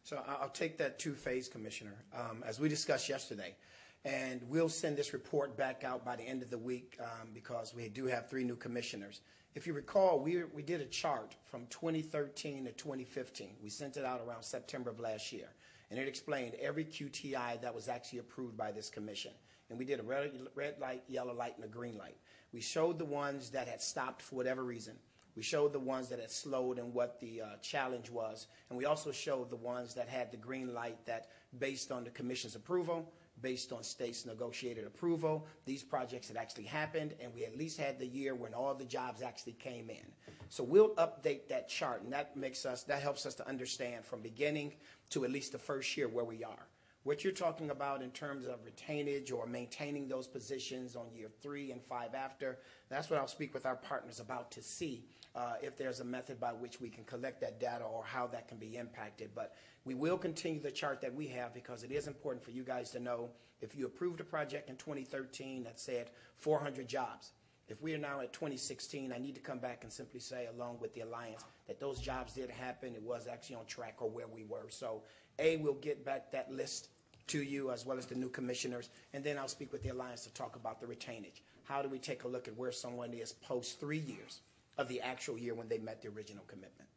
[0.04, 3.56] So I'll take that two-phase, Commissioner, um, as we discussed yesterday.
[4.04, 7.74] And we'll send this report back out by the end of the week um, because
[7.74, 9.20] we do have three new commissioners.
[9.54, 13.56] If you recall, we, we did a chart from 2013 to 2015.
[13.62, 15.48] We sent it out around September of last year.
[15.90, 19.32] And it explained every QTI that was actually approved by this commission.
[19.70, 22.16] And we did a red, red light, yellow light, and a green light.
[22.52, 24.94] We showed the ones that had stopped for whatever reason.
[25.34, 28.48] We showed the ones that had slowed and what the uh, challenge was.
[28.68, 32.10] And we also showed the ones that had the green light that, based on the
[32.10, 33.12] commission's approval,
[33.42, 37.98] based on states' negotiated approval, these projects had actually happened, and we at least had
[37.98, 40.06] the year when all the jobs actually came in.
[40.48, 44.20] So we'll update that chart, and that makes us, that helps us to understand from
[44.20, 44.74] beginning
[45.10, 46.66] to at least the first year where we are.
[47.04, 51.70] What you're talking about in terms of retainage or maintaining those positions on year three
[51.70, 52.58] and five after,
[52.90, 55.04] that's what I'll speak with our partners about to see
[55.38, 58.48] uh, if there's a method by which we can collect that data or how that
[58.48, 59.30] can be impacted.
[59.36, 59.54] But
[59.84, 62.90] we will continue the chart that we have because it is important for you guys
[62.90, 67.30] to know if you approved a project in 2013 that said 400 jobs,
[67.68, 70.78] if we are now at 2016, I need to come back and simply say, along
[70.80, 72.94] with the Alliance, that those jobs did happen.
[72.94, 74.70] It was actually on track or where we were.
[74.70, 75.02] So,
[75.38, 76.88] A, we'll get back that list
[77.28, 80.24] to you as well as the new commissioners, and then I'll speak with the Alliance
[80.24, 81.42] to talk about the retainage.
[81.62, 84.40] How do we take a look at where someone is post three years
[84.78, 86.88] of the actual year when they met the original commitment?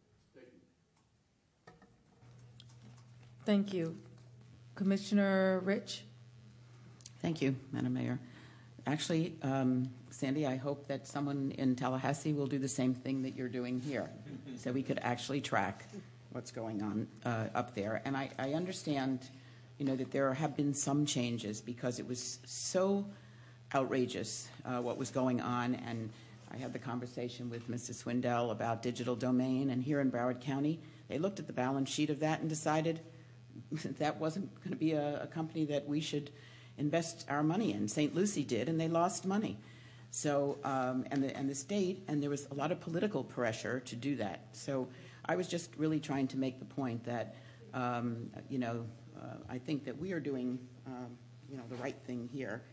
[3.43, 3.97] Thank you.
[4.75, 6.03] Commissioner Rich?
[7.21, 8.19] Thank you, Madam Mayor.
[8.85, 13.35] Actually, um, Sandy, I hope that someone in Tallahassee will do the same thing that
[13.35, 14.09] you're doing here,
[14.57, 15.85] so we could actually track
[16.31, 18.01] what's going on uh, up there.
[18.05, 19.29] And I, I understand,
[19.77, 23.05] you know, that there have been some changes because it was so
[23.73, 25.75] outrageous uh, what was going on.
[25.75, 26.09] And
[26.53, 28.03] I had the conversation with Mrs.
[28.03, 32.09] Swindell about digital domain, and here in Broward County, they looked at the balance sheet
[32.09, 32.99] of that and decided
[33.99, 36.29] that wasn't going to be a, a company that we should
[36.77, 37.87] invest our money in.
[37.87, 38.13] St.
[38.13, 39.57] Lucie did, and they lost money.
[40.09, 43.79] So, um, and, the, and the state, and there was a lot of political pressure
[43.81, 44.47] to do that.
[44.51, 44.89] So
[45.25, 47.35] I was just really trying to make the point that,
[47.73, 51.17] um, you know, uh, I think that we are doing, um,
[51.49, 52.63] you know, the right thing here.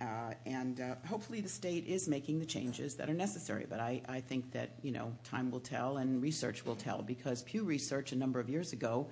[0.00, 3.66] Uh, and uh, hopefully the state is making the changes that are necessary.
[3.68, 7.62] But I, think that, you know, time will tell and research will tell because Pew
[7.62, 9.08] Research a number of years ago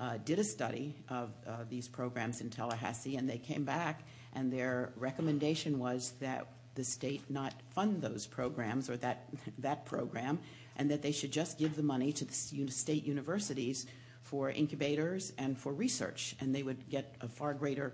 [0.00, 1.30] uh, did a study of
[1.68, 4.02] these programs in Tallahassee, and they came back,
[4.34, 9.28] and their recommendation was that the state not fund those programs or that
[9.58, 10.38] that program,
[10.76, 13.86] and that they should just give the money to the state universities
[14.22, 17.92] for incubators and for research, and they would get a far greater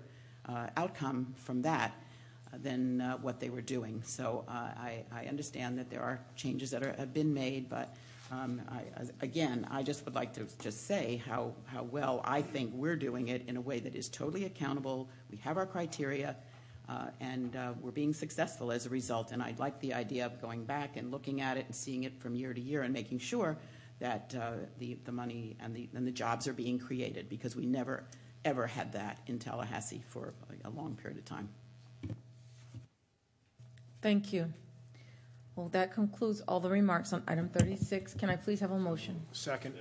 [0.77, 1.91] outcome from that
[2.61, 4.01] than uh, what they were doing.
[4.05, 7.95] So uh, I, I, understand that there are changes that have been made, but
[8.31, 8.83] um, I,
[9.21, 13.27] again, I just would like to just say how, how well I think we're doing
[13.29, 15.09] it in a way that is totally accountable.
[15.29, 16.35] We have our criteria,
[16.89, 19.31] uh, and we're being successful as a result.
[19.31, 22.19] And I'd like the idea of going back and looking at it and seeing it
[22.19, 23.57] from year to year and making sure
[23.99, 24.35] that
[24.79, 28.03] the, the money and the, and the jobs are being created because we never,
[28.43, 30.33] ever had that in Tallahassee for
[30.63, 31.49] a long period of time.
[34.05, 34.53] Thank you.
[35.55, 38.13] Well, that concludes all the remarks on item 36.
[38.13, 39.19] Can I please have a motion?
[39.31, 39.73] Second.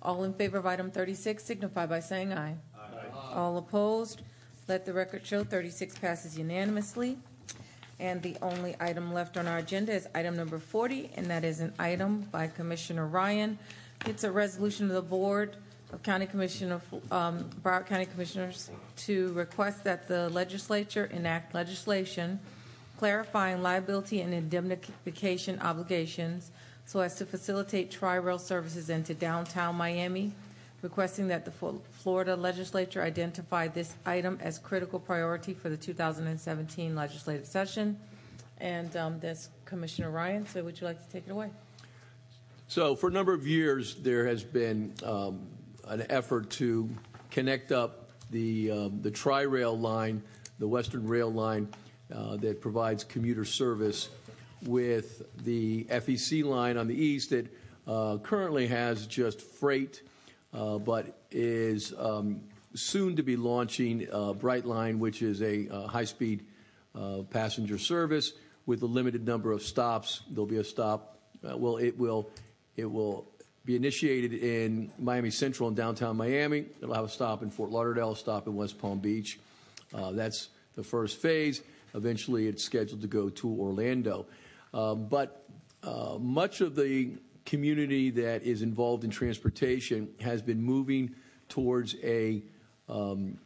[0.00, 2.54] All in favor of item 36 signify by saying aye.
[2.78, 3.06] Aye.
[3.32, 4.22] All opposed?
[4.68, 7.18] Let the record show 36 passes unanimously.
[7.98, 11.58] And the only item left on our agenda is item number 40, and that is
[11.58, 13.58] an item by Commissioner Ryan.
[14.06, 15.56] It's a resolution of the Board
[15.92, 16.80] of County Commissioner,
[17.10, 22.38] um, Broward County Commissioners to request that the legislature enact legislation
[23.04, 26.50] clarifying liability and indemnification obligations
[26.86, 30.32] so as to facilitate tri-rail services into downtown Miami,
[30.80, 37.44] requesting that the Florida legislature identify this item as critical priority for the 2017 legislative
[37.44, 37.94] session.
[38.56, 40.46] And um, that's Commissioner Ryan.
[40.46, 41.50] So would you like to take it away?
[42.68, 45.46] So for a number of years, there has been um,
[45.88, 46.88] an effort to
[47.30, 50.22] connect up the, um, the tri-rail line,
[50.58, 51.68] the Western Rail line,
[52.08, 54.08] that provides commuter service
[54.66, 57.46] with the FEC line on the east that
[57.86, 60.02] uh, currently has just freight,
[60.52, 62.40] uh, but is um,
[62.74, 66.44] soon to be launching uh, Brightline, which is a uh, high-speed
[66.94, 68.32] uh, passenger service
[68.66, 70.22] with a limited number of stops.
[70.30, 71.18] There'll be a stop.
[71.42, 72.30] well, it will
[72.76, 73.26] it will
[73.64, 76.66] be initiated in Miami Central and downtown Miami.
[76.80, 79.38] It'll have a stop in Fort Lauderdale, a stop in West Palm Beach.
[79.92, 81.62] that's the first phase.
[81.94, 84.26] Eventually, it's scheduled to go to Orlando.
[84.72, 85.44] Um, but
[85.82, 87.12] uh, much of the
[87.44, 91.14] community that is involved in transportation has been moving
[91.48, 92.42] towards a
[92.88, 93.38] um,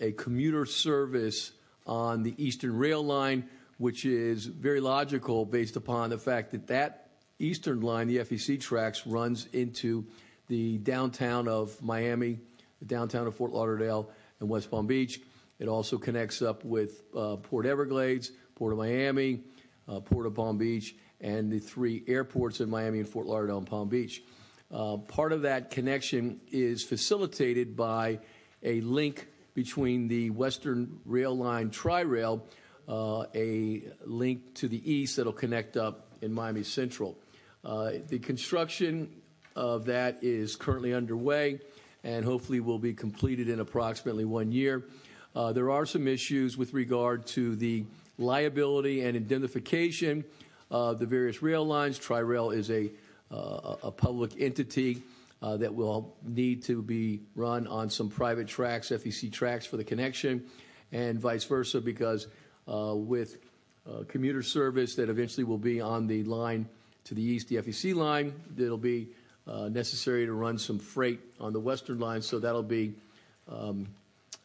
[0.00, 1.52] a commuter service
[1.86, 3.48] on the Eastern Rail Line,
[3.78, 7.08] which is very logical based upon the fact that that
[7.38, 10.04] Eastern line, the FEC tracks, runs into
[10.48, 12.38] the downtown of Miami,
[12.80, 14.10] the downtown of Fort Lauderdale,
[14.40, 15.20] and West Palm Beach.
[15.58, 19.40] It also connects up with uh, Port Everglades, Port of Miami,
[19.88, 23.66] uh, Port of Palm Beach, and the three airports in Miami and Fort Lauderdale and
[23.66, 24.22] Palm Beach.
[24.70, 28.20] Uh, part of that connection is facilitated by
[28.62, 32.46] a link between the Western Rail Line Tri-Rail,
[32.88, 37.18] uh, a link to the east that'll connect up in Miami Central.
[37.64, 39.08] Uh, the construction
[39.56, 41.60] of that is currently underway,
[42.04, 44.84] and hopefully will be completed in approximately one year.
[45.34, 47.84] Uh, there are some issues with regard to the
[48.18, 50.24] liability and indemnification
[50.70, 51.98] of the various rail lines.
[51.98, 52.90] Tri-Rail is a,
[53.30, 55.02] uh, public entity
[55.42, 59.84] uh, that will need to be run on some private tracks, FEC tracks for the
[59.84, 60.44] connection,
[60.92, 62.26] and vice versa, because
[62.66, 63.36] with
[64.08, 66.66] commuter service that eventually will be on the line
[67.04, 69.08] to the east, the FEC line, it'll be
[69.46, 72.94] necessary to run some freight on the western line, so that'll be
[73.48, 73.86] um,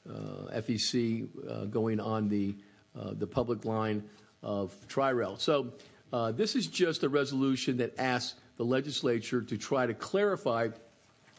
[0.08, 2.56] FEC uh, going on the,
[3.00, 4.04] uh, the public line
[4.42, 5.38] of Tri-Rail.
[5.38, 5.74] So
[6.12, 10.70] uh, this is just a resolution that asks the legislature to try to clarify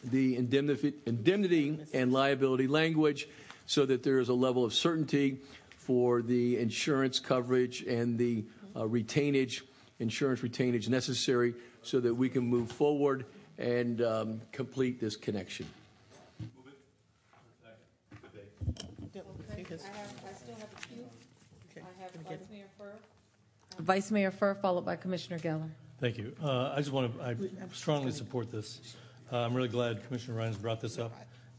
[0.03, 3.27] the indemnity, indemnity and liability language
[3.65, 5.37] so that there is a level of certainty
[5.77, 8.43] for the insurance coverage and the
[8.75, 9.61] uh, retainage,
[9.99, 13.25] insurance retainage necessary so that we can move forward
[13.57, 15.65] and um, complete this connection.
[22.29, 22.93] Vice Mayor Furr.
[23.79, 25.69] Vice Mayor Furr, followed by Commissioner Geller.
[25.99, 26.35] Thank you.
[26.43, 27.35] Uh, I just want to, I
[27.73, 28.95] strongly support this.
[29.31, 31.13] Uh, I'm really glad Commissioner Ryan's brought this up.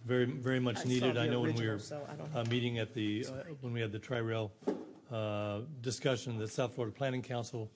[0.05, 1.17] Very, very much saw needed.
[1.17, 3.73] the I know when we were so I don't uh, meeting at the, uh, when
[3.73, 4.53] we had the Tri-Rail
[5.11, 7.71] uh, discussion that South Florida Planning Council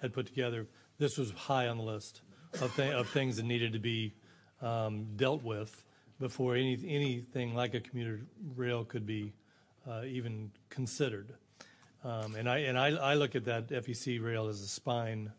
[0.00, 0.66] had put together,
[0.98, 2.20] this was high on the list
[2.60, 4.14] of, thi- of things that needed to be
[4.60, 5.84] um, dealt with
[6.20, 8.20] before any, anything like a commuter
[8.54, 9.41] rail could be uh,
[10.06, 11.34] even considered.
[12.04, 15.30] Um, and I and I, I look at that FEC rail as a spine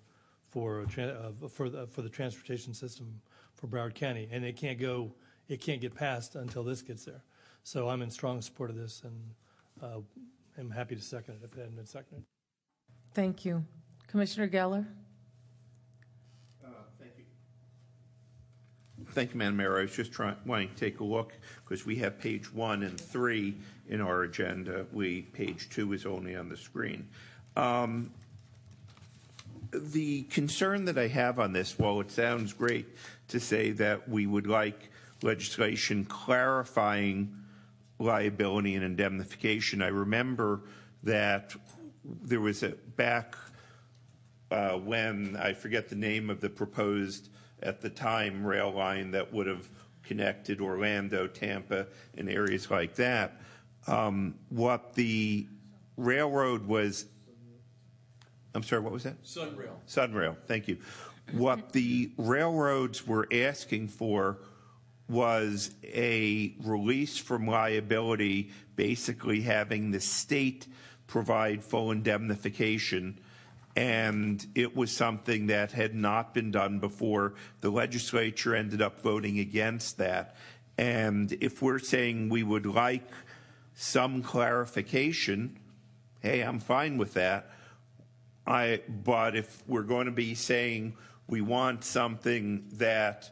[0.56, 3.20] uh, for the, for the transportation system
[3.56, 5.12] for Broward County, and it can't go,
[5.50, 7.24] it can't get passed until this gets there.
[7.64, 9.20] So I'm in strong support of this, and
[9.82, 10.00] uh,
[10.58, 12.24] I'm happy to second it if it hadn't been seconded.
[13.14, 13.66] Thank you.
[14.08, 14.86] Commissioner Geller?
[19.14, 19.78] Thank you, Madam Mayor.
[19.78, 21.34] I was just trying, wanting to take a look,
[21.64, 23.56] because we have page one and three
[23.90, 24.86] in our agenda.
[24.92, 27.08] We, page two is only on the screen.
[27.56, 28.12] Um,
[29.72, 32.86] The concern that I have on this, while it sounds great
[33.30, 34.90] to say that we would like
[35.24, 37.36] legislation clarifying
[38.00, 40.62] liability and indemnification, I remember
[41.04, 41.56] that
[42.24, 43.36] there was a, back
[44.52, 47.30] uh, when, I forget the name of the proposed,
[47.64, 49.70] at the time, rail line that would have
[50.04, 51.88] connected Orlando, Tampa,
[52.18, 53.42] and areas like that.
[53.88, 55.48] Um, What the
[55.98, 57.06] railroad was,
[58.54, 59.24] I'm sorry, what was that?
[59.24, 59.76] Sunrail.
[59.88, 60.78] Sunrail, thank you.
[61.32, 64.40] What the railroads were asking for
[65.08, 70.68] was a release from liability, basically having the state
[71.08, 73.20] provide full indemnification.
[73.76, 77.34] And it was something that had not been done before.
[77.62, 80.36] The legislature ended up voting against that.
[80.78, 83.08] And if we're saying we would like
[83.74, 85.58] some clarification,
[86.22, 87.50] hey, I'm fine with that.
[88.46, 90.96] I, but if we're going to be saying
[91.28, 93.32] we want something that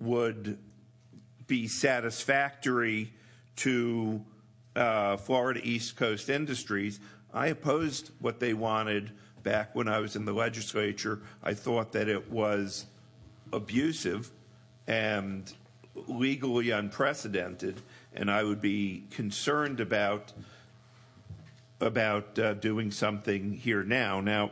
[0.00, 0.58] would
[1.46, 3.12] be satisfactory
[3.56, 4.24] to
[4.76, 7.00] uh, Florida East Coast Industries,
[7.32, 9.12] I opposed what they wanted
[9.42, 11.20] back when I was in the legislature.
[11.42, 12.86] I thought that it was
[13.52, 14.30] abusive
[14.86, 15.52] and
[16.06, 17.80] legally unprecedented,
[18.14, 20.32] and I would be concerned about
[21.80, 24.20] about uh, doing something here now.
[24.20, 24.50] Now,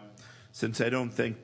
[0.52, 1.36] since I don't think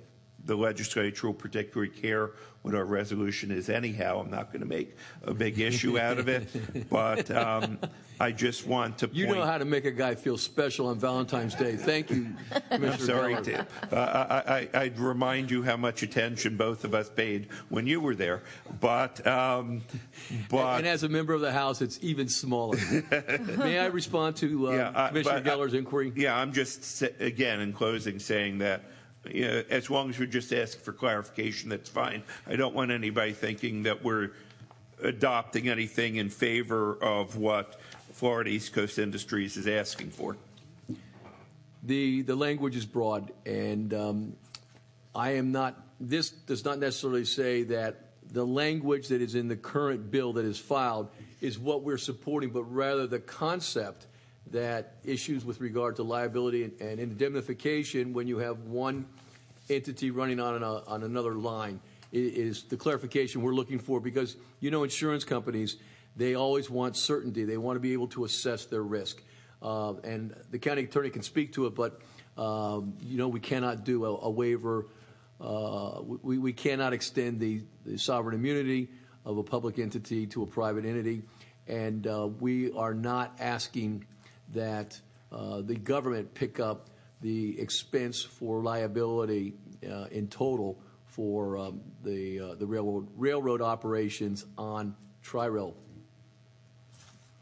[0.44, 2.30] the legislature will particularly care
[2.64, 6.28] what our resolution is anyhow, I'm not going to make a big issue out of
[6.28, 6.48] it.
[6.88, 7.78] But um,
[8.18, 9.38] I just want to You point.
[9.38, 11.76] know how to make a guy feel special on Valentine's Day.
[11.76, 12.28] Thank you,
[12.70, 12.98] Commissioner I'm
[13.34, 13.42] sorry.
[13.42, 13.66] Tim.
[13.92, 18.00] Uh, I, I, I'd remind you how much attention both of us paid when you
[18.00, 18.42] were there.
[18.80, 19.82] But, um,
[20.48, 22.78] but And as a member of the House, it's even smaller.
[23.58, 26.14] May I respond to uh, Yeah, uh, Commissioner but, Geller's inquiry?
[26.16, 28.84] Yeah, I'm just, again, in closing, saying that
[29.30, 32.22] you know, as long as we're just asking for clarification, that's fine.
[32.46, 34.30] I don't want anybody thinking that we're
[35.02, 37.80] adopting anything in favor of what
[38.12, 40.36] Florida East Coast Industries is asking for.
[41.82, 44.36] The, the language is broad, and um,
[45.14, 49.56] I am not, this does not necessarily say that the language that is in the
[49.56, 51.08] current bill that is filed
[51.40, 54.06] is what we're supporting, but rather the concept
[54.50, 59.06] that issues with regard to liability and- indemnification when you have one
[59.70, 60.62] entity running on,
[61.02, 61.80] another line.
[62.12, 65.78] Is the clarification we're looking for because you know insurance companies
[66.16, 67.44] they always want certainty.
[67.44, 69.20] They want to be able to assess their risk.
[69.60, 72.00] Uh, and the county attorney can speak to it but
[72.36, 74.86] um, you know we cannot do a, waiver.
[75.40, 78.88] Uh, we, cannot extend the, the sovereign immunity
[79.24, 81.22] of a public entity to a private entity.
[81.66, 84.06] And uh, we are not asking
[84.52, 85.00] that
[85.32, 86.90] uh, the government pick up
[87.20, 89.54] the expense for liability
[89.88, 95.74] uh, in total for um, the, uh, the railroad, railroad operations on Tri-Rail.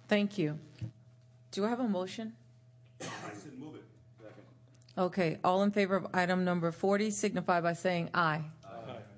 [0.08, 0.58] Thank you.
[1.50, 2.34] Do I have a motion?
[4.98, 8.42] Okay, all in favor of item number 40 signify by saying aye.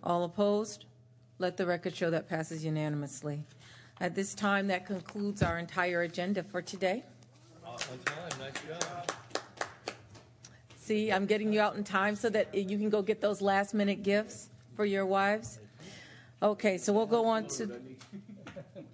[0.05, 0.85] All opposed?
[1.39, 3.43] Let the record show that passes unanimously.
[4.01, 7.05] At this time, that concludes our entire agenda for today.
[7.75, 9.13] On time, nice job.
[10.77, 13.75] See, I'm getting you out in time so that you can go get those last
[13.75, 15.59] minute gifts for your wives.
[16.41, 17.81] Okay, so we'll go on to.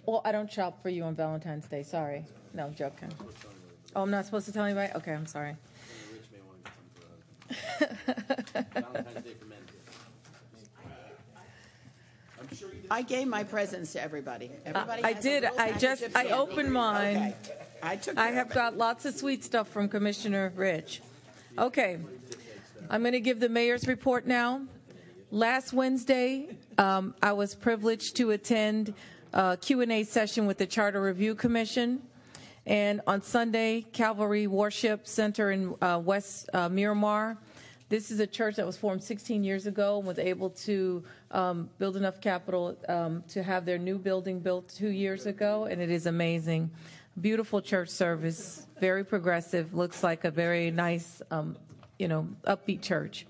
[0.07, 1.83] Well, I don't shop for you on Valentine's Day.
[1.83, 2.25] Sorry.
[2.55, 3.11] No, I'm joking.
[3.95, 4.91] Oh, I'm not supposed to tell anybody?
[4.95, 5.55] Okay, I'm sorry.
[12.89, 14.49] I gave my presents to everybody.
[14.65, 15.45] Everybody I did.
[15.45, 17.35] I just, I opened mine.
[17.45, 17.60] Okay.
[17.83, 21.01] I took I have got lots of sweet stuff from Commissioner Rich.
[21.57, 21.97] Okay.
[22.89, 24.61] I'm going to give the mayor's report now.
[25.31, 28.93] Last Wednesday, um, I was privileged to attend
[29.33, 32.01] a Q&A session with the Charter Review Commission.
[32.65, 37.37] And on Sunday, Calvary Worship Center in uh, West uh, Miramar.
[37.89, 41.69] This is a church that was formed 16 years ago and was able to um,
[41.77, 45.91] build enough capital um, to have their new building built two years ago, and it
[45.91, 46.69] is amazing.
[47.19, 51.57] Beautiful church service, very progressive, looks like a very nice, um,
[51.99, 53.25] you know, upbeat church.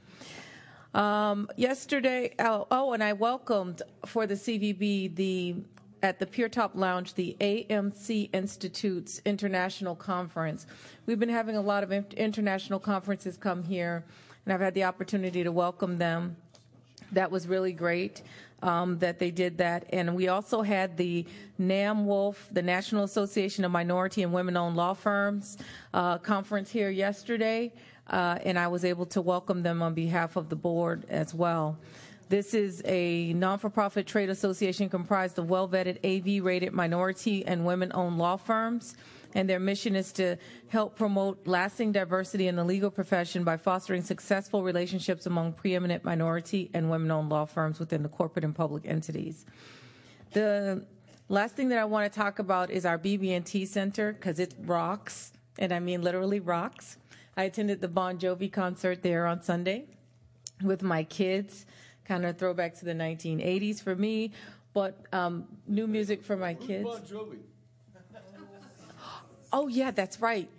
[0.94, 5.56] Um, yesterday, oh, oh, and I welcomed for the CVB the
[6.04, 10.68] at the Pier Top Lounge the AMC Institute's International Conference.
[11.08, 14.04] We've been having a lot of international conferences come here,
[14.46, 16.36] and I've had the opportunity to welcome them.
[17.14, 18.22] That was really great
[18.62, 19.86] um, that they did that.
[19.92, 21.26] And we also had the
[21.60, 25.58] NAMWOLF, the National Association of Minority and Women Owned Law Firms,
[25.94, 27.74] uh, conference here yesterday.
[28.08, 31.78] Uh, and I was able to welcome them on behalf of the board as well.
[32.30, 37.46] This is a non for profit trade association comprised of well vetted AV rated minority
[37.46, 38.96] and women owned law firms.
[39.34, 40.38] And their mission is to
[40.68, 46.70] help promote lasting diversity in the legal profession by fostering successful relationships among preeminent minority
[46.74, 49.46] and women owned law firms within the corporate and public entities.
[50.34, 50.86] The
[51.30, 55.32] last thing that I want to talk about is our BB&T Center because it rocks,
[55.58, 56.98] and I mean literally rocks.
[57.38, 59.86] I attended the Bon Jovi concert there on Sunday
[60.62, 61.66] with my kids,
[62.06, 64.32] kind of throwback to the 1980s for me,
[64.74, 66.84] but um, new music for my kids.
[69.54, 70.50] Oh, yeah, that's right.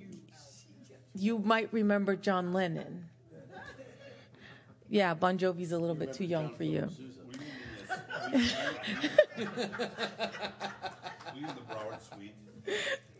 [1.14, 3.08] You might remember John Lennon.
[4.88, 6.88] Yeah, Bon Jovi's a little bit too young for you.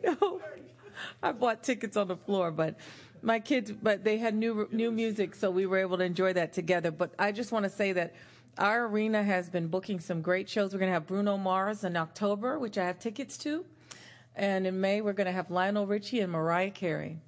[0.04, 0.40] no,
[1.22, 2.76] I bought tickets on the floor, but
[3.22, 6.52] my kids, but they had new new music, so we were able to enjoy that
[6.52, 6.90] together.
[6.90, 8.14] But I just want to say that
[8.58, 10.72] our arena has been booking some great shows.
[10.72, 13.64] We're going to have Bruno Mars in October, which I have tickets to,
[14.36, 17.18] and in May we're going to have Lionel Richie and Mariah Carey.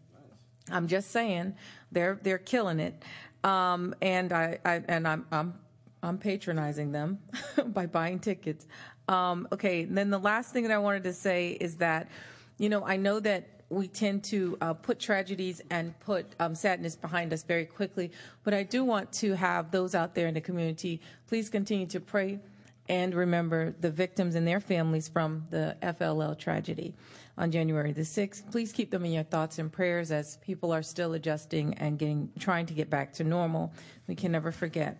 [0.70, 1.54] I'm just saying,
[1.92, 3.02] they're they're killing it,
[3.42, 5.54] um, and I, I and I'm I'm
[6.02, 7.18] I'm patronizing them
[7.66, 8.66] by buying tickets.
[9.08, 12.08] Um, okay, and then the last thing that I wanted to say is that,
[12.56, 16.96] you know, I know that we tend to uh, put tragedies and put um, sadness
[16.96, 18.10] behind us very quickly,
[18.42, 21.00] but I do want to have those out there in the community
[21.34, 22.38] please continue to pray
[22.88, 26.94] and remember the victims and their families from the FLL tragedy
[27.38, 28.50] on January the 6th.
[28.50, 32.30] Please keep them in your thoughts and prayers as people are still adjusting and getting
[32.38, 33.72] trying to get back to normal.
[34.06, 34.98] We can never forget.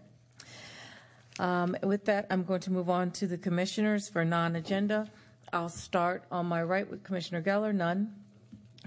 [1.39, 5.11] Um, with that, I'm going to move on to the commissioners for non-agenda.
[5.53, 8.15] I'll start on my right with Commissioner Geller, none.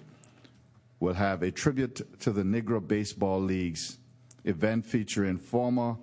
[1.03, 3.99] will have a tribute to the Negro Baseball League's
[4.45, 5.97] event featuring former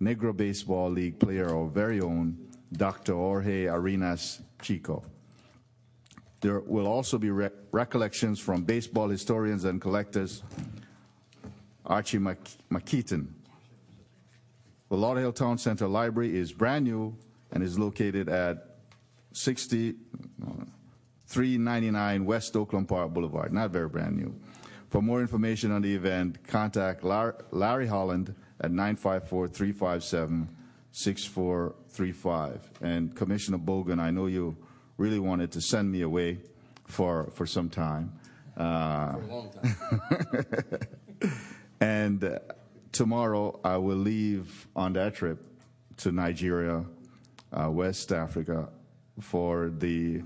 [0.00, 2.38] Negro Baseball League player, our very own
[2.72, 3.14] Dr.
[3.14, 5.02] Jorge Arenas Chico.
[6.40, 10.44] There will also be rec- recollections from baseball historians and collectors
[11.84, 12.38] Archie Mc-
[12.70, 13.26] McKeaton,
[14.88, 17.16] The Lauderdale Town Center Library is brand new
[17.50, 18.76] and is located at
[19.32, 19.96] 60,
[20.46, 20.64] uh,
[21.26, 23.52] 399 West Oakland Park Boulevard.
[23.52, 24.32] Not very brand new.
[24.94, 30.48] For more information on the event, contact Larry Holland at 954 357
[30.92, 32.70] 6435.
[32.80, 34.56] And Commissioner Bogen, I know you
[34.96, 36.38] really wanted to send me away
[36.86, 38.12] for, for some time.
[38.56, 40.46] Uh, For a long time.
[41.80, 42.38] and uh,
[42.92, 45.44] tomorrow I will leave on that trip
[45.96, 46.84] to Nigeria,
[47.52, 48.68] uh, West Africa,
[49.18, 50.22] for the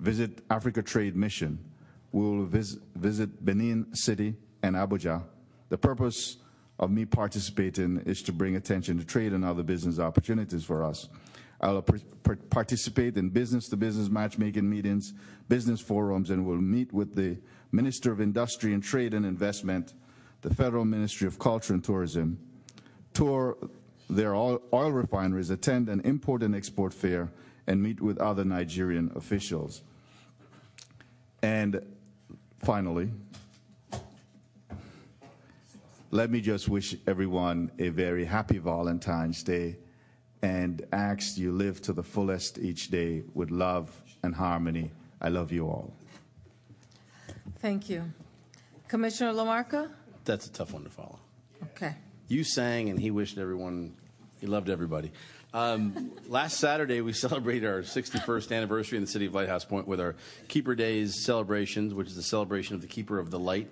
[0.00, 1.71] Visit Africa Trade Mission.
[2.12, 5.22] We will vis- visit Benin City and Abuja.
[5.70, 6.36] The purpose
[6.78, 11.08] of me participating is to bring attention to trade and other business opportunities for us.
[11.60, 15.14] I'll par- par- participate in business to business matchmaking meetings,
[15.48, 17.38] business forums, and will meet with the
[17.70, 19.94] Minister of Industry and Trade and Investment,
[20.42, 22.38] the Federal Ministry of Culture and Tourism,
[23.14, 23.56] tour
[24.10, 27.30] their oil refineries, attend an import and export fair,
[27.66, 29.82] and meet with other Nigerian officials.
[31.42, 31.80] And
[32.62, 33.10] finally,
[36.10, 39.76] let me just wish everyone a very happy Valentine's Day
[40.42, 43.90] and ask you live to the fullest each day with love
[44.22, 44.90] and harmony.
[45.20, 45.92] I love you all.
[47.60, 48.04] Thank you.
[48.88, 49.90] Commissioner LaMarca?
[50.24, 51.18] That's a tough one to follow.
[51.62, 51.94] Okay.
[52.28, 53.94] You sang, and he wished everyone,
[54.40, 55.12] he loved everybody.
[55.54, 60.00] Um, last Saturday, we celebrated our 61st anniversary in the city of Lighthouse Point with
[60.00, 60.14] our
[60.48, 63.68] Keeper Days celebrations, which is the celebration of the Keeper of the Light.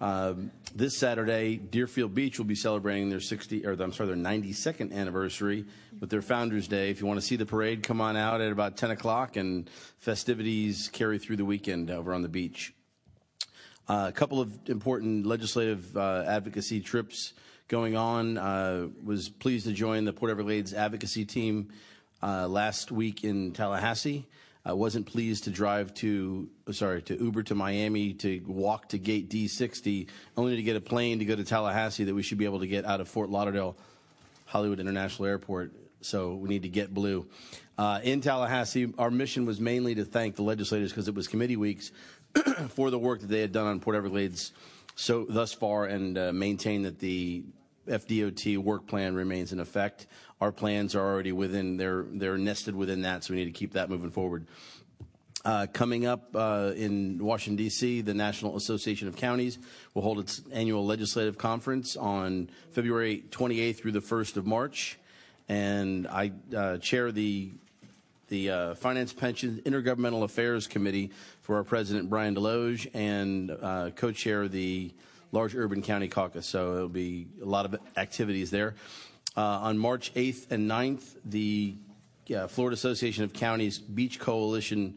[0.00, 4.94] Um, this Saturday, Deerfield Beach will be celebrating their 60, or I'm sorry, their 92nd
[4.94, 5.66] anniversary
[5.98, 6.90] with their Founders Day.
[6.90, 9.68] If you want to see the parade, come on out at about 10 o'clock, and
[9.98, 12.72] festivities carry through the weekend over on the beach.
[13.88, 17.34] Uh, a couple of important legislative uh, advocacy trips
[17.70, 18.36] going on.
[18.36, 21.68] Uh, was pleased to join the Port Everglades advocacy team
[22.20, 24.26] uh, last week in Tallahassee.
[24.66, 29.30] I wasn't pleased to drive to, sorry, to Uber to Miami to walk to gate
[29.30, 32.58] D60, only to get a plane to go to Tallahassee that we should be able
[32.58, 33.76] to get out of Fort Lauderdale
[34.46, 35.72] Hollywood International Airport.
[36.02, 37.26] So we need to get blue.
[37.78, 41.56] Uh, in Tallahassee, our mission was mainly to thank the legislators because it was committee
[41.56, 41.92] weeks
[42.70, 44.50] for the work that they had done on Port Everglades
[44.96, 47.44] so thus far and uh, maintain that the
[47.90, 50.06] FDOT work plan remains in effect.
[50.40, 53.72] Our plans are already within, they're, they're nested within that, so we need to keep
[53.74, 54.46] that moving forward.
[55.42, 59.58] Uh, coming up uh, in Washington, D.C., the National Association of Counties
[59.94, 64.98] will hold its annual legislative conference on February 28th through the 1st of March.
[65.48, 67.52] And I uh, chair the,
[68.28, 71.10] the uh, Finance, Pensions, Intergovernmental Affairs Committee
[71.40, 74.92] for our president, Bryan Desloge, and uh, co chair the
[75.32, 76.46] Large Urban County Caucus.
[76.46, 78.74] So it'll be a lot of activities there.
[79.36, 81.76] Uh, on March 8th and 9th, the
[82.34, 84.96] uh, Florida Association of Counties Beach Coalition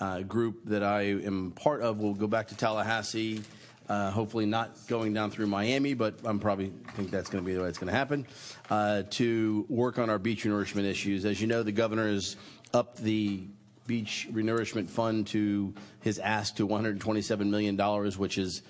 [0.00, 3.42] uh, group that I am part of will go back to Tallahassee.
[3.88, 7.54] Uh, hopefully, not going down through Miami, but I'm probably think that's going to be
[7.54, 8.26] the way it's going to happen.
[8.70, 11.26] Uh, to work on our beach renourishment issues.
[11.26, 12.36] As you know, the governor has
[12.72, 13.42] upped the
[13.86, 18.62] beach renourishment fund to his ask to 127 million dollars, which is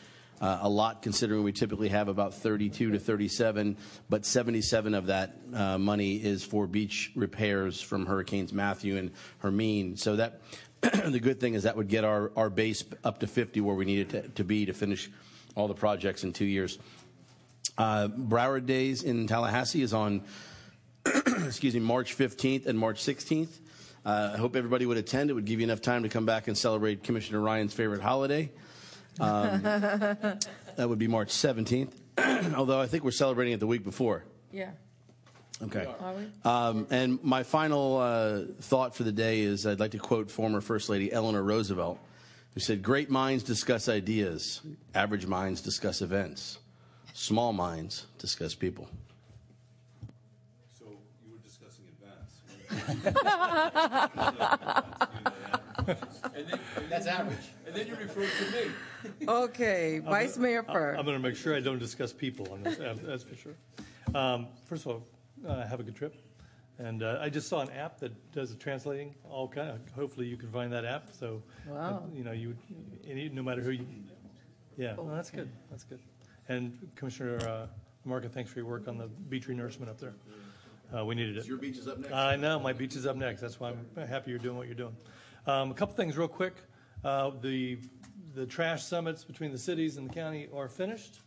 [0.45, 3.79] uh, a lot considering we typically have about 32 to 37,
[4.11, 9.97] but 77 of that uh, money is for beach repairs from Hurricanes Matthew and Hermine.
[9.97, 10.43] So that
[10.83, 13.87] the good thing is that would get our, our base up to 50 where we
[13.87, 15.11] need it to, to be to finish
[15.55, 16.79] all the projects in two years.
[17.79, 20.25] Uh, Broward Days in Tallahassee is on,
[21.07, 23.49] excuse me, March 15th and March 16th.
[24.05, 25.31] Uh, I hope everybody would attend.
[25.31, 28.51] It would give you enough time to come back and celebrate Commissioner Ryan's favorite holiday.
[29.21, 29.63] Um,
[30.77, 31.93] that would be March 17th,
[32.57, 34.25] although I think we're celebrating it the week before.
[34.53, 34.71] yeah.
[35.63, 35.87] Okay.
[36.01, 36.27] Are we?
[36.45, 40.61] Um, and my final uh, thought for the day is I'd like to quote former
[40.61, 42.01] First Lady Eleanor Roosevelt,
[42.55, 44.63] who said, Great minds discuss ideas,
[44.95, 46.59] average minds discuss events,
[47.13, 48.89] small minds discuss people.
[50.77, 50.87] So
[51.25, 52.41] you were discussing events.
[56.91, 57.39] That's average.
[57.67, 58.73] And then you referred to me.
[59.29, 60.95] Okay, Vice Mayor Furr.
[60.99, 63.55] I'm going to make sure I don't discuss people on this, that's- that's for sure.
[64.15, 65.07] Um, First of all,
[65.49, 66.15] uh, have a good trip.
[66.79, 70.27] And uh, I just saw an app that does the translating, all kind of, hopefully
[70.27, 71.43] you can find that app, so.
[71.71, 72.03] uh, Wow.
[72.13, 72.57] You know, you,
[73.09, 73.87] any- no matter who you,
[74.77, 76.01] yeah, well, that's good, that's good.
[76.49, 77.67] And Commissioner uh,
[78.09, 80.15] Marka, thanks for your work on the beach renourishment up there.
[80.97, 81.47] Uh, We needed it.
[81.47, 82.13] Your beach is up next.
[82.13, 83.41] I know, my beach is up next.
[83.41, 84.97] That's why I'm happy you're doing what you're doing.
[85.47, 86.55] Um, a couple things real quick.
[87.05, 87.79] Uh, the,
[88.35, 91.21] the trash summits between the cities and the county are finished.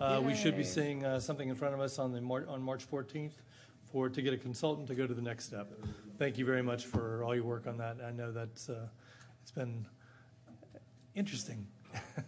[0.00, 2.62] Uh, We should be seeing uh, something in front of us on the, Mar- on
[2.62, 3.32] March 14th
[3.90, 5.72] for, to get a consultant to go to the next step.
[6.18, 7.96] Thank you very much for all your work on that.
[8.06, 8.86] I know that's, uh,
[9.42, 9.84] it's been
[11.14, 11.66] interesting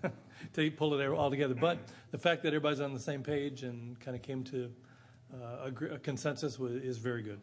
[0.54, 1.54] to pull it all together.
[1.54, 1.78] But
[2.10, 4.70] the fact that everybody's on the same page and kind of came to
[5.34, 7.40] uh, agree- a consensus is very good.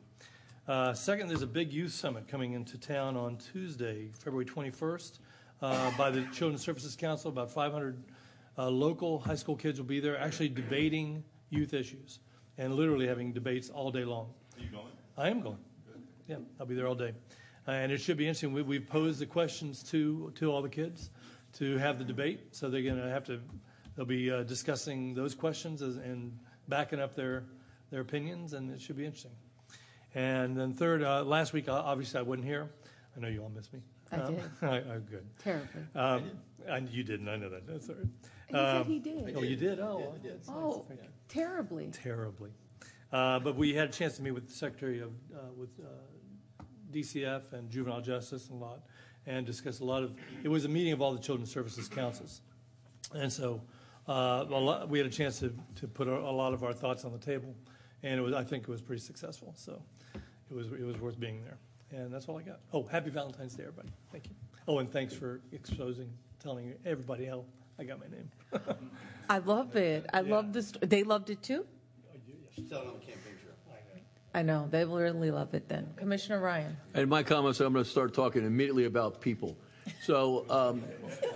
[0.68, 5.23] Uh, Second, there's a big youth summit coming into town on Tuesday, February 21st, uh,
[5.98, 7.30] by the Children's Services Council.
[7.30, 8.03] About 500
[8.57, 12.19] uh, local high school kids will be there, actually debating youth issues
[12.57, 14.30] and literally having debates all day long.
[14.57, 14.91] Are you going?
[15.18, 15.57] I am going.
[16.27, 17.14] Yeah, I'll be there all day.
[17.68, 18.53] Uh, and it should be interesting.
[18.53, 21.10] We, we've posed the questions to, to all the kids
[21.53, 22.41] to have the debate.
[22.52, 23.40] So they're going to have to,
[23.95, 26.38] they'll be uh, discussing those questions as, and
[26.68, 27.44] backing up their,
[27.90, 29.31] their opinions, and it should be interesting.
[30.15, 32.69] And then third, uh, last week, uh, obviously, I wasn't here.
[33.15, 33.80] I know you all missed me.
[34.14, 34.44] I Um, did.
[34.61, 35.26] I, I, good.
[35.44, 35.81] Terribly.
[35.95, 36.31] Um,
[36.68, 37.27] and you didn't.
[37.30, 37.68] I know that.
[37.68, 38.06] That's all right.
[38.48, 39.34] He said Um, he did.
[39.35, 39.80] Oh, you did?
[39.80, 40.41] Oh, I did.
[40.48, 40.85] Oh,
[41.27, 41.90] terribly.
[41.91, 42.52] Terribly.
[43.11, 46.64] Uh, but we had a chance to meet with the Secretary of, uh, with uh,
[46.91, 48.80] DCF and Juvenile Justice and a lot,
[49.26, 50.14] and discuss a lot of,
[50.44, 52.41] it was a meeting of all the Children's Services Councils.
[53.14, 53.61] And so
[54.07, 56.73] uh, a lot, we had a chance to, to put a, a lot of our
[56.73, 57.56] thoughts on the table,
[58.03, 59.53] and it was, I think it was pretty successful.
[59.57, 59.81] So
[60.15, 61.57] it was, it was worth being there.
[61.94, 62.60] And that's all I got.
[62.74, 63.90] Oh, happy Valentine's Day, everybody.
[64.11, 64.32] Thank you.
[64.68, 66.10] Oh, and thanks for exposing,
[66.41, 67.45] telling everybody how
[67.78, 68.32] I got my name.
[69.30, 70.07] I love it.
[70.11, 70.74] I love this.
[70.82, 71.65] They loved it too?
[72.70, 73.56] Tell it the campaign trail.
[74.34, 74.68] I know.
[74.72, 75.88] They will really love it then.
[75.95, 76.76] Commissioner Ryan.
[76.94, 79.56] And in my comments, I'm going to start talking immediately about people.
[80.02, 80.84] So, um,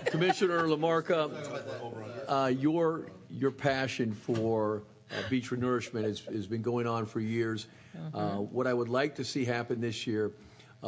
[0.05, 1.29] Commissioner LaMarca,
[2.27, 7.67] uh, your your passion for uh, beach renourishment has, has been going on for years.
[8.13, 10.31] Uh, what I would like to see happen this year,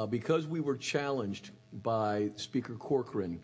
[0.09, 1.51] because we were challenged
[1.83, 3.39] by Speaker Corcoran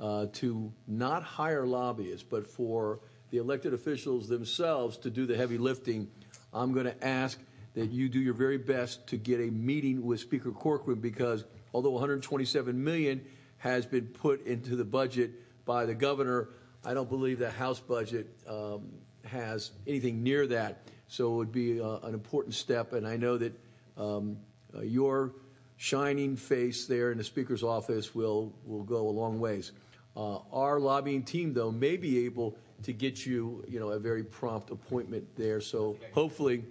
[0.00, 3.00] uh, to not hire lobbyists, but for
[3.30, 6.08] the elected officials themselves to do the heavy lifting,
[6.52, 7.38] I'm going to ask
[7.74, 11.44] that you do your very best to get a meeting with Speaker Corcoran because
[11.74, 13.24] although 127 million
[13.58, 15.30] has been put into the budget
[15.64, 16.48] by the governor,
[16.84, 18.88] I don't believe the House budget um,
[19.24, 20.82] has anything near that.
[21.08, 23.52] So it would be uh, an important step, and I know that
[23.96, 24.38] um,
[24.74, 25.34] uh, your
[25.78, 29.72] shining face there in the Speaker's office will will go a long ways.
[30.14, 34.24] Uh, our lobbying team, though, may be able to get you, you know, a very
[34.24, 35.60] prompt appointment there.
[35.60, 36.64] So hopefully,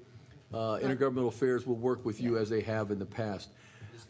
[0.54, 3.50] uh, Intergovernmental Affairs will work with you as they have in the past.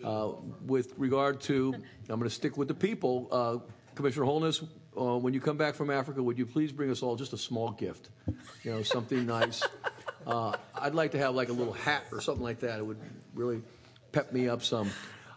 [0.04, 0.34] Uh,
[0.66, 1.74] with regard to,
[2.10, 3.28] I'm going to stick with the people.
[3.32, 3.58] Uh,
[3.96, 4.64] Commissioner Holness,
[5.00, 7.38] uh, when you come back from Africa, would you please bring us all just a
[7.38, 8.10] small gift?
[8.64, 9.64] You know, something nice.
[10.26, 12.80] Uh, I'd like to have like a little hat or something like that.
[12.80, 13.00] It would
[13.34, 13.62] really
[14.12, 14.90] pep me up some.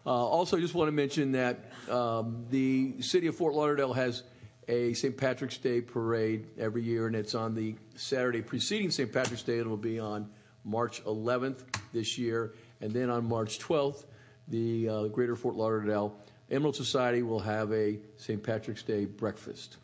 [0.06, 4.22] Uh, also, just want to mention that um, the city of Fort Lauderdale has
[4.68, 5.16] a St.
[5.16, 9.12] Patrick's Day parade every year, and it's on the Saturday preceding St.
[9.12, 9.58] Patrick's Day.
[9.58, 10.30] It'll be on
[10.64, 14.04] March 11th this year, and then on March 12th,
[14.48, 16.16] the uh, Greater Fort Lauderdale
[16.50, 18.42] Emerald Society will have a St.
[18.42, 19.76] Patrick's Day breakfast.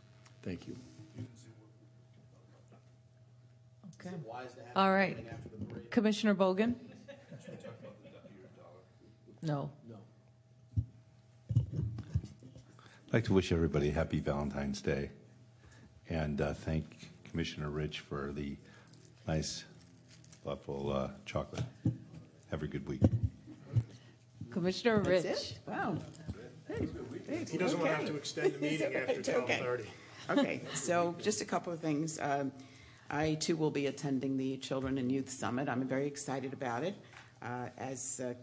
[0.42, 0.76] Thank you.
[4.00, 4.14] Okay.
[4.74, 5.16] All right.
[5.90, 6.74] Commissioner Bogen?
[9.46, 9.70] No.
[13.06, 15.10] I'd like to wish everybody a happy Valentine's Day
[16.08, 18.56] and uh, thank Commissioner Rich for the
[19.28, 19.64] nice,
[20.44, 21.62] thoughtful uh, chocolate.
[22.50, 23.00] Have a good week.
[24.50, 25.34] Commissioner That's Rich.
[25.52, 25.58] it?
[25.68, 25.96] Wow.
[26.66, 26.88] Hey,
[27.28, 29.60] hey, He doesn't want to have to extend the meeting after It's okay.
[30.28, 30.38] 12:30.
[30.38, 32.18] Okay, so just a couple of things.
[32.20, 32.50] Um,
[33.10, 35.68] I too will be attending the Children and Youth Summit.
[35.68, 36.96] I'm very excited about it.
[37.40, 38.34] Uh, As uh,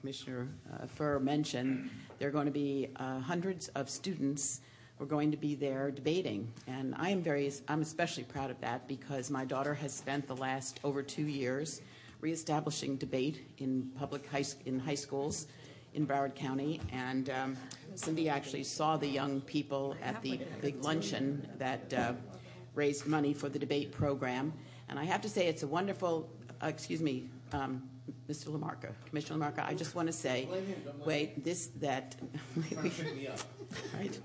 [0.00, 4.60] Commissioner uh, Furr mentioned, there are going to be uh, hundreds of students
[4.96, 6.50] who are going to be there debating.
[6.66, 10.36] And I am very, I'm especially proud of that because my daughter has spent the
[10.36, 11.80] last over two years
[12.20, 15.46] reestablishing debate in public high, in high schools
[15.94, 16.80] in Broward County.
[16.92, 17.56] And um,
[17.94, 22.12] Cindy actually saw the young people at the big luncheon that uh,
[22.74, 24.52] raised money for the debate program.
[24.88, 26.28] And I have to say, it's a wonderful,
[26.62, 27.82] uh, excuse me, um,
[28.28, 28.46] Mr.
[28.48, 30.48] LaMarca, Commissioner LaMarca, I just want to say,
[31.04, 32.16] wait, this, that,
[33.94, 34.18] right?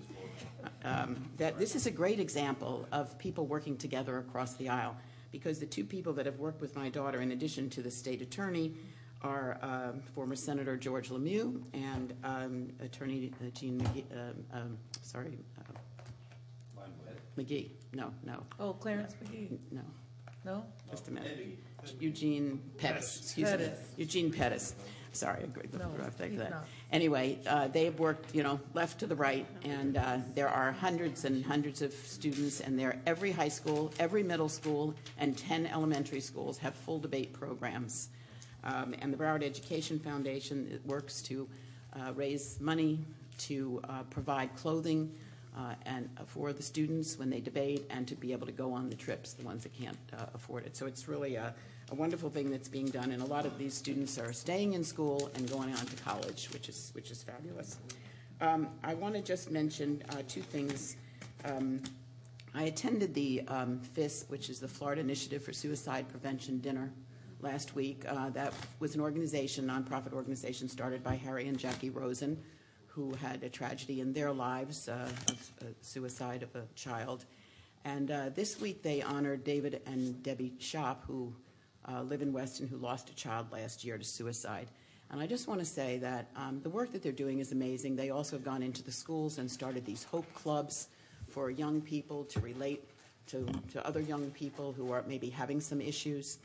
[0.84, 4.95] Um, that this is a great example of people working together across the aisle
[5.32, 8.22] because the two people that have worked with my daughter, in addition to the state
[8.22, 8.74] attorney,
[9.24, 14.04] are um, former Senator George Lemieux and um, Attorney uh, Jean McGee,
[14.54, 16.82] um, sorry, uh,
[17.38, 17.72] McGee.
[17.94, 19.58] No, no, Oh, Clarence McGee.
[19.72, 19.82] no.
[20.45, 20.64] No?
[20.90, 21.60] Just a minute.
[21.99, 23.22] Eugene Pettis.
[23.22, 23.57] Excuse me.
[23.57, 23.80] Pettis.
[23.97, 24.76] Eugene Pettis.
[25.18, 26.65] Sorry, I agreed with the rough that.
[26.91, 30.72] Anyway, uh, they have worked, you know, left to the right, and uh, there are
[30.72, 35.65] hundreds and hundreds of students, and there, every high school, every middle school, and 10
[35.68, 38.09] elementary schools have full debate programs.
[38.64, 41.47] Um, And the Broward Education Foundation it works to
[41.93, 42.99] uh, raise money
[43.39, 45.11] to uh, provide clothing
[45.57, 48.89] uh, and for the students when they debate, and to be able to go on
[48.89, 49.97] the trips, the ones that can't
[50.35, 50.77] afford it.
[50.77, 51.55] So it's really a,
[51.91, 54.84] a wonderful thing that's being done, and a lot of these students are staying in
[54.84, 57.77] school and going on to college, which is which is fabulous.
[58.41, 60.97] Um, I want to just mention uh, two things.
[61.45, 61.81] Um,
[62.53, 66.91] I attended the um, FISP, which is the Florida Initiative for Suicide Prevention dinner
[67.39, 68.03] last week.
[68.07, 72.38] Uh, that was an organization, nonprofit organization, started by Harry and Jackie Rosen,
[72.88, 77.26] who had a tragedy in their lives uh, of uh, suicide of a child.
[77.85, 81.34] And uh, this week they honored David and Debbie Shop, who
[81.95, 84.68] live in Weston, who lost a child last year to suicide.
[85.09, 87.95] And I just want to say that um, the work that they're doing is amazing.
[87.95, 90.89] They also have gone into the schools and started these hope clubs
[91.30, 92.84] for young people to relate
[93.27, 96.39] to, to other young people who are maybe having some issues.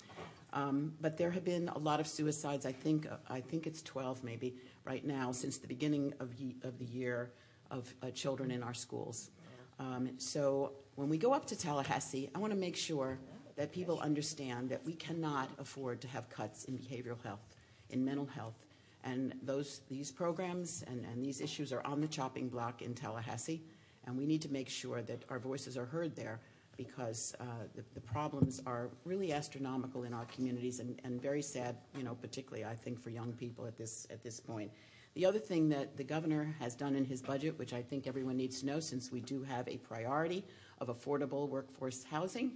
[0.52, 2.66] Um, but there have been a lot of suicides.
[2.66, 4.54] I think I think it's 12 maybe
[4.84, 7.30] right now since the beginning of ye- of the year
[7.70, 9.30] of uh, children in our schools.
[9.78, 13.18] Um, so when we go up to Tallahassee, I want to make sure
[13.62, 17.38] that people understand that we cannot afford to have cuts in behavioral health,
[17.90, 18.56] in mental health,
[19.04, 23.62] and those these programs and, and these issues are on the chopping block in Tallahassee,
[24.04, 26.40] and we need to make sure that our voices are heard there
[26.76, 27.44] because uh,
[27.76, 32.16] the, the problems are really astronomical in our communities and, and very sad, you know,
[32.16, 34.72] particularly I think for young people at this at this point.
[35.14, 38.36] The other thing that the governor has done in his budget, which I think everyone
[38.36, 40.42] needs to know, since we do have a priority
[40.80, 42.50] of affordable workforce housing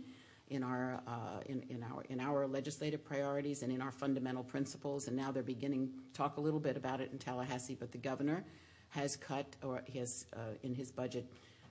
[0.48, 5.16] in our uh, in, our in our legislative priorities and in our fundamental principles, and
[5.16, 7.76] now they're beginning to talk a little bit about it in Tallahassee.
[7.78, 8.44] But the governor
[8.90, 11.26] has cut, or he has uh, in his budget,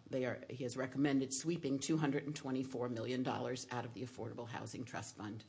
[0.10, 5.44] they are, he has recommended sweeping $224 million out of the Affordable Housing Trust Fund.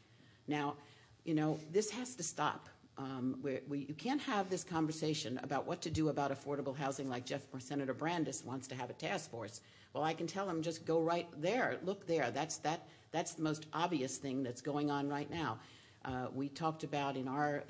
[0.48, 0.74] Now,
[1.24, 2.68] you know, this has to stop.
[2.98, 7.24] Um, you can't have this conversation about what to do about affordable housing like
[7.58, 9.60] Senator Brandes wants to have a task force.
[9.92, 11.78] Well, I can tell him just go right there.
[11.84, 12.30] Look there.
[12.30, 15.58] That's, that, that's the most obvious thing that's going on right now.
[16.04, 17.64] Uh, we talked about in our,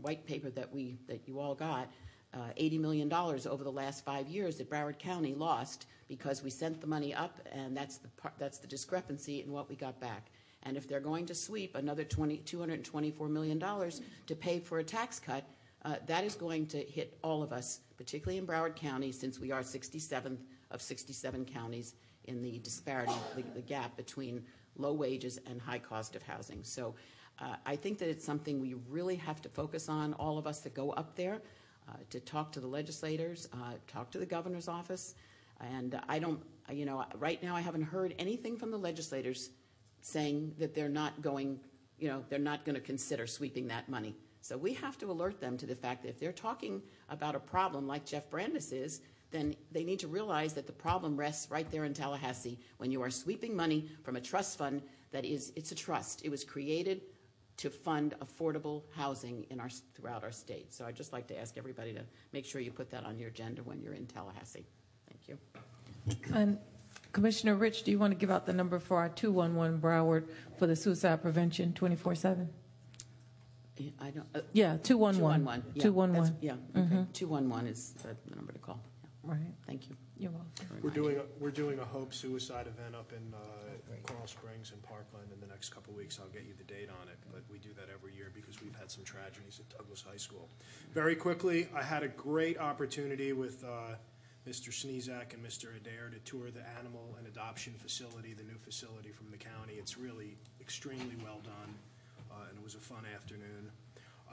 [0.00, 1.90] white paper that, you all got
[2.32, 6.80] uh, $80 million over the last five years that Broward County lost because we sent
[6.80, 10.30] the money up, and that's the, discrepancy in what we got back.
[10.62, 15.18] And if they're going to sweep another 20, $224 million to pay for a tax
[15.18, 15.44] cut,
[15.84, 19.50] uh, that is going to hit all of us, particularly in Broward County, since we
[19.50, 20.38] are 67th
[20.70, 21.94] of 67 counties
[22.24, 23.14] in the disparity,
[23.54, 24.44] the gap between
[24.76, 26.62] low wages and high cost of housing.
[26.62, 26.94] So
[27.40, 30.60] uh, I think that it's something we really have to focus on, all of us
[30.60, 31.40] that go up there,
[31.88, 35.14] uh, to talk to the legislators, uh, talk to the governor's office.
[35.60, 36.40] And I don't,
[36.70, 39.50] you know, right now I haven't heard anything from the legislators
[40.02, 41.60] saying that they're not going,
[41.98, 44.14] you know, they're not going to consider sweeping that money.
[44.42, 47.40] So we have to alert them to the fact that if they're talking about a
[47.40, 49.00] problem like Jeff Brandes is,
[49.30, 53.02] then they need to realize that the problem rests right there in Tallahassee when you
[53.02, 54.82] are sweeping money from a trust fund
[55.12, 56.24] that is, it's a trust.
[56.24, 57.02] It was created
[57.58, 60.72] to fund affordable housing in our, throughout our state.
[60.72, 62.00] So I'd just like to ask everybody to
[62.32, 64.66] make sure you put that on your agenda when you're in Tallahassee.
[65.08, 65.38] Thank you.
[66.34, 66.58] And
[67.12, 70.28] Commissioner Rich, do you want to give out the number for our 211 Broward
[70.58, 72.48] for the suicide prevention 24/7?
[73.98, 74.26] I don't.
[74.34, 75.44] Uh, Yeah, 211.
[75.44, 75.72] 211.
[75.74, 76.14] Yeah, 211.
[76.14, 76.94] that's- Yeah, okay.
[76.96, 77.12] Mhm.
[77.12, 78.80] 211 is the number to call.
[79.24, 79.30] Yeah.
[79.32, 79.54] Right.
[79.66, 79.96] Thank you.
[80.18, 80.50] You're welcome.
[80.82, 84.82] We're doing, a- we're doing a Hope Suicide event up in uh, Coral Springs and
[84.82, 86.18] Parkland in the next couple of weeks.
[86.20, 88.74] I'll get you the date on it, but we do that every year because we've
[88.78, 90.48] had some tragedies at Douglas High School.
[90.94, 93.94] Very quickly, I had a great opportunity with uh,
[94.48, 94.70] Mr.
[94.70, 95.76] Sneezak and Mr.
[95.76, 99.74] Adair to tour the animal and adoption facility, the new facility from the county.
[99.74, 101.74] It's really extremely well done,
[102.30, 103.70] uh, and it was a fun afternoon.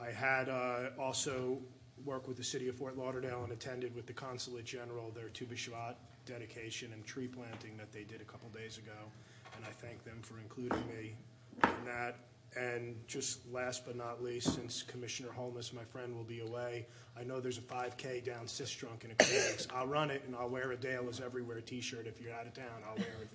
[0.00, 1.58] I had uh, also
[2.04, 5.46] worked with the city of Fort Lauderdale and attended with the consulate general their Tu
[5.46, 5.94] B'Shvat
[6.26, 9.10] dedication and tree planting that they did a couple days ago,
[9.56, 11.14] and I thank them for including me
[11.62, 12.16] in that.
[12.56, 16.86] And just last but not least, since Commissioner Holness, my friend, will be away,
[17.18, 19.68] I know there's a 5K down Sistrunk in a couple weeks.
[19.74, 22.06] I'll run it, and I'll wear a Dale is Everywhere T-shirt.
[22.06, 23.28] If you're out of town, I'll wear it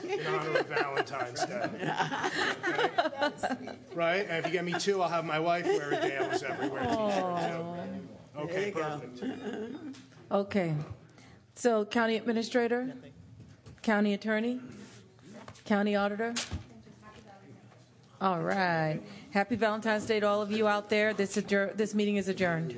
[0.00, 1.68] for you in honor of Valentine's Day.
[3.94, 4.26] Right?
[4.28, 6.84] And if you get me two, I'll have my wife wear a Dale is Everywhere
[6.84, 8.40] T-shirt too.
[8.40, 9.24] Okay, perfect.
[10.30, 10.74] Okay.
[11.54, 12.94] So County Administrator,
[13.82, 14.60] County Attorney,
[15.64, 16.34] County Auditor.
[18.24, 19.00] All right.
[19.32, 21.12] Happy Valentine's Day to all of you out there.
[21.12, 22.74] This this meeting is adjourned.